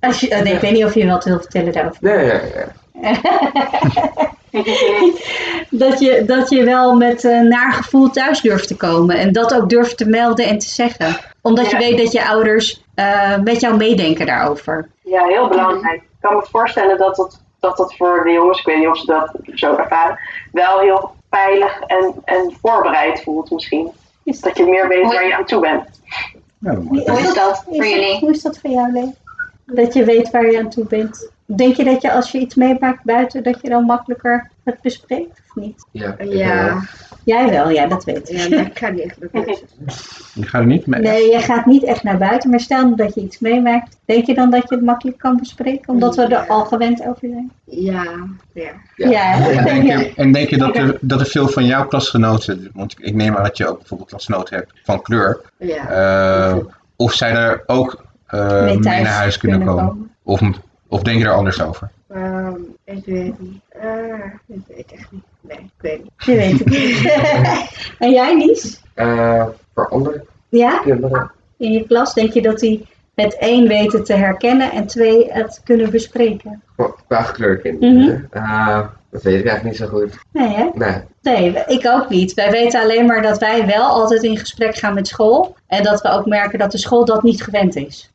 Als 0.00 0.20
je, 0.20 0.28
eh, 0.28 0.42
nee, 0.42 0.54
ik 0.54 0.60
weet 0.60 0.72
niet 0.72 0.84
of 0.84 0.94
je 0.94 1.06
wat 1.06 1.24
wil 1.24 1.38
vertellen 1.38 1.72
daarover. 1.72 1.98
Nee, 2.00 2.26
ja, 2.26 2.40
ja. 2.54 3.20
Dat 5.70 5.98
je, 6.00 6.24
dat 6.26 6.50
je 6.50 6.64
wel 6.64 6.94
met 6.96 7.24
een 7.24 7.48
naar 7.48 7.72
gevoel 7.72 8.10
thuis 8.10 8.40
durft 8.40 8.68
te 8.68 8.76
komen. 8.76 9.16
En 9.16 9.32
dat 9.32 9.54
ook 9.54 9.68
durft 9.68 9.96
te 9.96 10.06
melden 10.08 10.46
en 10.46 10.58
te 10.58 10.68
zeggen. 10.68 11.16
Omdat 11.40 11.70
je 11.70 11.76
weet 11.76 11.98
dat 11.98 12.12
je 12.12 12.26
ouders 12.28 12.82
eh, 12.94 13.38
met 13.38 13.60
jou 13.60 13.76
meedenken 13.76 14.26
daarover. 14.26 14.88
Ja, 15.02 15.24
heel 15.24 15.48
belangrijk. 15.48 16.02
Ik 16.02 16.08
kan 16.20 16.36
me 16.36 16.46
voorstellen 16.50 16.98
dat 16.98 17.16
dat, 17.16 17.40
dat 17.60 17.76
dat 17.76 17.94
voor 17.96 18.22
de 18.24 18.30
jongens, 18.30 18.58
ik 18.58 18.66
weet 18.66 18.78
niet 18.78 18.88
of 18.88 18.98
ze 18.98 19.06
dat 19.06 19.32
zo 19.54 19.76
ervaren, 19.76 20.18
wel 20.52 20.78
heel 20.78 21.10
veilig 21.30 21.80
en, 21.80 22.14
en 22.24 22.52
voorbereid 22.62 23.22
voelt 23.22 23.50
misschien. 23.50 23.90
Dat 24.24 24.56
je 24.56 24.64
meer 24.64 24.88
weet 24.88 25.04
waar 25.12 25.26
je 25.26 25.36
aan 25.36 25.44
toe 25.44 25.60
bent. 25.60 26.00
Ja. 26.58 26.74
Hoe 26.74 26.98
is 26.98 27.34
dat 27.34 27.62
voor 27.64 27.72
Is 27.74 27.78
dat- 27.78 27.88
jullie? 27.88 28.18
Hoe 28.18 28.30
is 28.30 28.42
dat 28.42 28.58
voor 28.58 28.70
jou, 28.70 28.92
Lee? 28.92 29.14
Dat 29.66 29.94
je 29.94 30.04
weet 30.04 30.30
waar 30.30 30.50
je 30.50 30.58
aan 30.58 30.70
toe 30.70 30.84
bent. 30.86 31.30
Denk 31.46 31.76
je 31.76 31.84
dat 31.84 32.02
je 32.02 32.12
als 32.12 32.32
je 32.32 32.38
iets 32.38 32.54
meemaakt 32.54 33.04
buiten, 33.04 33.42
dat 33.42 33.58
je 33.62 33.68
dan 33.68 33.84
makkelijker 33.84 34.50
het 34.64 34.80
bespreekt 34.80 35.40
of 35.48 35.62
niet? 35.62 35.86
Ja, 35.90 36.14
ik 36.18 36.32
Ja, 36.32 36.64
wel. 36.64 36.80
Jij 37.24 37.50
wel, 37.50 37.70
ja, 37.70 37.86
dat 37.86 38.04
weet 38.04 38.30
ik. 38.30 38.48
ja 38.48 38.60
ik 38.60 38.78
ga 38.78 38.88
niet 38.88 39.02
echt 39.02 39.18
naar 39.20 39.28
buiten. 39.44 39.66
Je 40.34 40.42
gaat 40.46 40.60
er 40.60 40.66
niet 40.66 40.86
mee. 40.86 41.00
Nee, 41.00 41.30
je 41.30 41.38
gaat 41.38 41.66
niet 41.66 41.84
echt 41.84 42.02
naar 42.02 42.18
buiten, 42.18 42.50
maar 42.50 42.60
stel 42.60 42.96
dat 42.96 43.14
je 43.14 43.20
iets 43.20 43.38
meemaakt. 43.38 43.96
Denk 44.04 44.26
je 44.26 44.34
dan 44.34 44.50
dat 44.50 44.68
je 44.68 44.74
het 44.74 44.84
makkelijk 44.84 45.18
kan 45.18 45.36
bespreken, 45.36 45.88
omdat 45.88 46.16
we 46.16 46.22
er 46.22 46.46
al 46.46 46.64
gewend 46.64 47.00
over 47.06 47.28
zijn? 47.28 47.52
Ja, 47.64 48.04
ja. 48.52 48.70
Ja. 48.96 49.10
Ja, 49.10 49.48
En 49.48 49.64
denk 49.64 49.82
je, 49.82 50.12
en 50.16 50.32
denk 50.32 50.48
je 50.48 50.58
dat, 50.58 50.76
er, 50.76 50.98
dat 51.00 51.20
er 51.20 51.26
veel 51.26 51.48
van 51.48 51.64
jouw 51.66 51.86
klasgenoten, 51.86 52.70
want 52.74 52.94
ik 52.98 53.14
neem 53.14 53.36
aan 53.36 53.42
dat 53.42 53.56
je 53.56 53.68
ook 53.68 53.78
bijvoorbeeld 53.78 54.08
klasgenoten 54.08 54.56
hebt 54.56 54.72
van 54.84 55.02
kleur, 55.02 55.40
ja. 55.58 55.88
eh, 55.88 56.56
of 56.96 57.12
zij 57.12 57.32
er 57.34 57.62
ook 57.66 58.04
eh, 58.26 58.62
Mee 58.64 58.78
naar 58.78 59.06
huis 59.06 59.36
kunnen 59.38 59.64
komen? 59.64 60.10
Of, 60.22 60.40
of 60.92 61.02
denk 61.02 61.18
je 61.18 61.24
er 61.24 61.34
anders 61.34 61.62
over? 61.62 61.90
Ehm, 62.08 62.54
ik 62.84 63.04
weet 63.04 63.40
niet. 63.40 63.60
Eh, 63.68 64.24
ik 64.46 64.60
weet 64.68 64.92
echt 64.92 65.10
niet. 65.10 65.22
Nee, 65.40 65.58
ik 65.58 65.70
weet 65.80 66.02
niet. 66.02 66.12
Je 66.16 66.34
weet 66.34 66.58
het 66.58 66.68
niet. 66.68 67.12
en 68.04 68.10
jij, 68.10 68.36
Lies? 68.36 68.80
Eh, 68.94 69.46
voor 69.74 69.88
andere 69.88 70.24
Ja? 70.48 70.78
kinderen. 70.78 71.30
In 71.56 71.72
je 71.72 71.86
klas 71.86 72.14
denk 72.14 72.32
je 72.32 72.42
dat 72.42 72.58
die 72.58 72.86
het 73.14 73.36
één 73.38 73.68
weten 73.68 74.04
te 74.04 74.14
herkennen 74.14 74.72
en 74.72 74.86
twee 74.86 75.32
het 75.32 75.60
kunnen 75.64 75.90
bespreken? 75.90 76.62
Qua-. 77.08 77.26
Mhm. 77.62 78.16
Eh, 78.30 78.80
dat 79.10 79.22
weet 79.22 79.38
ik 79.40 79.46
eigenlijk 79.46 79.64
niet 79.64 79.76
zo 79.76 79.86
goed. 79.86 80.18
Nee, 80.32 80.48
hè? 80.48 80.68
Nee. 80.74 81.02
Nee, 81.22 81.64
ik 81.66 81.86
ook 81.86 82.08
niet. 82.08 82.34
Wij 82.34 82.50
weten 82.50 82.80
alleen 82.80 83.06
maar 83.06 83.22
dat 83.22 83.38
wij 83.38 83.66
wel 83.66 83.84
altijd 83.88 84.22
in 84.22 84.38
gesprek 84.38 84.74
gaan 84.74 84.94
met 84.94 85.08
school. 85.08 85.56
En 85.66 85.82
dat 85.82 86.00
we 86.02 86.08
ook 86.08 86.26
merken 86.26 86.58
dat 86.58 86.70
de 86.72 86.78
school 86.78 87.04
dat 87.04 87.22
niet 87.22 87.42
gewend 87.42 87.76
is. 87.76 88.10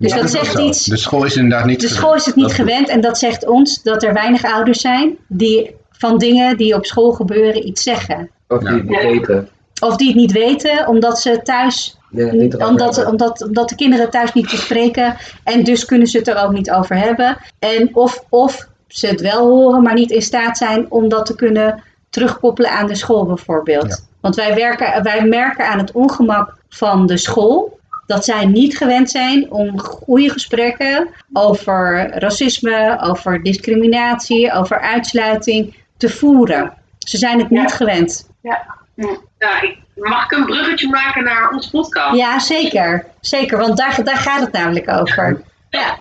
Dus 0.00 0.12
Ja, 0.12 0.20
dat 0.20 0.30
zegt 0.30 0.52
zo. 0.52 0.66
iets. 0.66 0.84
De 0.84 0.96
school 0.96 1.24
is 1.24 1.36
inderdaad 1.36 1.66
niet 1.66 1.80
De 1.80 1.86
gewend. 1.86 2.02
school 2.04 2.14
is 2.14 2.26
het 2.26 2.34
niet 2.34 2.44
Dat- 2.46 2.54
gewend 2.54 2.88
en 2.88 3.00
dat 3.00 3.18
zegt 3.18 3.46
ons 3.48 3.82
dat 3.82 4.02
er 4.02 4.12
weinig 4.12 4.44
ouders 4.44 4.80
zijn 4.80 5.16
die 5.28 5.74
van 5.90 6.18
dingen 6.18 6.56
die 6.56 6.74
op 6.74 6.86
school 6.86 7.12
gebeuren 7.12 7.66
iets 7.66 7.82
zeggen. 7.82 8.30
Of 8.48 8.62
Ja. 8.62 8.68
die 8.70 8.78
het 8.78 8.88
niet 8.88 9.02
weten. 9.02 9.48
Of 9.80 9.96
die 9.96 10.06
het 10.06 10.16
niet 10.16 10.32
weten 10.32 10.86
omdat 10.88 11.20
ze 11.20 11.40
thuis, 11.42 11.98
Ja, 12.10 12.32
niet 12.32 12.56
omdat, 12.56 13.04
omdat, 13.06 13.42
omdat 13.44 13.68
de 13.68 13.74
kinderen 13.74 14.10
thuis 14.10 14.32
niet 14.32 14.50
bespreken 14.50 15.16
en 15.44 15.64
dus 15.64 15.84
kunnen 15.84 16.06
ze 16.06 16.18
het 16.18 16.28
er 16.28 16.44
ook 16.44 16.52
niet 16.52 16.70
over 16.70 16.96
hebben. 16.96 17.36
En 17.58 17.90
of, 17.96 18.24
of 18.28 18.68
ze 18.88 19.06
het 19.06 19.20
wel 19.20 19.46
horen, 19.48 19.82
maar 19.82 19.94
niet 19.94 20.10
in 20.10 20.22
staat 20.22 20.56
zijn 20.56 20.86
om 20.90 21.08
dat 21.08 21.26
te 21.26 21.34
kunnen 21.34 21.82
terugkoppelen 22.10 22.70
aan 22.70 22.86
de 22.86 22.94
school 22.94 23.26
bijvoorbeeld. 23.26 23.88
Ja. 23.88 23.96
Want 24.20 24.34
wij, 24.36 24.54
werken, 24.54 25.02
wij 25.02 25.24
merken 25.24 25.66
aan 25.68 25.78
het 25.78 25.92
ongemak 25.92 26.56
van 26.68 27.06
de 27.06 27.16
school 27.16 27.78
dat 28.10 28.24
zij 28.24 28.44
niet 28.46 28.76
gewend 28.76 29.10
zijn 29.10 29.50
om 29.50 29.78
goede 29.80 30.30
gesprekken 30.30 31.08
over 31.32 32.10
racisme, 32.18 32.98
over 33.00 33.42
discriminatie, 33.42 34.52
over 34.52 34.80
uitsluiting 34.80 35.76
te 35.96 36.08
voeren. 36.08 36.72
Ze 36.98 37.16
zijn 37.18 37.38
het 37.38 37.50
niet 37.50 37.70
Ja. 37.70 37.76
gewend. 37.76 38.28
Nou, 38.42 39.76
mag 39.94 40.24
ik 40.24 40.30
een 40.32 40.44
bruggetje 40.44 40.88
maken 40.88 41.24
naar 41.24 41.50
onze 41.50 41.70
podcast? 41.70 42.16
Ja, 42.16 42.38
zeker. 42.38 43.04
Zeker, 43.20 43.58
want 43.58 43.76
daar, 43.76 44.04
daar 44.04 44.16
gaat 44.16 44.40
het 44.40 44.52
namelijk 44.52 44.90
over. 44.90 45.42
Ja. 45.70 45.98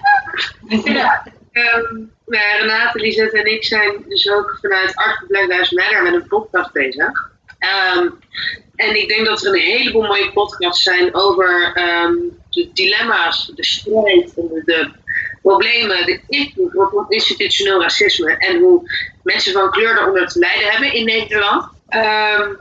Ja. 0.83 1.23
Ehm, 1.51 1.93
nou 2.25 2.43
ja, 2.43 2.57
Renate, 2.59 2.99
Lisette 2.99 3.39
en 3.39 3.51
ik 3.53 3.63
zijn 3.65 3.91
dus 4.07 4.31
ook 4.31 4.57
vanuit 4.61 4.95
Art 4.95 5.23
Black 5.27 5.47
Lives 5.47 5.71
Matter 5.71 6.03
met 6.03 6.13
een 6.13 6.27
podcast 6.27 6.71
bezig. 6.71 7.29
Ehm, 7.59 8.09
en 8.75 8.95
ik 8.95 9.07
denk 9.07 9.25
dat 9.25 9.45
er 9.45 9.53
een 9.53 9.61
heleboel 9.61 10.07
mooie 10.07 10.31
podcasts 10.31 10.83
zijn 10.83 11.15
over 11.15 11.71
ehm, 11.73 12.13
de 12.49 12.69
dilemma's, 12.73 13.51
de 13.55 13.65
strijd, 13.65 14.35
de, 14.35 14.61
de 14.65 14.89
problemen, 15.41 16.05
de 16.05 16.19
invloed 16.27 16.71
van 16.91 17.05
institutioneel 17.09 17.81
racisme 17.81 18.37
en 18.37 18.59
hoe 18.59 18.91
mensen 19.23 19.53
van 19.53 19.71
kleur 19.71 19.95
daaronder 19.95 20.27
te 20.27 20.39
lijden 20.39 20.71
hebben 20.71 20.93
in 20.93 21.05
Nederland. 21.05 21.65
Ehm, 21.87 22.53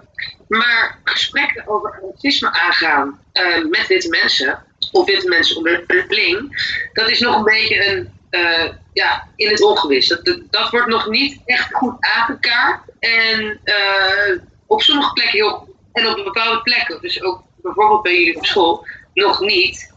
maar 0.48 0.98
gesprekken 1.04 1.68
over 1.68 2.00
racisme 2.02 2.52
aangaan 2.52 3.20
eh, 3.32 3.64
met 3.64 3.86
witte 3.86 4.08
mensen, 4.08 4.64
of 4.92 5.06
witte 5.06 5.28
mensen 5.28 5.56
onderling, 5.56 6.66
dat 6.92 7.10
is 7.10 7.20
nog 7.20 7.36
een 7.36 7.44
beetje 7.44 7.86
een, 7.86 8.12
eh, 8.30 8.68
ja, 8.92 9.28
in 9.36 9.48
het 9.48 9.62
ongewis. 9.62 10.08
Dat, 10.08 10.24
dat, 10.24 10.40
dat 10.50 10.70
wordt 10.70 10.86
nog 10.86 11.08
niet 11.08 11.40
echt 11.44 11.72
goed 11.72 11.96
aangekaart. 12.00 12.80
En 12.98 13.60
eh, 13.64 14.38
op 14.68 14.82
sommige 14.82 15.12
plekken 15.12 15.38
heel. 15.38 15.76
En 15.92 16.06
op 16.06 16.24
bepaalde 16.24 16.62
plekken, 16.62 17.00
dus 17.00 17.22
ook 17.22 17.42
bijvoorbeeld 17.62 18.02
bij 18.02 18.18
jullie 18.18 18.36
op 18.36 18.46
school, 18.46 18.86
nog 19.14 19.40
niet. 19.40 19.94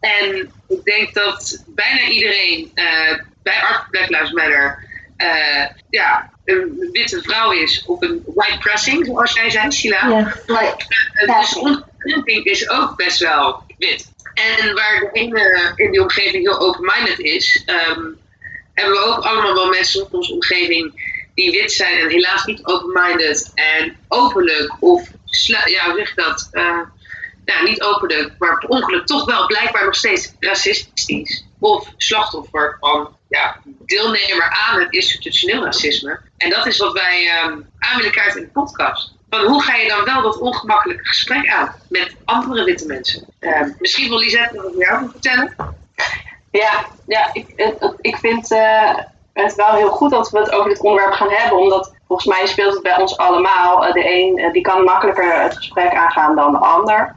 En 0.00 0.52
ik 0.68 0.84
denk 0.84 1.14
dat 1.14 1.64
bijna 1.66 2.08
iedereen 2.08 2.70
eh, 2.74 3.18
bij 3.42 3.62
Art 3.62 3.90
Black 3.90 4.08
Lives 4.08 4.32
Matter 4.32 4.90
eh, 5.16 5.66
ja, 5.90 6.30
een 6.44 6.88
witte 6.92 7.22
vrouw 7.22 7.50
is 7.50 7.84
op 7.86 8.02
een 8.02 8.22
white 8.34 8.58
pressing, 8.58 9.06
zoals 9.06 9.32
jij 9.32 9.50
zei, 9.50 9.70
Sheila. 9.70 10.08
Ja. 10.08 10.34
Eh, 10.46 11.26
Ja. 11.26 11.40
Dus 11.40 11.54
onze 11.54 11.84
is 12.42 12.68
ook 12.68 12.96
best 12.96 13.18
wel 13.18 13.62
wit. 13.78 14.10
En 14.34 14.74
waar 14.74 15.00
de 15.00 15.08
ene 15.12 15.72
in 15.76 15.90
die 15.90 16.02
omgeving 16.02 16.42
heel 16.44 16.60
open-minded 16.60 17.18
is, 17.18 17.62
ehm, 17.66 18.00
hebben 18.74 18.94
we 18.94 19.04
ook 19.04 19.24
allemaal 19.24 19.54
wel 19.54 19.68
mensen 19.68 20.00
in 20.00 20.06
onze 20.10 20.32
omgeving 20.32 21.11
die 21.34 21.50
wit 21.50 21.72
zijn 21.72 21.98
en 21.98 22.08
helaas 22.08 22.44
niet 22.44 22.64
open-minded 22.64 23.50
en 23.54 23.96
openlijk 24.08 24.76
of, 24.80 25.08
ja, 25.24 25.84
hoe 25.84 25.96
zeg 25.96 26.08
je 26.08 26.12
dat, 26.14 26.48
eh, 26.52 26.80
nou, 27.44 27.64
niet 27.64 27.82
openlijk, 27.82 28.32
maar 28.38 28.58
per 28.58 28.68
ongeluk 28.68 29.06
toch 29.06 29.24
wel 29.24 29.46
blijkbaar 29.46 29.84
nog 29.84 29.94
steeds 29.94 30.32
racistisch. 30.40 31.44
Of 31.58 31.88
slachtoffer 31.96 32.76
van 32.80 33.16
ja, 33.28 33.56
deelnemer 33.64 34.66
aan 34.68 34.80
het 34.80 34.92
institutioneel 34.92 35.64
racisme. 35.64 36.20
En 36.36 36.50
dat 36.50 36.66
is 36.66 36.78
wat 36.78 36.92
wij 36.92 37.28
ehm, 37.28 37.60
aan 37.78 37.96
willen 37.96 38.12
kaarten 38.12 38.40
in 38.40 38.46
de 38.46 38.52
podcast. 38.52 39.12
Van 39.30 39.46
hoe 39.46 39.62
ga 39.62 39.74
je 39.74 39.88
dan 39.88 40.04
wel 40.04 40.22
dat 40.22 40.38
ongemakkelijke 40.38 41.06
gesprek 41.06 41.48
aan 41.48 41.74
met 41.88 42.16
andere 42.24 42.64
witte 42.64 42.86
mensen? 42.86 43.26
Ehm, 43.38 43.70
misschien 43.78 44.08
wil 44.08 44.18
Lisette 44.18 44.72
meer 44.76 44.92
over 44.92 45.10
vertellen? 45.10 45.76
Ja, 46.50 46.86
ja 47.06 47.30
ik, 47.32 47.74
ik 48.00 48.16
vind 48.16 48.50
eh, 48.50 48.98
het 49.32 49.54
wel 49.54 49.72
heel 49.72 49.90
goed 49.90 50.10
dat 50.10 50.30
we 50.30 50.38
het 50.38 50.52
over 50.52 50.68
dit 50.68 50.80
onderwerp 50.80 51.12
gaan 51.12 51.30
hebben. 51.30 51.58
Omdat 51.58 51.94
volgens 52.06 52.38
mij 52.38 52.46
speelt 52.46 52.74
het 52.74 52.82
bij 52.82 53.00
ons 53.00 53.16
allemaal. 53.16 53.86
Eh, 53.86 53.92
de 53.92 54.14
een 54.14 54.38
eh, 54.38 54.52
die 54.52 54.62
kan 54.62 54.84
makkelijker 54.84 55.42
het 55.42 55.56
gesprek 55.56 55.94
aangaan 55.94 56.36
dan 56.36 56.52
de 56.52 56.58
ander. 56.58 57.16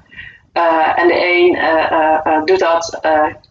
Eh, 0.54 1.00
en 1.00 1.08
de 1.08 1.26
een 1.26 2.46
doet 2.46 2.60
dat 2.60 3.00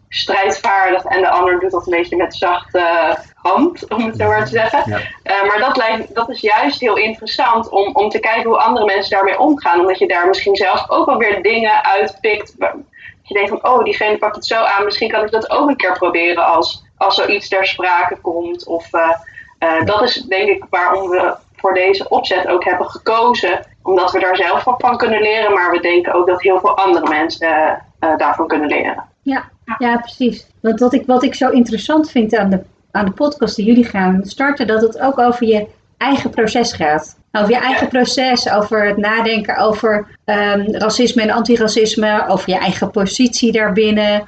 strijdvaardig 0.08 1.04
en 1.04 1.20
de 1.20 1.28
ander 1.28 1.60
doet 1.60 1.70
dat 1.70 1.86
een 1.86 1.96
beetje 1.96 2.16
met 2.16 2.34
zachte 2.34 3.16
hand, 3.34 3.88
om 3.88 4.06
het 4.06 4.16
zo 4.16 4.26
maar 4.26 4.44
te 4.44 4.50
zeggen. 4.50 4.82
Ja. 5.22 5.44
Maar 5.44 5.58
dat, 5.58 5.76
lijkt, 5.76 6.14
dat 6.14 6.28
is 6.30 6.40
juist 6.40 6.80
heel 6.80 6.96
interessant 6.96 7.68
om, 7.68 7.90
om 7.92 8.08
te 8.08 8.20
kijken 8.20 8.50
hoe 8.50 8.58
andere 8.58 8.86
mensen 8.86 9.10
daarmee 9.10 9.38
omgaan. 9.38 9.80
Omdat 9.80 9.98
je 9.98 10.08
daar 10.08 10.28
misschien 10.28 10.56
zelf 10.56 10.90
ook 10.90 11.06
wel 11.06 11.16
weer 11.16 11.42
dingen 11.42 11.84
uitpikt. 11.84 12.54
waar- 12.58 12.76
je 13.24 13.34
denkt 13.34 13.50
van, 13.50 13.72
oh, 13.72 13.84
diegene 13.84 14.18
pakt 14.18 14.34
het 14.34 14.46
zo 14.46 14.62
aan. 14.62 14.84
Misschien 14.84 15.10
kan 15.10 15.24
ik 15.24 15.30
dat 15.30 15.50
ook 15.50 15.68
een 15.68 15.76
keer 15.76 15.92
proberen 15.92 16.44
als, 16.44 16.83
als 16.96 17.14
zoiets 17.14 17.48
ter 17.48 17.66
sprake 17.66 18.16
komt. 18.20 18.66
Of 18.66 18.92
eh, 18.92 19.10
eh, 19.58 19.84
dat 19.84 20.02
is 20.02 20.14
denk 20.14 20.48
ik 20.48 20.64
waarom 20.70 21.08
we 21.08 21.34
voor 21.56 21.74
deze 21.74 22.08
opzet 22.08 22.46
ook 22.46 22.64
hebben 22.64 22.90
gekozen. 22.90 23.66
Omdat 23.82 24.12
we 24.12 24.18
daar 24.20 24.36
zelf 24.36 24.64
wat 24.64 24.80
van 24.80 24.96
kunnen 24.96 25.20
leren. 25.20 25.52
Maar 25.52 25.70
we 25.70 25.80
denken 25.80 26.14
ook 26.14 26.26
dat 26.26 26.42
heel 26.42 26.60
veel 26.60 26.76
andere 26.76 27.08
mensen 27.08 27.82
eh, 27.98 28.16
daarvan 28.16 28.46
kunnen 28.46 28.68
leren. 28.68 29.04
Ja, 29.22 29.44
ja, 29.78 29.96
precies. 29.96 30.46
Want 30.60 30.80
wat 30.80 30.92
ik, 30.92 31.06
wat 31.06 31.22
ik 31.22 31.34
zo 31.34 31.50
interessant 31.50 32.10
vind 32.10 32.36
aan 32.36 32.50
de, 32.50 32.60
aan 32.90 33.04
de 33.04 33.10
podcast 33.10 33.56
die 33.56 33.64
jullie 33.64 33.84
gaan 33.84 34.20
starten, 34.24 34.66
dat 34.66 34.80
het 34.80 35.00
ook 35.00 35.18
over 35.18 35.46
je 35.46 35.66
eigen 35.96 36.30
proces 36.30 36.72
gaat. 36.72 37.16
Over 37.36 37.50
je 37.50 37.58
eigen 37.58 37.88
proces, 37.88 38.50
over 38.50 38.86
het 38.86 38.96
nadenken 38.96 39.56
over 39.56 40.06
ehm, 40.24 40.70
racisme 40.70 41.22
en 41.22 41.30
antiracisme, 41.30 42.24
over 42.28 42.50
je 42.50 42.58
eigen 42.58 42.90
positie 42.90 43.52
daarbinnen, 43.52 44.24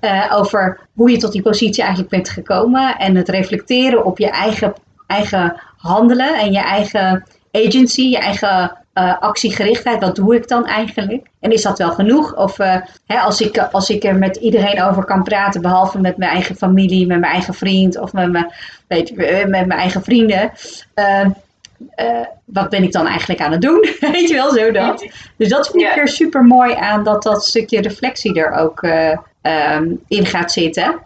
eh, 0.00 0.32
over 0.34 0.80
hoe 0.92 1.10
je 1.10 1.16
tot 1.16 1.32
die 1.32 1.42
positie 1.42 1.82
eigenlijk 1.82 2.10
bent 2.10 2.28
gekomen 2.28 2.96
en 2.98 3.16
het 3.16 3.28
reflecteren 3.28 4.04
op 4.04 4.18
je 4.18 4.30
eigen, 4.30 4.74
eigen 5.06 5.60
handelen 5.76 6.38
en 6.38 6.52
je 6.52 6.58
eigen 6.58 7.24
agency, 7.52 8.02
je 8.02 8.18
eigen 8.18 8.78
eh, 8.92 9.18
actiegerichtheid. 9.18 10.00
Wat 10.00 10.16
doe 10.16 10.34
ik 10.34 10.48
dan 10.48 10.66
eigenlijk? 10.66 11.26
En 11.40 11.52
is 11.52 11.62
dat 11.62 11.78
wel 11.78 11.90
genoeg? 11.90 12.36
Of 12.36 12.58
eh, 12.58 12.76
hè, 13.06 13.18
als, 13.18 13.40
ik, 13.40 13.58
als 13.58 13.90
ik 13.90 14.04
er 14.04 14.16
met 14.16 14.36
iedereen 14.36 14.82
over 14.82 15.04
kan 15.04 15.22
praten, 15.22 15.62
behalve 15.62 16.00
met 16.00 16.16
mijn 16.16 16.30
eigen 16.30 16.56
familie, 16.56 17.06
met 17.06 17.20
mijn 17.20 17.32
eigen 17.32 17.54
vriend 17.54 17.98
of 17.98 18.12
met 18.12 18.32
mijn, 18.32 18.52
weet 18.86 19.08
je, 19.08 19.44
met 19.48 19.66
mijn 19.66 19.80
eigen 19.80 20.02
vrienden. 20.02 20.52
Eh, 21.94 22.20
wat 22.44 22.68
ben 22.70 22.82
ik 22.82 22.92
dan 22.92 23.06
eigenlijk 23.06 23.40
aan 23.40 23.52
het 23.52 23.60
doen? 23.60 23.80
Weet 24.12 24.28
je 24.28 24.34
wel, 24.34 24.50
zo 24.50 24.70
dat. 24.70 25.06
Dus 25.36 25.48
dat 25.48 25.66
vind 25.68 25.82
ik 25.82 25.88
Ja. 25.94 25.96
er 25.96 26.08
super 26.08 26.42
mooi 26.44 26.74
aan 26.74 27.04
dat 27.04 27.22
dat 27.22 27.44
stukje 27.44 27.80
reflectie 27.80 28.34
er 28.34 28.52
ook 28.52 28.82
eh, 28.82 29.18
ehm, 29.42 29.94
in 30.08 30.26
gaat 30.26 30.52
zitten. 30.52 30.98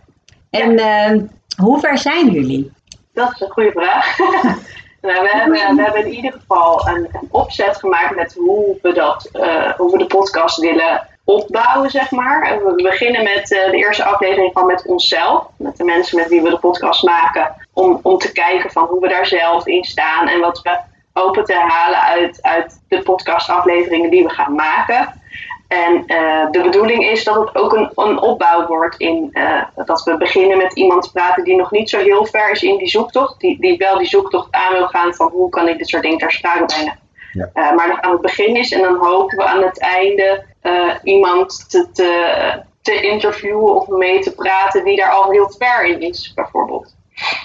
En 0.50 0.78
ehm, 0.78 1.20
hoe 1.56 1.80
ver 1.80 1.98
zijn 1.98 2.30
jullie? 2.30 2.72
Dat 3.14 3.30
is 3.34 3.40
een 3.40 3.50
goede 3.50 3.70
vraag. 3.70 4.18
nou, 5.02 5.22
we, 5.22 5.28
hebben, 5.32 5.76
we 5.76 5.82
hebben 5.82 6.06
in 6.06 6.12
ieder 6.12 6.32
geval 6.32 6.88
een, 6.88 7.08
een 7.12 7.28
opzet 7.30 7.76
gemaakt 7.76 8.16
met 8.16 8.34
hoe 8.34 8.76
we, 8.82 8.92
dat, 8.92 9.28
eh, 9.32 9.70
hoe 9.76 9.92
we 9.92 9.98
de 9.98 10.06
podcast 10.06 10.56
willen 10.60 11.06
opbouwen, 11.28 11.90
zeg 11.90 12.10
maar. 12.10 12.60
We 12.64 12.82
beginnen 12.82 13.22
met 13.22 13.52
eh, 13.52 13.70
de 13.70 13.76
eerste 13.76 14.04
aflevering 14.04 14.52
van 14.52 14.66
met 14.66 14.86
onszelf. 14.86 15.46
Met 15.56 15.76
de 15.76 15.84
mensen 15.84 16.18
met 16.18 16.28
wie 16.28 16.42
we 16.42 16.50
de 16.50 16.58
podcast 16.58 17.02
maken. 17.02 17.54
Om, 17.72 18.00
om 18.02 18.18
te 18.18 18.32
kijken 18.32 18.70
van 18.70 18.84
hoe 18.84 19.00
we 19.00 19.08
daar 19.08 19.26
zelf 19.26 19.66
in 19.66 19.84
staan. 19.84 20.28
En 20.28 20.40
wat 20.40 20.62
we 20.62 20.78
hopen 21.12 21.44
te 21.44 21.54
halen 21.54 22.00
uit, 22.00 22.42
uit 22.42 22.80
de 22.88 23.02
podcastafleveringen 23.02 24.10
die 24.10 24.22
we 24.22 24.28
gaan 24.28 24.54
maken. 24.54 25.20
En 25.68 26.06
eh, 26.06 26.50
de 26.50 26.62
bedoeling 26.62 27.04
is 27.04 27.24
dat 27.24 27.36
het 27.36 27.56
ook 27.56 27.72
een, 27.72 27.90
een 27.94 28.20
opbouw 28.20 28.66
wordt 28.66 28.96
in 28.96 29.30
eh, 29.32 29.62
dat 29.84 30.02
we 30.02 30.16
beginnen 30.16 30.58
met 30.58 30.72
iemand 30.72 31.02
te 31.02 31.12
praten 31.12 31.44
die 31.44 31.56
nog 31.56 31.70
niet 31.70 31.90
zo 31.90 31.98
heel 31.98 32.26
ver 32.26 32.50
is 32.50 32.62
in 32.62 32.76
die 32.78 32.88
zoektocht. 32.88 33.40
Die, 33.40 33.60
die 33.60 33.76
wel 33.76 33.98
die 33.98 34.08
zoektocht 34.08 34.48
aan 34.50 34.72
wil 34.72 34.86
gaan 34.86 35.14
van 35.14 35.30
hoe 35.30 35.48
kan 35.48 35.68
ik 35.68 35.78
dit 35.78 35.88
soort 35.88 36.02
dingen 36.02 36.18
ter 36.18 36.32
sprake 36.32 36.64
brengen. 36.64 36.98
Ja. 37.32 37.50
Eh, 37.52 37.74
maar 37.74 37.88
dat 37.88 38.00
aan 38.00 38.12
het 38.12 38.20
begin 38.20 38.56
is 38.56 38.72
en 38.72 38.80
dan 38.82 38.96
hopen 38.96 39.36
we 39.36 39.44
aan 39.44 39.62
het 39.62 39.80
einde 39.80 40.44
eh, 40.60 40.94
iemand 41.02 41.70
te, 41.70 41.90
te, 41.92 42.62
te 42.82 43.00
interviewen 43.00 43.74
of 43.74 43.86
mee 43.88 44.20
te 44.20 44.32
praten 44.34 44.84
die 44.84 44.96
daar 44.96 45.10
al 45.10 45.30
heel 45.30 45.50
ver 45.58 45.84
in 45.86 46.00
is, 46.00 46.32
bijvoorbeeld. 46.34 46.94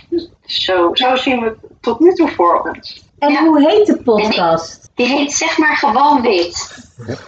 Dus 0.09 0.29
zo, 0.45 0.89
zo 0.93 1.15
zien 1.15 1.39
we 1.39 1.45
het 1.45 1.57
tot 1.81 1.99
nu 1.99 2.13
toe 2.13 2.29
voor 2.29 2.71
ons. 2.75 3.03
En 3.19 3.31
Ja. 3.31 3.43
hoe 3.45 3.69
heet 3.69 3.86
de 3.86 4.03
podcast? 4.03 4.89
Die 4.95 5.07
heet 5.07 5.34
zeg 5.34 5.57
maar 5.57 5.75
gewoon 5.77 6.21
wit. 6.21 6.75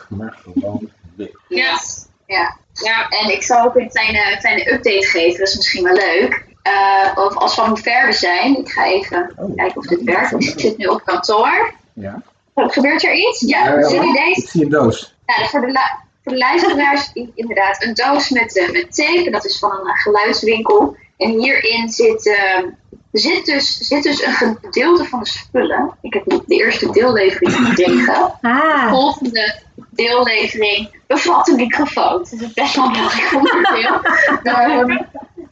Maar 0.10 0.38
gewoon 0.44 0.90
wit. 1.16 1.32
Ja. 1.48 1.78
Ja. 2.26 2.58
Ja, 2.74 3.08
En 3.10 3.32
ik 3.32 3.44
zal 3.44 3.66
ook 3.66 3.76
een 3.76 3.90
kleine, 3.90 4.38
kleine 4.40 4.72
update 4.74 5.06
geven, 5.08 5.40
dat 5.40 5.48
is 5.48 5.56
misschien 5.56 5.84
wel 5.84 5.94
leuk. 5.94 6.46
Eh, 6.62 7.12
of 7.16 7.36
als 7.36 7.54
van 7.54 7.68
hoe 7.70 7.78
ver 7.78 8.06
we 8.06 8.14
zijn. 8.14 8.58
Ik 8.58 8.70
ga 8.70 8.86
even 8.86 9.34
Oh. 9.38 9.56
kijken 9.56 9.78
of 9.78 9.86
dit 9.86 10.04
werkt. 10.04 10.32
Ik 10.32 10.60
zit 10.60 10.78
nu 10.78 10.86
op 10.86 11.02
kantoor. 11.06 11.74
Ja. 11.94 12.22
Gebeurt 12.56 13.04
er 13.04 13.14
iets? 13.14 13.40
Ja, 13.40 13.66
Ja, 13.66 13.80
ja, 13.80 13.88
zien 13.88 14.00
jullie 14.00 14.26
deze? 14.26 14.42
Ik 14.42 14.50
zie 14.50 14.64
een 14.64 14.70
doos. 14.70 15.16
Nou, 15.26 15.50
voor, 15.50 15.62
de 15.62 15.80
voor 16.24 16.32
de 16.32 16.38
luisteraars 16.38 17.12
inderdaad 17.36 17.84
een 17.84 17.94
doos 17.94 18.30
met, 18.30 18.58
eh, 18.58 18.72
met 18.72 18.96
tape. 18.96 19.30
Dat 19.30 19.46
is 19.46 19.60
van 19.60 19.72
een 19.72 19.88
eh, 19.88 20.02
geluidswinkel. 20.02 20.96
En 21.18 21.30
hierin 21.30 21.90
zit, 21.90 22.28
eh, 22.28 22.64
zit, 23.12 23.46
dus, 23.46 23.78
zit 23.78 24.04
dus 24.04 24.26
een 24.26 24.58
gedeelte 24.62 25.06
van 25.06 25.20
de 25.20 25.28
spullen. 25.28 25.98
Ik 26.02 26.14
heb 26.14 26.24
de 26.26 26.56
eerste 26.56 26.92
deellevering 26.92 27.54
gekregen. 27.68 28.06
De 28.42 28.48
Ah, 28.50 28.90
volgende 28.90 29.56
deellevering 29.96 31.02
bevat 31.08 31.48
een 31.48 31.56
microfoon. 31.56 32.20
Het 32.20 32.32
is 32.32 32.54
best 32.54 32.76
wel 32.76 32.86
een 32.86 32.92
belangrijk 32.92 33.34
onderdeel. 33.34 34.00
Ehm, 34.54 34.98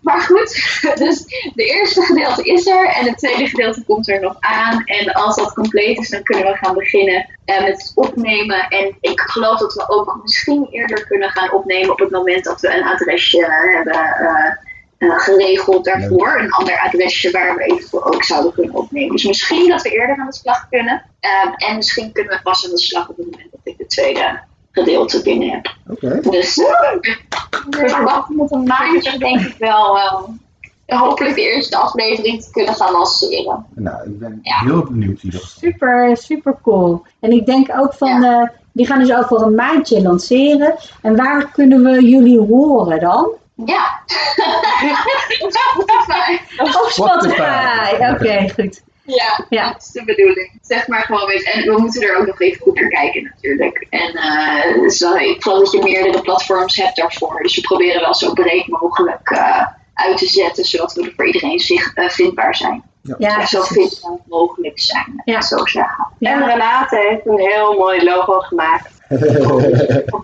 maar 0.03 0.21
goed, 0.21 0.79
dus 0.95 1.23
de 1.53 1.63
eerste 1.63 2.01
gedeelte 2.01 2.43
is 2.43 2.67
er 2.67 2.87
en 2.87 3.05
het 3.05 3.17
tweede 3.17 3.47
gedeelte 3.47 3.83
komt 3.85 4.09
er 4.09 4.19
nog 4.19 4.35
aan. 4.39 4.83
En 4.85 5.13
als 5.13 5.35
dat 5.35 5.53
compleet 5.53 5.97
is, 5.97 6.09
dan 6.09 6.23
kunnen 6.23 6.45
we 6.45 6.57
gaan 6.57 6.73
beginnen 6.73 7.29
eh, 7.45 7.63
met 7.63 7.81
het 7.81 7.91
opnemen. 7.95 8.67
En 8.67 8.97
ik 9.01 9.19
geloof 9.19 9.59
dat 9.59 9.73
we 9.73 9.89
ook 9.89 10.19
misschien 10.21 10.67
eerder 10.71 11.07
kunnen 11.07 11.29
gaan 11.29 11.53
opnemen 11.53 11.91
op 11.91 11.99
het 11.99 12.11
moment 12.11 12.43
dat 12.43 12.61
we 12.61 12.75
een 12.75 12.83
adresje 12.83 13.45
hebben 13.73 13.93
eh, 13.93 14.47
eh, 14.97 15.19
geregeld 15.19 15.85
daarvoor. 15.85 16.39
Een 16.39 16.51
ander 16.51 16.79
adresje 16.79 17.31
waar 17.31 17.55
we 17.55 17.63
eventueel 17.63 18.05
ook 18.05 18.23
zouden 18.23 18.53
kunnen 18.53 18.75
opnemen. 18.75 19.11
Dus 19.11 19.23
misschien 19.23 19.69
dat 19.69 19.81
we 19.81 19.89
eerder 19.89 20.17
aan 20.17 20.29
de 20.29 20.35
slag 20.35 20.69
kunnen. 20.69 21.05
Ehm, 21.19 21.53
en 21.53 21.75
misschien 21.75 22.11
kunnen 22.11 22.33
we 22.35 22.41
pas 22.41 22.65
aan 22.65 22.71
de 22.71 22.79
slag 22.79 23.09
op 23.09 23.17
het 23.17 23.25
moment 23.25 23.52
ik 23.63 23.75
het 23.77 23.89
tweede 23.89 24.39
gedeelte 24.71 25.21
binnen 25.21 25.49
heb. 25.49 25.75
Oké. 25.89 26.19
Dus 26.29 26.57
eh, 26.57 26.91
we 27.69 27.89
verwachten 27.89 28.35
met 28.35 28.51
een 28.51 28.63
maandje 28.63 29.17
denk 29.17 29.39
ik 29.39 29.55
wel 29.59 29.97
eh, 29.97 30.99
hopelijk 30.99 31.35
de 31.35 31.41
eerste 31.41 31.77
aflevering 31.77 32.43
te 32.43 32.51
kunnen 32.51 32.73
gaan 32.75 32.91
lanceren. 32.91 33.65
Nou, 33.75 34.09
ik 34.09 34.19
ben 34.19 34.39
Ja. 34.41 34.59
heel 34.59 34.83
benieuwd 34.83 35.17
in 35.17 35.23
ieder 35.23 35.39
geval. 35.39 35.59
super, 35.69 36.17
super 36.17 36.57
cool. 36.61 37.05
En 37.19 37.31
ik 37.31 37.45
denk 37.45 37.67
ook 37.79 37.93
van, 37.93 38.23
eh, 38.23 38.47
die 38.71 38.85
gaan 38.85 38.99
dus 38.99 39.13
over 39.13 39.41
een 39.41 39.55
maandje 39.55 40.01
lanceren. 40.01 40.75
En 41.01 41.15
waar 41.15 41.51
kunnen 41.51 41.83
we 41.83 42.07
jullie 42.09 42.39
horen 42.39 42.99
dan? 42.99 43.29
Ja. 43.65 43.99
Spotify. 45.49 46.37
Op 46.57 46.85
Spotify. 46.89 47.95
Oké, 48.13 48.49
goed. 48.49 48.81
Ja, 49.05 49.45
Ja. 49.49 49.71
dat 49.71 49.81
is 49.81 49.87
de 49.91 50.03
bedoeling. 50.05 50.59
Zeg 50.61 50.87
maar 50.87 51.01
gewoon 51.03 51.25
weer. 51.27 51.43
En 51.43 51.63
we 51.73 51.81
moeten 51.81 52.01
er 52.01 52.17
ook 52.19 52.25
nog 52.27 52.41
even 52.41 52.61
goed 52.61 52.79
naar 52.79 52.89
kijken 52.89 53.23
natuurlijk. 53.23 53.87
En 53.89 54.13
eh, 54.15 54.73
dus, 54.81 55.01
ik 55.01 55.43
geloof 55.43 55.59
dat 55.59 55.71
je 55.71 55.81
meerdere 55.83 56.21
platforms 56.21 56.75
hebt 56.75 56.95
daarvoor. 56.95 57.39
Dus 57.41 57.55
we 57.55 57.61
proberen 57.61 58.01
wel 58.01 58.13
zo 58.15 58.33
breed 58.33 58.67
mogelijk 58.67 59.29
eh, 59.29 59.65
uit 59.93 60.17
te 60.17 60.25
zetten, 60.27 60.65
zodat 60.65 60.93
we 60.93 61.03
er 61.05 61.13
voor 61.15 61.25
iedereen 61.25 61.59
zich, 61.59 61.93
eh, 61.93 62.09
vindbaar 62.09 62.55
zijn. 62.55 62.83
Ja, 63.17 63.45
zo 63.45 63.61
vindbaar 63.61 64.17
mogelijk 64.27 64.79
zijn, 64.79 65.21
Ja. 65.25 65.41
zo 65.41 65.65
zeggen. 65.65 66.07
En. 66.19 66.45
Renate 66.45 66.97
heeft 67.09 67.25
een 67.25 67.39
heel 67.49 67.73
mooi 67.77 68.03
logo 68.03 68.39
gemaakt. 68.39 68.91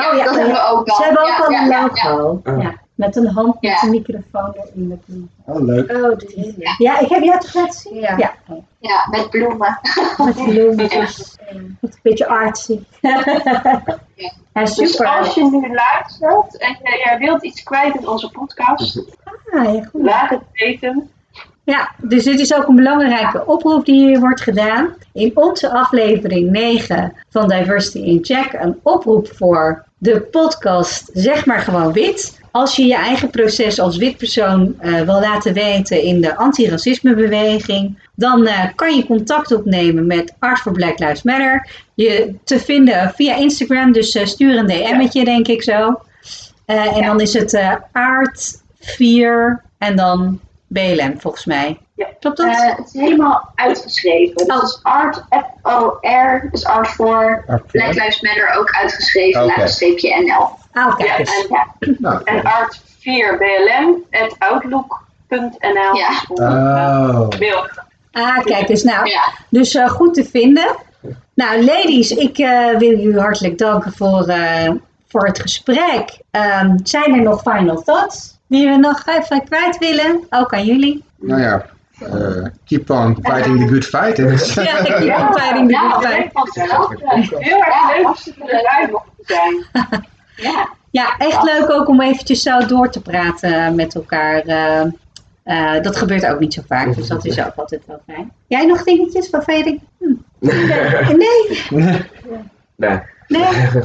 Oh 0.00 0.16
ja, 0.16 0.24
dat 0.24 0.34
hebben 0.36 0.54
we 0.54 0.66
ook 0.70 0.88
al. 0.88 0.96
Ze 0.96 1.02
hebben 1.04 1.22
ook 1.22 1.28
Ja, 1.28 1.44
al 1.44 1.50
ja, 1.50 1.60
een 1.62 1.68
ja, 1.68 2.16
logo. 2.16 2.40
ja. 2.60 2.74
Met 2.98 3.16
een 3.16 3.26
hand 3.26 3.54
met 3.60 3.70
Ja. 3.70 3.82
een 3.82 3.90
microfoon 3.90 4.54
erin. 4.54 5.00
Oh, 5.46 5.60
leuk. 5.64 5.90
Oh, 5.92 6.18
dit 6.18 6.32
is 6.34 6.52
Ja, 6.78 6.98
ik 6.98 7.08
heb 7.08 7.22
jou 7.22 7.40
toch 7.40 7.54
laten 7.54 7.80
zien? 7.80 7.94
Ja. 8.00 8.16
Ja. 8.16 8.34
Ja, 8.78 9.06
met 9.10 9.30
bloemen. 9.30 9.78
Met 10.24 10.34
bloemetjes. 10.44 11.36
Met 11.80 11.92
een 11.94 11.98
beetje 12.02 12.26
artsy. 12.26 12.78
Ja, 14.54 14.64
Dus 14.64 14.74
super. 14.74 15.06
als 15.06 15.34
je 15.34 15.44
nu 15.44 15.60
luistert 15.74 16.58
en 16.58 16.76
jij, 16.82 17.00
jij 17.04 17.18
wilt 17.18 17.44
iets 17.44 17.62
kwijt 17.62 17.94
in 17.94 18.08
onze 18.08 18.30
podcast, 18.30 18.98
Ah, 19.50 19.74
ja, 19.74 19.82
goed. 19.84 20.02
laat 20.02 20.30
het 20.30 20.40
weten. 20.52 21.10
Ja, 21.64 21.90
dus 21.96 22.24
dit 22.24 22.40
is 22.40 22.54
ook 22.54 22.68
een 22.68 22.76
belangrijke 22.76 23.46
oproep 23.46 23.84
die 23.84 24.06
hier 24.08 24.20
wordt 24.20 24.40
gedaan. 24.40 24.94
In 25.12 25.30
onze 25.34 25.70
aflevering 25.70 26.50
9 26.50 27.12
van 27.30 27.48
Diversity 27.48 27.98
in 27.98 28.18
Check, 28.24 28.52
een 28.52 28.80
oproep 28.82 29.28
voor 29.34 29.84
de 29.98 30.20
podcast 30.20 31.10
Zeg 31.12 31.46
maar 31.46 31.58
gewoon 31.60 31.92
wit. 31.92 32.37
Als 32.50 32.76
je 32.76 32.84
je 32.84 32.94
eigen 32.94 33.30
proces 33.30 33.80
als 33.80 33.96
wit 33.96 34.16
persoon 34.16 34.74
eh, 34.78 34.92
wil 35.00 35.20
laten 35.20 35.52
weten 35.52 36.02
in 36.02 36.20
de 36.20 36.36
antiracismebeweging, 36.36 37.98
dan 38.14 38.46
eh, 38.46 38.64
kan 38.74 38.96
je 38.96 39.06
contact 39.06 39.52
opnemen 39.52 40.06
met 40.06 40.34
Art 40.38 40.58
for 40.58 40.72
Black 40.72 40.98
Lives 40.98 41.22
Matter. 41.22 41.68
Je 41.94 42.34
te 42.44 42.58
vinden 42.60 43.12
via 43.16 43.34
Instagram, 43.36 43.92
dus 43.92 44.14
eh, 44.14 44.26
stuur 44.26 44.56
een 44.58 44.66
DM'tje 44.66 45.24
denk 45.24 45.48
ik 45.48 45.62
zo. 45.62 46.00
Eh, 46.66 46.96
en 46.96 47.04
dan 47.04 47.20
is 47.20 47.32
het 47.32 47.54
eh 47.54 47.74
aard 47.92 48.62
4 48.80 49.62
en 49.78 49.96
dan 49.96 50.40
BLM 50.66 51.14
volgens 51.20 51.44
mij. 51.44 51.78
Ja. 51.94 52.06
Klopt 52.20 52.36
dat? 52.36 52.46
Eh, 52.46 52.76
het 52.76 52.86
is 52.94 53.00
helemaal 53.00 53.52
uitgeschreven. 53.54 54.36
Dus 54.36 54.46
Oh. 54.46 54.54
het 54.60 54.68
is 54.70 54.78
art, 54.82 55.24
F-O-R, 55.30 56.48
dus 56.50 56.64
art 56.64 56.76
Art 56.76 56.88
voor- 56.88 57.44
Black 57.70 57.94
Lives 57.94 58.20
Matter 58.20 58.54
ook 58.58 58.70
uitgeschreven, 58.70 59.44
Oké. 59.44 59.52
laagstreepje 59.56 60.22
NL. 60.24 60.57
Ah, 60.86 60.96
kijk 60.96 61.28
Ja. 61.28 61.66
Ja, 61.78 61.92
Nou, 61.98 62.20
En 62.24 62.42
art 62.42 62.80
4 62.98 63.36
blm 63.36 63.94
at 64.22 64.34
outlook.nl 64.38 65.96
Ja. 65.96 66.10
is 66.10 66.24
voor 66.26 66.36
Oh. 66.38 67.28
mail. 67.38 67.66
Ah, 68.12 68.44
kijk 68.44 68.68
eens. 68.68 68.82
Nou, 68.82 69.06
ja. 69.08 69.22
dus 69.50 69.74
eh, 69.74 69.88
goed 69.88 70.14
te 70.14 70.24
vinden. 70.24 70.76
Nou, 71.34 71.64
ladies, 71.64 72.10
ik 72.10 72.38
eh, 72.38 72.68
wil 72.78 72.90
jullie 72.98 73.20
hartelijk 73.20 73.58
danken 73.58 73.92
voor, 73.92 74.26
eh, 74.26 74.70
voor 75.08 75.26
het 75.26 75.38
gesprek. 75.40 76.18
Ehm, 76.30 76.76
zijn 76.82 77.14
er 77.14 77.22
nog 77.22 77.40
final 77.42 77.82
thoughts 77.82 78.38
die 78.46 78.68
we 78.68 78.76
nog 78.76 79.02
even 79.06 79.44
kwijt 79.44 79.78
willen? 79.78 80.26
Ook 80.30 80.52
aan 80.52 80.64
jullie. 80.64 81.04
Nou 81.16 81.40
ja, 81.40 81.64
eh, 82.00 82.44
keep 82.66 82.90
on 82.90 83.18
fighting 83.22 83.58
the 83.60 83.66
good 83.72 83.84
fight. 83.84 84.16
Ja, 84.54 84.78
ik 84.78 84.84
keep 84.84 85.18
on 85.18 85.38
fighting 85.38 85.66
the 85.68 85.72
Ja, 85.74 85.90
good 85.90 86.04
fight. 86.06 86.28
vanzelf. 86.32 86.88
Heel 87.38 87.62
erg 87.62 87.74
Ja, 87.74 87.90
leuk 88.46 88.84
om 88.84 88.90
mochten 88.90 89.24
zijn. 89.24 89.66
Ja. 90.42 90.68
Ja, 90.90 91.16
echt 91.18 91.42
leuk 91.42 91.70
ook 91.70 91.88
om 91.88 92.00
eventjes 92.00 92.42
zo 92.42 92.66
door 92.66 92.90
te 92.90 93.00
praten 93.00 93.74
met 93.74 93.94
elkaar. 93.94 94.40
eh, 94.42 94.80
eh, 95.42 95.82
dat 95.82 95.96
gebeurt 95.96 96.26
ook 96.26 96.40
niet 96.40 96.54
zo 96.54 96.62
vaak, 96.66 96.94
dus 96.96 97.08
dat 97.08 97.24
is 97.24 97.38
ook 97.40 97.52
altijd 97.56 97.82
wel 97.86 98.00
fijn. 98.06 98.32
Jij 98.46 98.66
nog 98.66 98.82
dingetjes 98.84 99.30
waarvan 99.30 99.56
je 99.56 99.64
denkt, 99.64 99.82
hm, 99.98 100.12
nee, 101.16 102.02
Nee. 102.76 103.00
nee. 103.28 103.82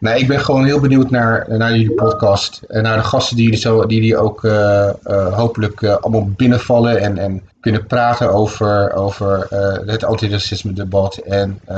Nee, 0.00 0.20
ik 0.20 0.28
ben 0.28 0.40
gewoon 0.40 0.64
heel 0.64 0.80
benieuwd 0.80 1.10
naar, 1.10 1.44
naar 1.48 1.70
jullie 1.70 1.92
podcast. 1.94 2.62
En 2.68 2.82
naar 2.82 2.96
de 2.96 3.02
gasten 3.02 3.36
die 3.36 3.44
jullie, 3.44 3.60
zo, 3.60 3.86
die 3.86 3.96
jullie 4.00 4.16
ook 4.16 4.44
eh, 4.44 4.88
eh, 4.88 5.34
hopelijk 5.36 5.84
allemaal 5.84 6.28
binnenvallen. 6.36 7.00
En, 7.00 7.18
en 7.18 7.42
kunnen 7.60 7.86
praten 7.86 8.32
over, 8.32 8.92
over 8.92 9.46
eh, 9.50 9.86
het 9.86 10.04
antiracisme 10.04 10.72
debat 10.72 11.16
en 11.16 11.60
eh, 11.64 11.76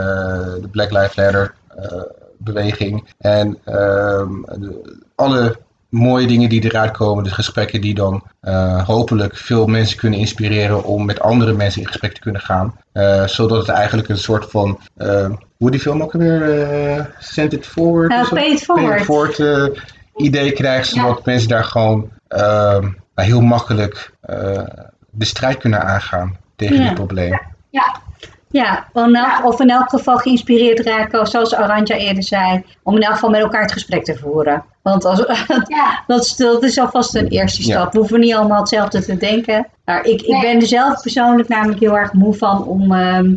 de 0.60 0.68
Black 0.70 0.90
Lives 0.90 1.14
Matter 1.14 1.54
eh, 1.76 1.92
beweging. 2.44 3.08
En 3.18 3.58
ehm, 3.64 4.32
de- 4.42 4.98
alle 5.14 5.56
mooie 5.88 6.26
dingen 6.26 6.48
die 6.48 6.64
eruit 6.64 6.90
komen. 6.90 7.24
De 7.24 7.30
gesprekken 7.30 7.80
die 7.80 7.94
dan 7.94 8.22
eh, 8.40 8.86
hopelijk 8.86 9.36
veel 9.36 9.66
mensen 9.66 9.96
kunnen 9.96 10.18
inspireren 10.18 10.84
om 10.84 11.04
met 11.04 11.20
andere 11.20 11.52
mensen 11.52 11.80
in 11.80 11.86
gesprek 11.86 12.12
te 12.14 12.20
kunnen 12.20 12.40
gaan. 12.40 12.76
Eh, 12.92 13.26
zodat 13.26 13.58
het 13.66 13.68
eigenlijk 13.76 14.08
een 14.08 14.18
soort 14.18 14.50
van, 14.50 14.78
eh, 14.96 15.30
hoe 15.56 15.70
die 15.70 15.80
film 15.80 16.02
ook 16.02 16.12
alweer, 16.14 16.60
eh 16.60 17.04
Send 17.18 17.52
It 17.52 17.66
Forward? 17.66 18.26
Zo? 18.26 18.34
pay 18.34 18.50
it 18.50 18.62
forward. 18.62 18.88
Pay 18.88 18.98
it 18.98 19.04
forward 19.04 19.80
idee 20.16 20.52
krijgt, 20.52 20.88
zodat 20.88 21.24
mensen 21.24 21.48
daar 21.48 21.64
gewoon 21.64 22.10
ehm, 22.28 22.82
nou, 23.14 23.28
heel 23.28 23.40
makkelijk 23.40 24.12
de 25.10 25.24
strijd 25.24 25.56
kunnen 25.58 25.82
aangaan 25.82 26.36
tegen 26.56 26.76
Ja. 26.76 26.82
dit 26.84 26.94
probleem. 26.94 27.40
Ja, 27.70 28.00
elk- 28.52 29.44
of 29.44 29.60
in 29.60 29.70
elk 29.70 29.88
geval 29.90 30.16
geïnspireerd 30.16 30.80
raken, 30.80 31.26
zoals 31.26 31.54
Arantja 31.54 31.96
eerder 31.96 32.22
zei, 32.22 32.64
om 32.82 32.94
in 32.96 33.02
elk 33.02 33.12
geval 33.14 33.30
met 33.30 33.40
elkaar 33.40 33.62
het 33.62 33.72
gesprek 33.72 34.04
te 34.04 34.16
voeren. 34.16 34.64
Want 34.82 35.04
als, 35.04 35.18
Ja. 35.66 36.02
dat, 36.06 36.24
is, 36.24 36.36
dat 36.36 36.62
is 36.62 36.78
alvast 36.78 37.14
een 37.14 37.28
eerste 37.28 37.66
Ja. 37.66 37.68
stap. 37.78 37.92
We 37.92 37.98
hoeven 37.98 38.20
niet 38.20 38.34
allemaal 38.34 38.58
hetzelfde 38.60 39.04
te 39.04 39.16
denken. 39.16 39.66
Maar 39.84 40.04
ik, 40.04 40.20
ik 40.22 40.40
ben 40.40 40.60
er 40.60 40.66
zelf 40.66 41.02
persoonlijk 41.02 41.48
namelijk 41.48 41.80
heel 41.80 41.96
erg 41.98 42.12
moe 42.12 42.34
van 42.34 42.64
om 42.64 42.92
ehm, 42.92 43.34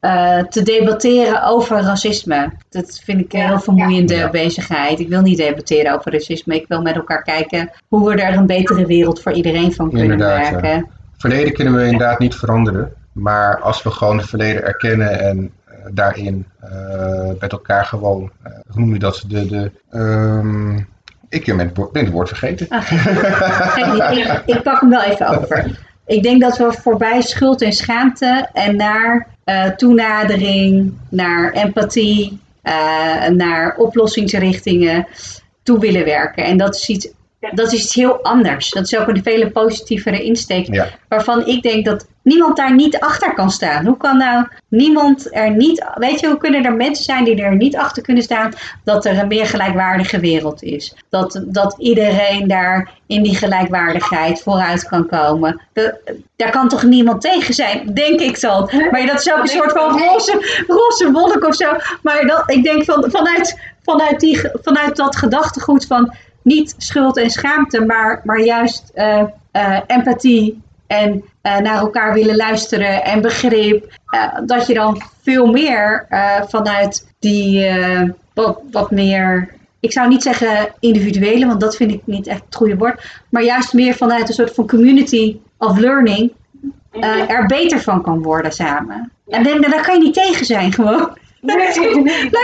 eh, 0.00 0.38
te 0.38 0.62
debatteren 0.62 1.42
over 1.44 1.80
racisme. 1.82 2.50
Dat 2.70 3.00
vind 3.04 3.20
ik 3.20 3.32
een 3.32 3.38
Ja, 3.40 3.46
heel 3.46 3.60
vermoeiende 3.60 4.14
ja. 4.14 4.30
bezigheid. 4.30 5.00
Ik 5.00 5.08
wil 5.08 5.20
niet 5.20 5.36
debatteren 5.38 5.94
over 5.94 6.12
racisme. 6.12 6.54
Ik 6.54 6.64
wil 6.68 6.82
met 6.82 6.94
elkaar 6.94 7.22
kijken 7.22 7.70
hoe 7.88 8.08
we 8.08 8.22
er 8.22 8.36
een 8.36 8.46
betere 8.46 8.86
wereld 8.86 9.22
voor 9.22 9.32
iedereen 9.32 9.72
van 9.72 9.88
kunnen 9.90 10.10
Inderdaad, 10.10 10.46
ja. 10.46 10.52
maken. 10.52 10.86
Verleden 11.18 11.52
kunnen 11.52 11.74
we 11.74 11.84
inderdaad 11.84 12.18
niet 12.18 12.34
veranderen. 12.34 12.92
Maar 13.12 13.60
als 13.60 13.82
we 13.82 13.90
gewoon 13.90 14.18
het 14.18 14.28
verleden 14.28 14.62
erkennen 14.62 15.20
en 15.20 15.52
eh, 15.64 15.74
daarin 15.90 16.46
eh, 16.60 17.30
met 17.40 17.52
elkaar 17.52 17.84
gewoon, 17.84 18.30
eh, 18.42 18.52
hoe 18.68 18.80
noem 18.80 18.92
je 18.92 18.98
dat? 18.98 19.24
De, 19.28 19.46
de, 19.46 19.70
ehm, 19.90 20.76
ik 21.28 21.44
ben 21.44 21.58
het, 21.92 22.10
woord- 22.10 22.28
vergeten. 22.28 22.68
Kijk, 22.68 24.42
ik, 24.46 24.62
pak 24.62 24.80
hem 24.80 24.90
wel 24.90 25.02
even 25.02 25.28
over. 25.28 25.80
Ik 26.06 26.22
denk 26.22 26.40
dat 26.40 26.58
we 26.58 26.72
voorbij 26.72 27.22
schuld 27.22 27.62
en 27.62 27.72
schaamte 27.72 28.48
en 28.52 28.76
naar 28.76 29.26
toenadering, 29.76 30.94
naar 31.08 31.52
empathie, 31.52 32.40
naar 33.30 33.74
oplossingsrichtingen 33.76 35.06
toe 35.62 35.78
willen 35.78 36.04
werken. 36.04 36.44
En 36.44 36.56
dat 36.56 36.74
is 36.74 36.88
iets, 36.88 37.08
dat 37.50 37.72
is 37.72 37.82
iets 37.82 37.94
heel 37.94 38.22
anders. 38.22 38.70
Dat 38.70 38.84
is 38.84 38.96
ook 38.98 39.08
een 39.08 39.22
veel 39.22 39.50
positievere 39.50 40.22
insteek. 40.22 40.66
Ja. 40.66 40.88
Waarvan 41.08 41.46
ik 41.46 41.62
denk 41.62 41.84
dat 41.84 42.06
niemand 42.22 42.56
daar 42.56 42.74
niet 42.74 42.98
achter 42.98 43.34
kan 43.34 43.50
staan. 43.50 43.86
Hoe 43.86 43.96
kan 43.96 44.16
nou 44.16 44.46
niemand 44.68 45.34
er 45.34 45.50
niet. 45.50 45.86
Weet 45.94 46.20
je, 46.20 46.26
hoe 46.26 46.36
kunnen 46.36 46.64
er 46.64 46.74
mensen 46.74 47.04
zijn 47.04 47.24
die 47.24 47.42
er 47.42 47.56
niet 47.56 47.76
achter 47.76 48.02
kunnen 48.02 48.22
staan 48.22 48.52
dat 48.84 49.04
er 49.04 49.18
een 49.18 49.28
meer 49.28 49.46
gelijkwaardige 49.46 50.20
wereld 50.20 50.62
is? 50.62 50.94
Dat, 51.08 51.42
dat 51.46 51.74
iedereen 51.78 52.48
daar 52.48 52.90
in 53.06 53.22
die 53.22 53.36
gelijkwaardigheid 53.36 54.42
vooruit 54.42 54.88
kan 54.88 55.06
komen. 55.06 55.60
Daar 56.36 56.50
kan 56.50 56.68
toch 56.68 56.82
niemand 56.82 57.20
tegen 57.20 57.54
zijn, 57.54 57.94
denk 57.94 58.20
ik 58.20 58.36
zo. 58.36 58.68
Maar 58.90 59.06
dat 59.06 59.20
is 59.20 59.32
ook 59.32 59.42
een 59.42 59.48
soort 59.48 59.72
van 59.72 59.98
roze, 59.98 60.64
roze 60.66 61.10
wolk 61.12 61.44
of 61.46 61.54
zo. 61.54 61.72
Maar 62.02 62.26
dat, 62.26 62.42
ik 62.46 62.62
denk 62.62 62.84
van, 62.84 63.04
vanuit, 63.10 63.58
vanuit, 63.82 64.20
die, 64.20 64.40
vanuit 64.62 64.96
dat 64.96 65.16
gedachtegoed 65.16 65.86
van 65.86 66.14
niet 66.42 66.74
schuld 66.78 67.16
en 67.16 67.30
schaamte, 67.30 67.84
maar, 67.84 68.20
maar 68.24 68.40
juist 68.40 68.90
eh, 68.94 69.24
eh, 69.50 69.78
empathie 69.86 70.62
en 70.86 71.24
eh, 71.40 71.56
naar 71.56 71.76
elkaar 71.76 72.14
willen 72.14 72.36
luisteren 72.36 73.04
en 73.04 73.20
begrip. 73.20 74.00
dat 74.44 74.66
je 74.66 74.74
dan 74.74 75.02
veel 75.22 75.46
meer 75.46 76.06
vanuit 76.48 77.14
die 77.18 77.66
wat, 78.34 78.60
wat 78.70 78.90
meer, 78.90 79.54
ik 79.80 79.92
zou 79.92 80.08
niet 80.08 80.22
zeggen 80.22 80.74
individuele, 80.80 81.46
want 81.46 81.60
dat 81.60 81.76
vind 81.76 81.92
ik 81.92 82.00
niet 82.04 82.26
echt 82.26 82.44
het 82.44 82.54
goede 82.54 82.76
woord. 82.76 83.22
Maar 83.28 83.42
juist 83.42 83.72
meer 83.72 83.94
vanuit 83.94 84.28
een 84.28 84.34
soort 84.34 84.54
van 84.54 84.66
community 84.66 85.36
of 85.58 85.78
learning 85.78 86.32
er 87.28 87.46
beter 87.46 87.80
van 87.80 88.02
kan 88.02 88.22
worden 88.22 88.52
samen. 88.52 89.12
En 89.28 89.42
dan, 89.42 89.60
daar 89.60 89.82
kan 89.82 89.94
je 89.94 90.02
niet 90.02 90.14
tegen 90.14 90.46
zijn 90.46 90.72
gewoon. 90.72 91.18
Lijkt 91.40 91.76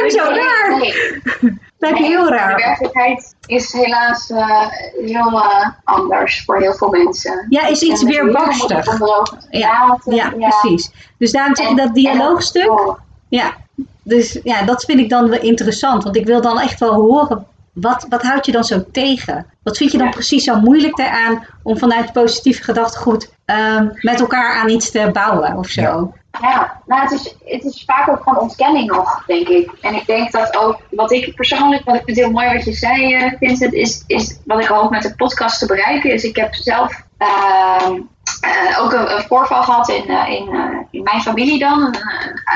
me 0.02 0.10
zo 0.10 0.22
raar. 0.22 0.78
Nee. 0.78 1.58
Lijkt 1.78 2.00
me 2.00 2.06
heel 2.06 2.24
De 2.24 2.30
raar. 2.30 2.56
werkelijkheid 2.56 3.34
is 3.46 3.72
helaas 3.72 4.30
eh, 4.30 4.66
heel 5.04 5.42
eh, 5.42 5.68
anders 5.84 6.44
voor 6.44 6.56
heel 6.56 6.74
veel 6.74 6.88
mensen. 6.88 7.46
Ja, 7.48 7.66
is 7.66 7.82
iets 7.82 8.00
En 8.00 8.06
met 8.06 8.14
weer 8.14 8.24
heel 8.24 8.32
veel 8.32 8.44
barstig. 8.44 8.92
onder 8.92 9.18
ogen 9.18 9.38
te 9.38 9.58
Ja, 9.58 9.98
ja, 10.04 10.30
precies. 10.30 10.90
Dus 11.18 11.32
daarom 11.32 11.56
zeg 11.56 11.68
ik 11.68 11.76
dat 11.76 11.94
dialoogstuk. 11.94 12.96
Ja, 13.28 13.54
dus 14.02 14.40
ja, 14.42 14.62
dat 14.62 14.84
vind 14.84 15.00
ik 15.00 15.08
dan 15.08 15.28
wel 15.28 15.40
interessant. 15.40 16.04
Want 16.04 16.16
ik 16.16 16.26
wil 16.26 16.40
dan 16.40 16.60
echt 16.60 16.80
wel 16.80 16.94
horen, 16.94 17.46
wat, 17.72 18.06
wat 18.08 18.22
houd 18.22 18.46
je 18.46 18.52
dan 18.52 18.64
zo 18.64 18.84
tegen? 18.92 19.46
Wat 19.62 19.76
vind 19.76 19.92
je 19.92 19.98
dan 19.98 20.10
precies 20.10 20.44
zo 20.44 20.60
moeilijk 20.60 20.96
daaraan 20.96 21.46
om 21.62 21.78
vanuit 21.78 22.12
positieve 22.12 22.62
gedachtegoed 22.62 23.32
ehm, 23.44 23.88
met 23.92 24.20
elkaar 24.20 24.56
aan 24.56 24.68
iets 24.68 24.90
te 24.90 25.10
bouwen 25.12 25.56
of 25.56 25.68
zo? 25.68 26.12
Ja, 26.30 26.82
nou, 26.86 27.02
het 27.02 27.10
is, 27.10 27.34
het 27.44 27.64
is 27.64 27.84
vaak 27.86 28.08
ook 28.08 28.22
van 28.22 28.38
ontkenning 28.38 28.90
nog, 28.90 29.24
denk 29.26 29.48
ik. 29.48 29.70
En 29.80 29.94
ik 29.94 30.06
denk 30.06 30.32
dat 30.32 30.56
ook, 30.56 30.80
wat 30.90 31.12
ik 31.12 31.34
persoonlijk, 31.34 31.84
wat 31.84 31.94
ik 31.94 32.02
vind 32.04 32.16
heel 32.16 32.30
mooi 32.30 32.52
wat 32.52 32.64
je 32.64 32.72
zei, 32.72 33.14
eh, 33.14 33.32
Vincent, 33.38 33.72
is, 33.72 34.04
is 34.06 34.38
wat 34.44 34.60
ik 34.60 34.66
hoop 34.66 34.90
met 34.90 35.02
de 35.02 35.14
podcast 35.14 35.58
te 35.58 35.66
bereiken, 35.66 36.12
is 36.12 36.24
ik 36.24 36.36
heb 36.36 36.54
zelf 36.54 37.02
ehm, 37.18 38.00
eh, 38.40 38.82
ook 38.82 38.92
een, 38.92 39.22
voorval 39.26 39.62
gehad 39.62 39.88
in, 39.88 40.08
eh, 40.08 40.30
in, 40.30 40.86
in 40.90 41.02
mijn 41.02 41.22
familie 41.22 41.58
dan, 41.58 41.82
een, 41.82 41.96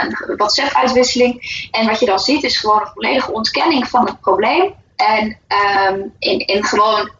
een, 0.00 0.36
WhatsApp-uitwisseling. 0.36 1.68
En 1.70 1.86
wat 1.86 2.00
je 2.00 2.06
dan 2.06 2.18
ziet 2.18 2.42
is 2.42 2.58
gewoon 2.58 2.80
een 2.80 2.92
volledige 2.94 3.32
ontkenning 3.32 3.88
van 3.88 4.06
het 4.06 4.20
probleem. 4.20 4.74
En 4.96 5.38
ehm, 5.46 6.00
in, 6.18 6.38
in 6.38 6.64
gewoon 6.64 7.10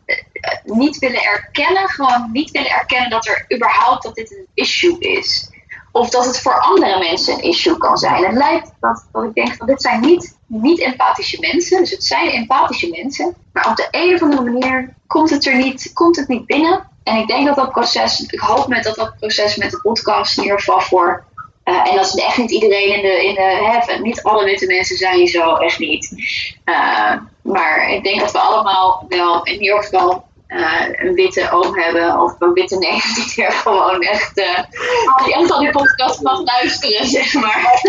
niet 0.65 0.99
willen 0.99 1.23
erkennen, 1.23 1.89
gewoon 1.89 2.29
niet 2.33 2.51
willen 2.51 2.71
erkennen 2.71 3.11
dat 3.11 3.27
er 3.27 3.45
überhaupt 3.55 4.03
dat 4.03 4.15
dit 4.15 4.31
een 4.31 4.47
issue 4.55 4.99
is. 4.99 5.51
Of 5.93 6.11
dat 6.11 6.25
het 6.25 6.41
voor 6.41 6.61
andere 6.61 6.99
mensen 6.99 7.35
een 7.35 7.43
issue 7.43 7.77
kan 7.77 7.97
zijn. 7.97 8.25
Het 8.25 8.37
lijkt 8.37 8.73
dat, 8.81 9.09
dat 9.13 9.25
ik 9.25 9.35
denk 9.35 9.55
van 9.57 9.67
dit 9.67 9.83
zijn 9.83 10.01
niet, 10.01 10.39
niet 10.47 10.81
empathische 10.81 11.41
mensen. 11.41 11.79
Dus 11.79 11.91
het 11.91 12.05
zijn 12.05 12.31
empathische 12.31 12.89
mensen. 12.89 13.35
Maar 13.53 13.69
op 13.71 13.77
de 13.77 13.89
een 13.91 14.15
of 14.15 14.23
andere 14.23 14.43
manier 14.43 14.95
komt 15.07 15.31
het 15.31 15.47
er 15.47 15.57
niet, 15.57 15.91
komt 15.93 16.17
het 16.17 16.29
niet 16.29 16.47
binnen. 16.47 16.91
En 17.05 17.17
ik 17.17 17.27
denk 17.27 17.47
dat 17.47 17.57
dat 17.57 17.73
proces, 17.73 18.21
ik 18.21 18.41
hoop 18.41 18.67
met 18.67 18.85
dat 18.85 18.95
dat 18.95 19.17
proces 19.19 19.57
met 19.57 19.71
de 19.71 19.81
podcast 19.81 20.37
in 20.37 20.43
ieder 20.43 20.59
geval 20.59 20.81
voor. 20.81 21.25
eh, 21.65 21.89
en 21.89 21.97
dat 21.97 22.07
is 22.07 22.15
echt 22.15 22.37
niet 22.37 22.51
iedereen 22.51 22.95
in 22.95 23.03
de, 23.03 23.27
in 23.27 23.35
de 23.35 23.99
niet 24.03 24.23
alle 24.23 24.45
witte 24.45 24.67
mensen 24.67 24.97
zijn 24.97 25.27
zo, 25.27 25.55
echt 25.55 25.79
niet. 25.79 26.15
Eh, 26.65 27.15
maar 27.43 27.91
ik 27.91 28.05
denk 28.05 28.21
dat 28.21 28.33
we 28.33 28.39
allemaal 28.39 29.05
wel 29.09 29.43
in 29.43 29.63
ieder 29.63 29.83
geval 29.83 30.25
eh, 30.53 31.07
een 31.07 31.15
witte 31.15 31.51
oom 31.51 31.79
hebben 31.79 32.21
of 32.21 32.35
een 32.39 32.53
witte 32.53 32.79
neef 32.79 33.15
die 33.15 33.45
er 33.45 33.53
gewoon 33.65 34.01
echt, 34.01 34.39
eh 34.39 34.63
die 35.25 35.35
echt 35.35 35.51
al 35.51 35.61
die 35.61 35.71
podcast 35.71 36.23
mag 36.23 36.41
luisteren, 36.45 37.07
zeg 37.07 37.35
maar. 37.35 37.81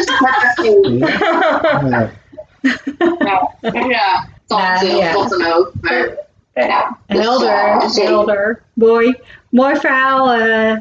ja, 3.20 3.52
ja, 3.88 4.28
tante 4.48 4.86
ja. 4.86 5.08
of 5.08 5.14
wat 5.14 5.30
dan 5.30 5.54
ook. 5.54 5.72
Maar, 5.82 6.10
ja, 6.54 6.98
dus, 7.08 7.20
Helder, 7.20 7.50
eh, 7.50 7.88
zeker. 7.88 8.10
helder. 8.10 8.62
Mooi. 8.74 9.20
Mooi 9.50 9.76
verhaal, 9.76 10.34
eh, 10.34 10.78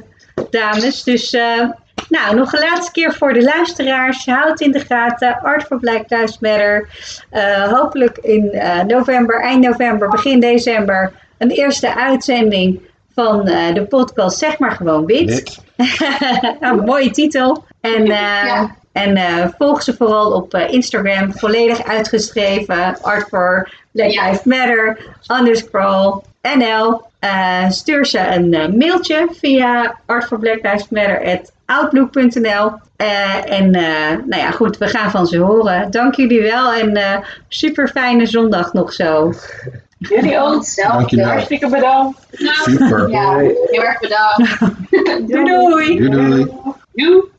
dames. 0.50 1.02
Dus, 1.02 1.32
eh, 1.32 1.68
nou, 2.08 2.34
nog 2.34 2.52
een 2.52 2.68
laatste 2.68 2.92
keer 2.92 3.12
voor 3.12 3.32
de 3.32 3.42
luisteraars. 3.42 4.26
Houd 4.26 4.60
in 4.60 4.72
de 4.72 4.80
gaten. 4.80 5.40
Art 5.42 5.62
for 5.62 5.78
Black 5.78 6.04
Lives 6.10 6.38
Matter. 6.38 6.88
Eh, 7.30 7.72
hopelijk 7.72 8.18
in 8.18 8.50
eh, 8.50 8.80
november, 8.80 9.40
eind 9.40 9.64
november, 9.64 10.08
begin 10.08 10.40
december. 10.40 11.12
Een 11.42 11.50
eerste 11.50 11.94
uitzending 11.94 12.80
van 13.14 13.48
eh, 13.48 13.74
de 13.74 13.84
podcast 13.84 14.38
Zeg 14.38 14.58
maar 14.58 14.70
gewoon 14.70 15.04
wit. 15.06 15.58
Een 16.60 16.78
mooie 16.84 17.10
titel. 17.10 17.64
En, 17.80 18.02
eh, 18.02 18.08
Ja. 18.44 18.74
en 18.92 19.16
eh, 19.16 19.46
volg 19.58 19.82
ze 19.82 19.94
vooral 19.96 20.32
op 20.32 20.54
eh, 20.54 20.72
Instagram. 20.72 21.32
Volledig 21.32 21.84
uitgeschreven. 21.86 22.96
Art 23.02 23.28
for 23.28 23.72
Black 23.92 24.10
Ja. 24.10 24.24
Lives 24.24 24.42
Matter. 24.44 24.98
Underscroll 25.38 26.20
NL. 26.58 27.02
Eh, 27.18 27.70
stuur 27.70 28.06
ze 28.06 28.18
een 28.18 28.54
eh, 28.54 28.68
mailtje 28.68 29.28
via 29.40 29.98
artforblacklives.matter@outlook.nl. 30.06 32.72
Eh, 32.96 33.50
en 33.58 33.74
eh, 33.74 34.10
nou 34.26 34.42
ja, 34.42 34.50
goed, 34.50 34.78
we 34.78 34.86
gaan 34.88 35.10
van 35.10 35.26
ze 35.26 35.38
horen. 35.38 35.90
Dank 35.90 36.14
jullie 36.14 36.42
wel 36.42 36.72
en 36.72 36.94
eh, 36.96 37.16
super 37.48 37.88
fijne 37.88 38.26
zondag 38.26 38.72
nog 38.72 38.92
zo. 38.92 39.32
Jullie 40.08 40.38
ook. 40.40 40.54
Hetzelfde. 40.54 40.96
Dankjewel. 40.98 41.26
Hartstikke 41.26 41.68
bedankt. 41.68 42.18
Super. 42.32 43.08
Ja, 43.10 43.36
heel 43.38 43.82
erg 43.82 44.00
bedankt. 44.00 44.58
Doei 45.32 45.44
doei! 45.44 45.96
Doei 45.96 46.10
doei. 46.92 47.30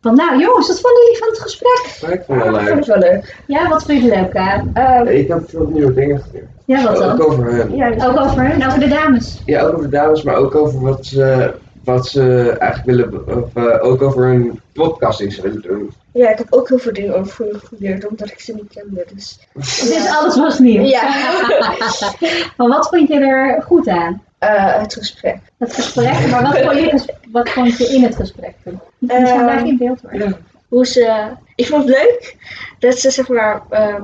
Van, 0.00 0.14
nou 0.14 0.38
jongens, 0.40 0.66
wat 0.68 0.80
vonden 0.80 1.02
jullie 1.02 1.18
van 1.18 1.28
het 1.28 1.38
gesprek? 1.38 2.10
Ik 2.18 2.22
vond 2.26 2.42
het 2.42 2.50
wel 2.50 2.60
Ik 2.60 2.64
leuk. 2.64 2.68
vond 2.72 2.86
het 2.86 2.98
wel 2.98 3.10
leuk. 3.10 3.36
Ja, 3.46 3.68
wat 3.68 3.82
vond 3.84 4.02
je 4.02 4.08
leuk 4.08 4.36
aan? 4.36 4.70
Ehm, 4.74 5.06
Ik 5.06 5.28
heb 5.28 5.48
veel 5.50 5.66
nieuwe 5.72 5.94
dingen 5.94 6.20
geleerd. 6.20 6.46
Ja, 6.64 6.82
wat 6.82 7.02
Ook 7.02 7.18
dan? 7.18 7.26
over 7.26 7.52
hen. 7.52 7.76
ja, 7.76 7.90
dus- 7.90 8.04
Ook 8.04 8.20
over, 8.20 8.44
en 8.50 8.66
over 8.66 8.80
de 8.80 8.88
dames. 8.88 9.42
Ja, 9.46 9.60
ook 9.62 9.72
over 9.72 9.82
de 9.90 9.96
dames, 9.96 10.22
maar 10.22 10.34
ook 10.34 10.54
over 10.54 10.80
wat 10.80 11.06
ze, 11.06 11.54
wat 11.94 12.08
ze 12.08 12.50
eigenlijk 12.58 12.84
willen, 13.10 13.42
of 13.44 13.54
eh, 13.54 13.84
ook 13.84 14.02
over 14.02 14.26
hun 14.26 14.60
podcast 14.72 15.18
die 15.18 15.30
ze 15.30 15.42
willen 15.42 15.62
doen. 15.62 15.92
ja, 16.12 16.30
ik 16.30 16.38
heb 16.38 16.46
ook 16.50 16.68
heel 16.68 16.78
veel 16.78 16.92
dingen 16.92 17.14
over 17.16 17.44
jullie 17.46 17.60
geleerd, 17.60 18.06
omdat 18.06 18.30
ik 18.30 18.40
ze 18.40 18.54
niet 18.54 18.72
kende. 18.74 19.06
Dus. 19.14 19.38
Dus 19.54 20.08
alles 20.18 20.36
was 20.36 20.58
nieuw. 20.58 20.82
Ja, 20.82 21.02
maar 22.56 22.68
wat 22.68 22.88
vond 22.88 23.08
je 23.08 23.14
er 23.20 23.62
goed 23.62 23.88
aan? 23.88 24.22
Eh, 24.38 24.80
het 24.80 24.94
gesprek. 24.94 25.36
Het 25.58 25.74
gesprek, 25.74 26.30
maar 26.30 26.42
wat 26.42 26.58
vond 26.58 26.78
je, 26.78 27.14
wat 27.32 27.48
vond 27.48 27.76
je 27.78 27.84
in 27.86 28.02
het 28.02 28.16
gesprek 28.16 28.54
toen? 28.64 28.80
Je 28.98 29.12
Ehm, 29.12 29.26
zou 29.26 29.66
in 29.68 29.76
beeld 29.78 30.00
worden. 30.00 30.36
Hoe 30.68 30.86
ze. 30.86 31.30
Ik 31.54 31.66
vond 31.66 31.84
het 31.88 31.96
leuk 31.96 32.36
dat 32.78 32.98
ze 32.98 33.10
zeg 33.10 33.28
maar. 33.28 33.62
ehm, 33.70 34.02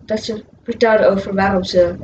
dat 0.00 0.20
ze 0.22 0.42
vertelden 0.64 1.10
over 1.10 1.34
waarom 1.34 1.64
ze 1.64 1.94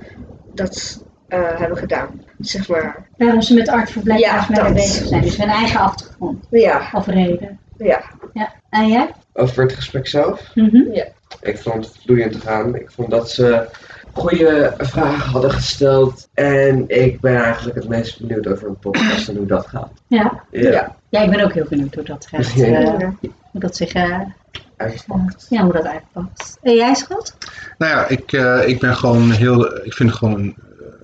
dat 0.52 1.02
eh, 1.28 1.58
hebben 1.58 1.78
gedaan. 1.78 2.22
Zeg 2.38 2.68
maar. 2.68 3.06
Waarom 3.16 3.42
ze 3.42 3.54
met 3.54 3.68
Art 3.68 3.90
voor 3.90 4.02
Black 4.02 4.18
Ja, 4.18 4.46
Lives 4.48 4.72
bezig 4.72 5.06
zijn. 5.08 5.22
Dus 5.22 5.36
hun 5.36 5.48
eigen 5.48 5.80
achtergrond 5.80 6.46
Ja, 6.50 6.88
of 6.92 7.06
reden. 7.06 7.58
ja. 7.78 8.02
Ja. 8.32 8.52
En 8.70 8.88
jij? 8.88 9.10
Over 9.32 9.62
het 9.62 9.72
gesprek 9.72 10.06
zelf. 10.06 10.50
Mhm. 10.54 10.76
Ik 11.40 11.58
vond 11.58 11.84
het 11.84 11.98
vloeiend 12.04 12.32
te 12.32 12.40
gaan. 12.40 12.74
Ik 12.74 12.90
vond 12.90 13.10
dat 13.10 13.30
ze 13.30 13.68
goede 14.12 14.74
vragen 14.78 15.30
hadden 15.30 15.50
gesteld. 15.50 16.28
En 16.34 16.84
ik 16.88 17.20
ben 17.20 17.42
eigenlijk 17.42 17.76
het 17.76 17.88
meest 17.88 18.20
benieuwd 18.20 18.46
over 18.46 18.68
een 18.68 18.78
podcast 18.78 19.28
en 19.28 19.36
hoe 19.36 19.46
dat 19.46 19.66
gaat. 19.66 19.92
Ja. 20.06 20.42
Ja, 20.50 20.70
Ja. 20.70 20.96
ja, 21.08 21.20
ik 21.22 21.30
ben 21.30 21.40
ook 21.44 21.52
heel 21.52 21.66
benieuwd 21.68 21.94
hoe 21.94 22.04
dat 22.04 22.26
gaat. 22.30 22.52
Ja. 22.60 22.98
eh, 22.98 23.08
hoe 23.50 23.60
dat 23.60 23.76
zich, 23.76 23.92
eh, 23.92 24.20
uitpakt. 24.76 25.46
ja, 25.48 25.62
hoe 25.62 25.72
dat 25.72 25.86
uitpakt. 25.86 26.58
En 26.62 26.74
jij, 26.74 26.94
schat? 26.94 27.36
Nou 27.78 27.92
ja, 27.92 28.08
ik, 28.08 28.32
eh, 28.32 28.68
ik 28.68 28.80
ben 28.80 28.96
gewoon 28.96 29.30
heel. 29.30 29.84
Ik 29.84 29.92
vind 29.92 30.12
gewoon 30.12 30.44
eh, 30.44 30.54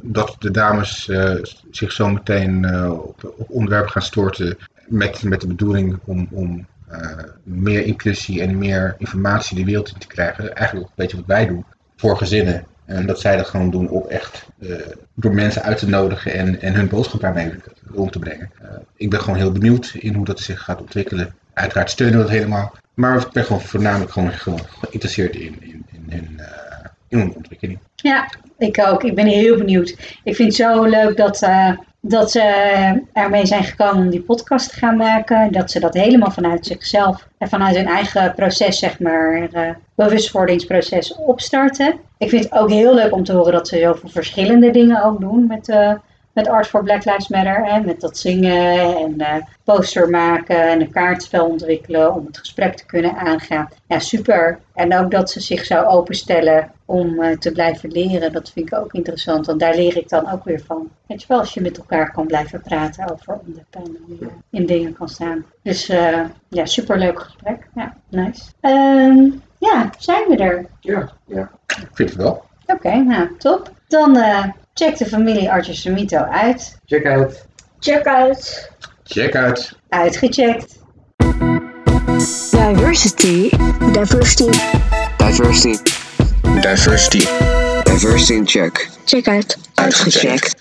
dat 0.02 0.36
de 0.38 0.50
dames 0.50 1.08
eh, 1.08 1.34
zich 1.70 1.92
zo 1.92 2.08
meteen 2.08 2.64
eh, 2.64 2.92
op, 2.92 3.34
op 3.36 3.50
onderwerpen 3.50 3.90
gaan 3.90 4.02
storten. 4.02 4.58
Met, 4.86 5.22
met 5.22 5.40
de 5.40 5.46
bedoeling 5.46 5.98
om, 6.04 6.28
om 6.30 6.66
eh, 6.88 7.18
meer 7.42 7.84
inclusie 7.84 8.40
en 8.42 8.58
meer 8.58 8.94
informatie 8.98 9.56
de 9.56 9.64
wereld 9.64 9.88
in 9.88 9.98
te 9.98 10.06
krijgen. 10.06 10.54
Eigenlijk 10.54 10.88
een 10.88 10.94
beetje 10.96 11.16
wat 11.16 11.26
wij 11.26 11.46
doen 11.46 11.64
voor 11.96 12.16
gezinnen. 12.16 12.64
En 12.84 13.06
dat 13.06 13.20
zij 13.20 13.36
dat 13.36 13.46
gewoon 13.46 13.70
doen 13.70 13.88
op 13.88 14.06
echt 14.06 14.46
door 15.14 15.34
mensen 15.34 15.62
uit 15.62 15.78
te 15.78 15.88
nodigen 15.88 16.32
en, 16.32 16.60
en 16.60 16.74
hun 16.74 16.88
boodschap 16.88 17.20
daarmee 17.20 17.54
om 17.92 18.10
te 18.10 18.18
brengen. 18.18 18.50
Ik 18.96 19.10
ben 19.10 19.20
gewoon 19.20 19.38
heel 19.38 19.52
benieuwd 19.52 19.94
in 19.98 20.14
hoe 20.14 20.24
dat 20.24 20.40
zich 20.40 20.62
gaat 20.62 20.80
ontwikkelen. 20.80 21.34
Uiteraard 21.52 21.90
steunen 21.90 22.16
we 22.16 22.22
dat 22.22 22.32
helemaal. 22.32 22.74
Maar 22.94 23.20
ik 23.20 23.32
ben 23.32 23.44
gewoon 23.44 23.60
voornamelijk 23.60 24.10
gewoon, 24.12 24.32
geïnteresseerd 24.80 25.36
in, 25.36 25.56
in, 25.60 25.84
in, 26.08 26.40
Ja, 27.94 28.28
ik 28.58 28.78
ook. 28.88 29.04
Ik 29.04 29.14
ben 29.14 29.26
heel 29.26 29.56
benieuwd. 29.56 29.96
Ik 30.24 30.34
vind 30.34 30.48
het 30.48 30.56
zo 30.56 30.84
leuk 30.84 31.16
dat, 31.16 31.42
eh, 31.42 31.72
dat 32.00 32.30
ze 32.30 32.42
ermee 33.12 33.46
zijn 33.46 33.64
gekomen 33.64 34.04
om 34.04 34.10
die 34.10 34.22
podcast 34.22 34.70
te 34.70 34.76
gaan 34.76 34.96
maken. 34.96 35.52
Dat 35.52 35.70
ze 35.70 35.80
dat 35.80 35.94
helemaal 35.94 36.30
vanuit 36.30 36.66
zichzelf 36.66 37.28
en 37.38 37.48
vanuit 37.48 37.76
hun 37.76 37.86
eigen 37.86 38.34
proces, 38.34 38.78
zeg 38.78 38.98
maar, 38.98 39.48
eh, 39.52 39.70
bewustwordingsproces 39.94 41.14
opstarten. 41.14 41.94
Ik 42.18 42.28
vind 42.28 42.44
het 42.44 42.52
ook 42.52 42.70
heel 42.70 42.94
leuk 42.94 43.12
om 43.12 43.24
te 43.24 43.32
horen 43.32 43.52
dat 43.52 43.68
ze 43.68 43.78
zoveel 43.78 44.08
verschillende 44.08 44.70
dingen 44.70 45.04
ook 45.04 45.20
doen 45.20 45.46
met, 45.46 45.68
eh, 45.68 45.92
met 46.32 46.48
Art 46.48 46.66
for 46.66 46.82
Black 46.82 47.04
Lives 47.04 47.28
Matter. 47.28 47.64
Hè? 47.66 47.80
Met 47.80 48.00
dat 48.00 48.18
zingen 48.18 48.96
en 48.96 49.20
eh, 49.20 49.42
poster 49.64 50.10
maken 50.10 50.68
en 50.68 50.80
een 50.80 50.90
kaartspel 50.90 51.46
ontwikkelen 51.46 52.14
om 52.14 52.26
het 52.26 52.38
gesprek 52.38 52.76
te 52.76 52.86
kunnen 52.86 53.16
aangaan. 53.16 53.68
Ja, 53.86 53.98
super. 53.98 54.58
En 54.74 54.96
ook 54.96 55.10
dat 55.10 55.30
ze 55.30 55.40
zich 55.40 55.64
zou 55.64 55.86
openstellen 55.86 56.70
om 56.84 57.22
eh, 57.22 57.38
te 57.38 57.52
blijven 57.52 57.90
leren. 57.90 58.32
Dat 58.32 58.50
vind 58.50 58.72
ik 58.72 58.78
ook 58.78 58.92
interessant, 58.92 59.46
want 59.46 59.60
daar 59.60 59.74
leer 59.74 59.96
ik 59.96 60.08
dan 60.08 60.30
ook 60.30 60.44
weer 60.44 60.62
van. 60.66 60.90
Weet 61.06 61.20
je 61.20 61.28
wel, 61.28 61.38
als 61.38 61.54
je 61.54 61.60
met 61.60 61.78
elkaar 61.78 62.12
kan 62.12 62.26
blijven 62.26 62.62
praten 62.62 63.10
over 63.12 63.38
onderwerpen 63.38 63.80
en 63.80 63.96
hoe 64.06 64.16
je 64.20 64.28
in 64.50 64.66
dingen 64.66 64.92
kan 64.92 65.08
staan. 65.08 65.44
Dus 65.62 65.88
eh, 65.88 66.20
ja, 66.48 66.66
super 66.66 66.98
leuk 66.98 67.20
gesprek. 67.20 67.68
Ja, 67.74 67.96
nice. 68.08 68.42
Ehm, 68.60 69.28
ja, 69.58 69.90
zijn 69.98 70.28
we 70.28 70.36
er? 70.36 70.66
Ja, 70.80 71.12
ja. 71.26 71.50
Ik 71.66 71.88
vind 71.92 72.08
het 72.10 72.18
wel. 72.18 72.42
Oké, 72.66 72.96
nou, 72.96 73.36
top. 73.38 73.70
Dan 73.88 74.16
check 74.80 74.96
de 74.96 75.06
familie 75.06 75.50
Artjesomito 75.50 76.16
uit. 76.16 76.78
Check 76.86 77.06
out. 77.06 77.44
Check 77.80 78.06
uit. 78.06 78.70
Check 79.04 79.34
uit. 79.34 79.72
Uitgecheckt. 79.88 80.78
Diversity. 82.50 83.50
Diversity. 83.92 84.58
Diversity. 85.18 85.78
Diversity. 86.60 87.26
Diversity 87.84 88.32
in 88.32 88.46
check. 88.46 88.88
Check 89.04 89.28
uit. 89.28 89.56
Uitgecheckt. 89.74 90.59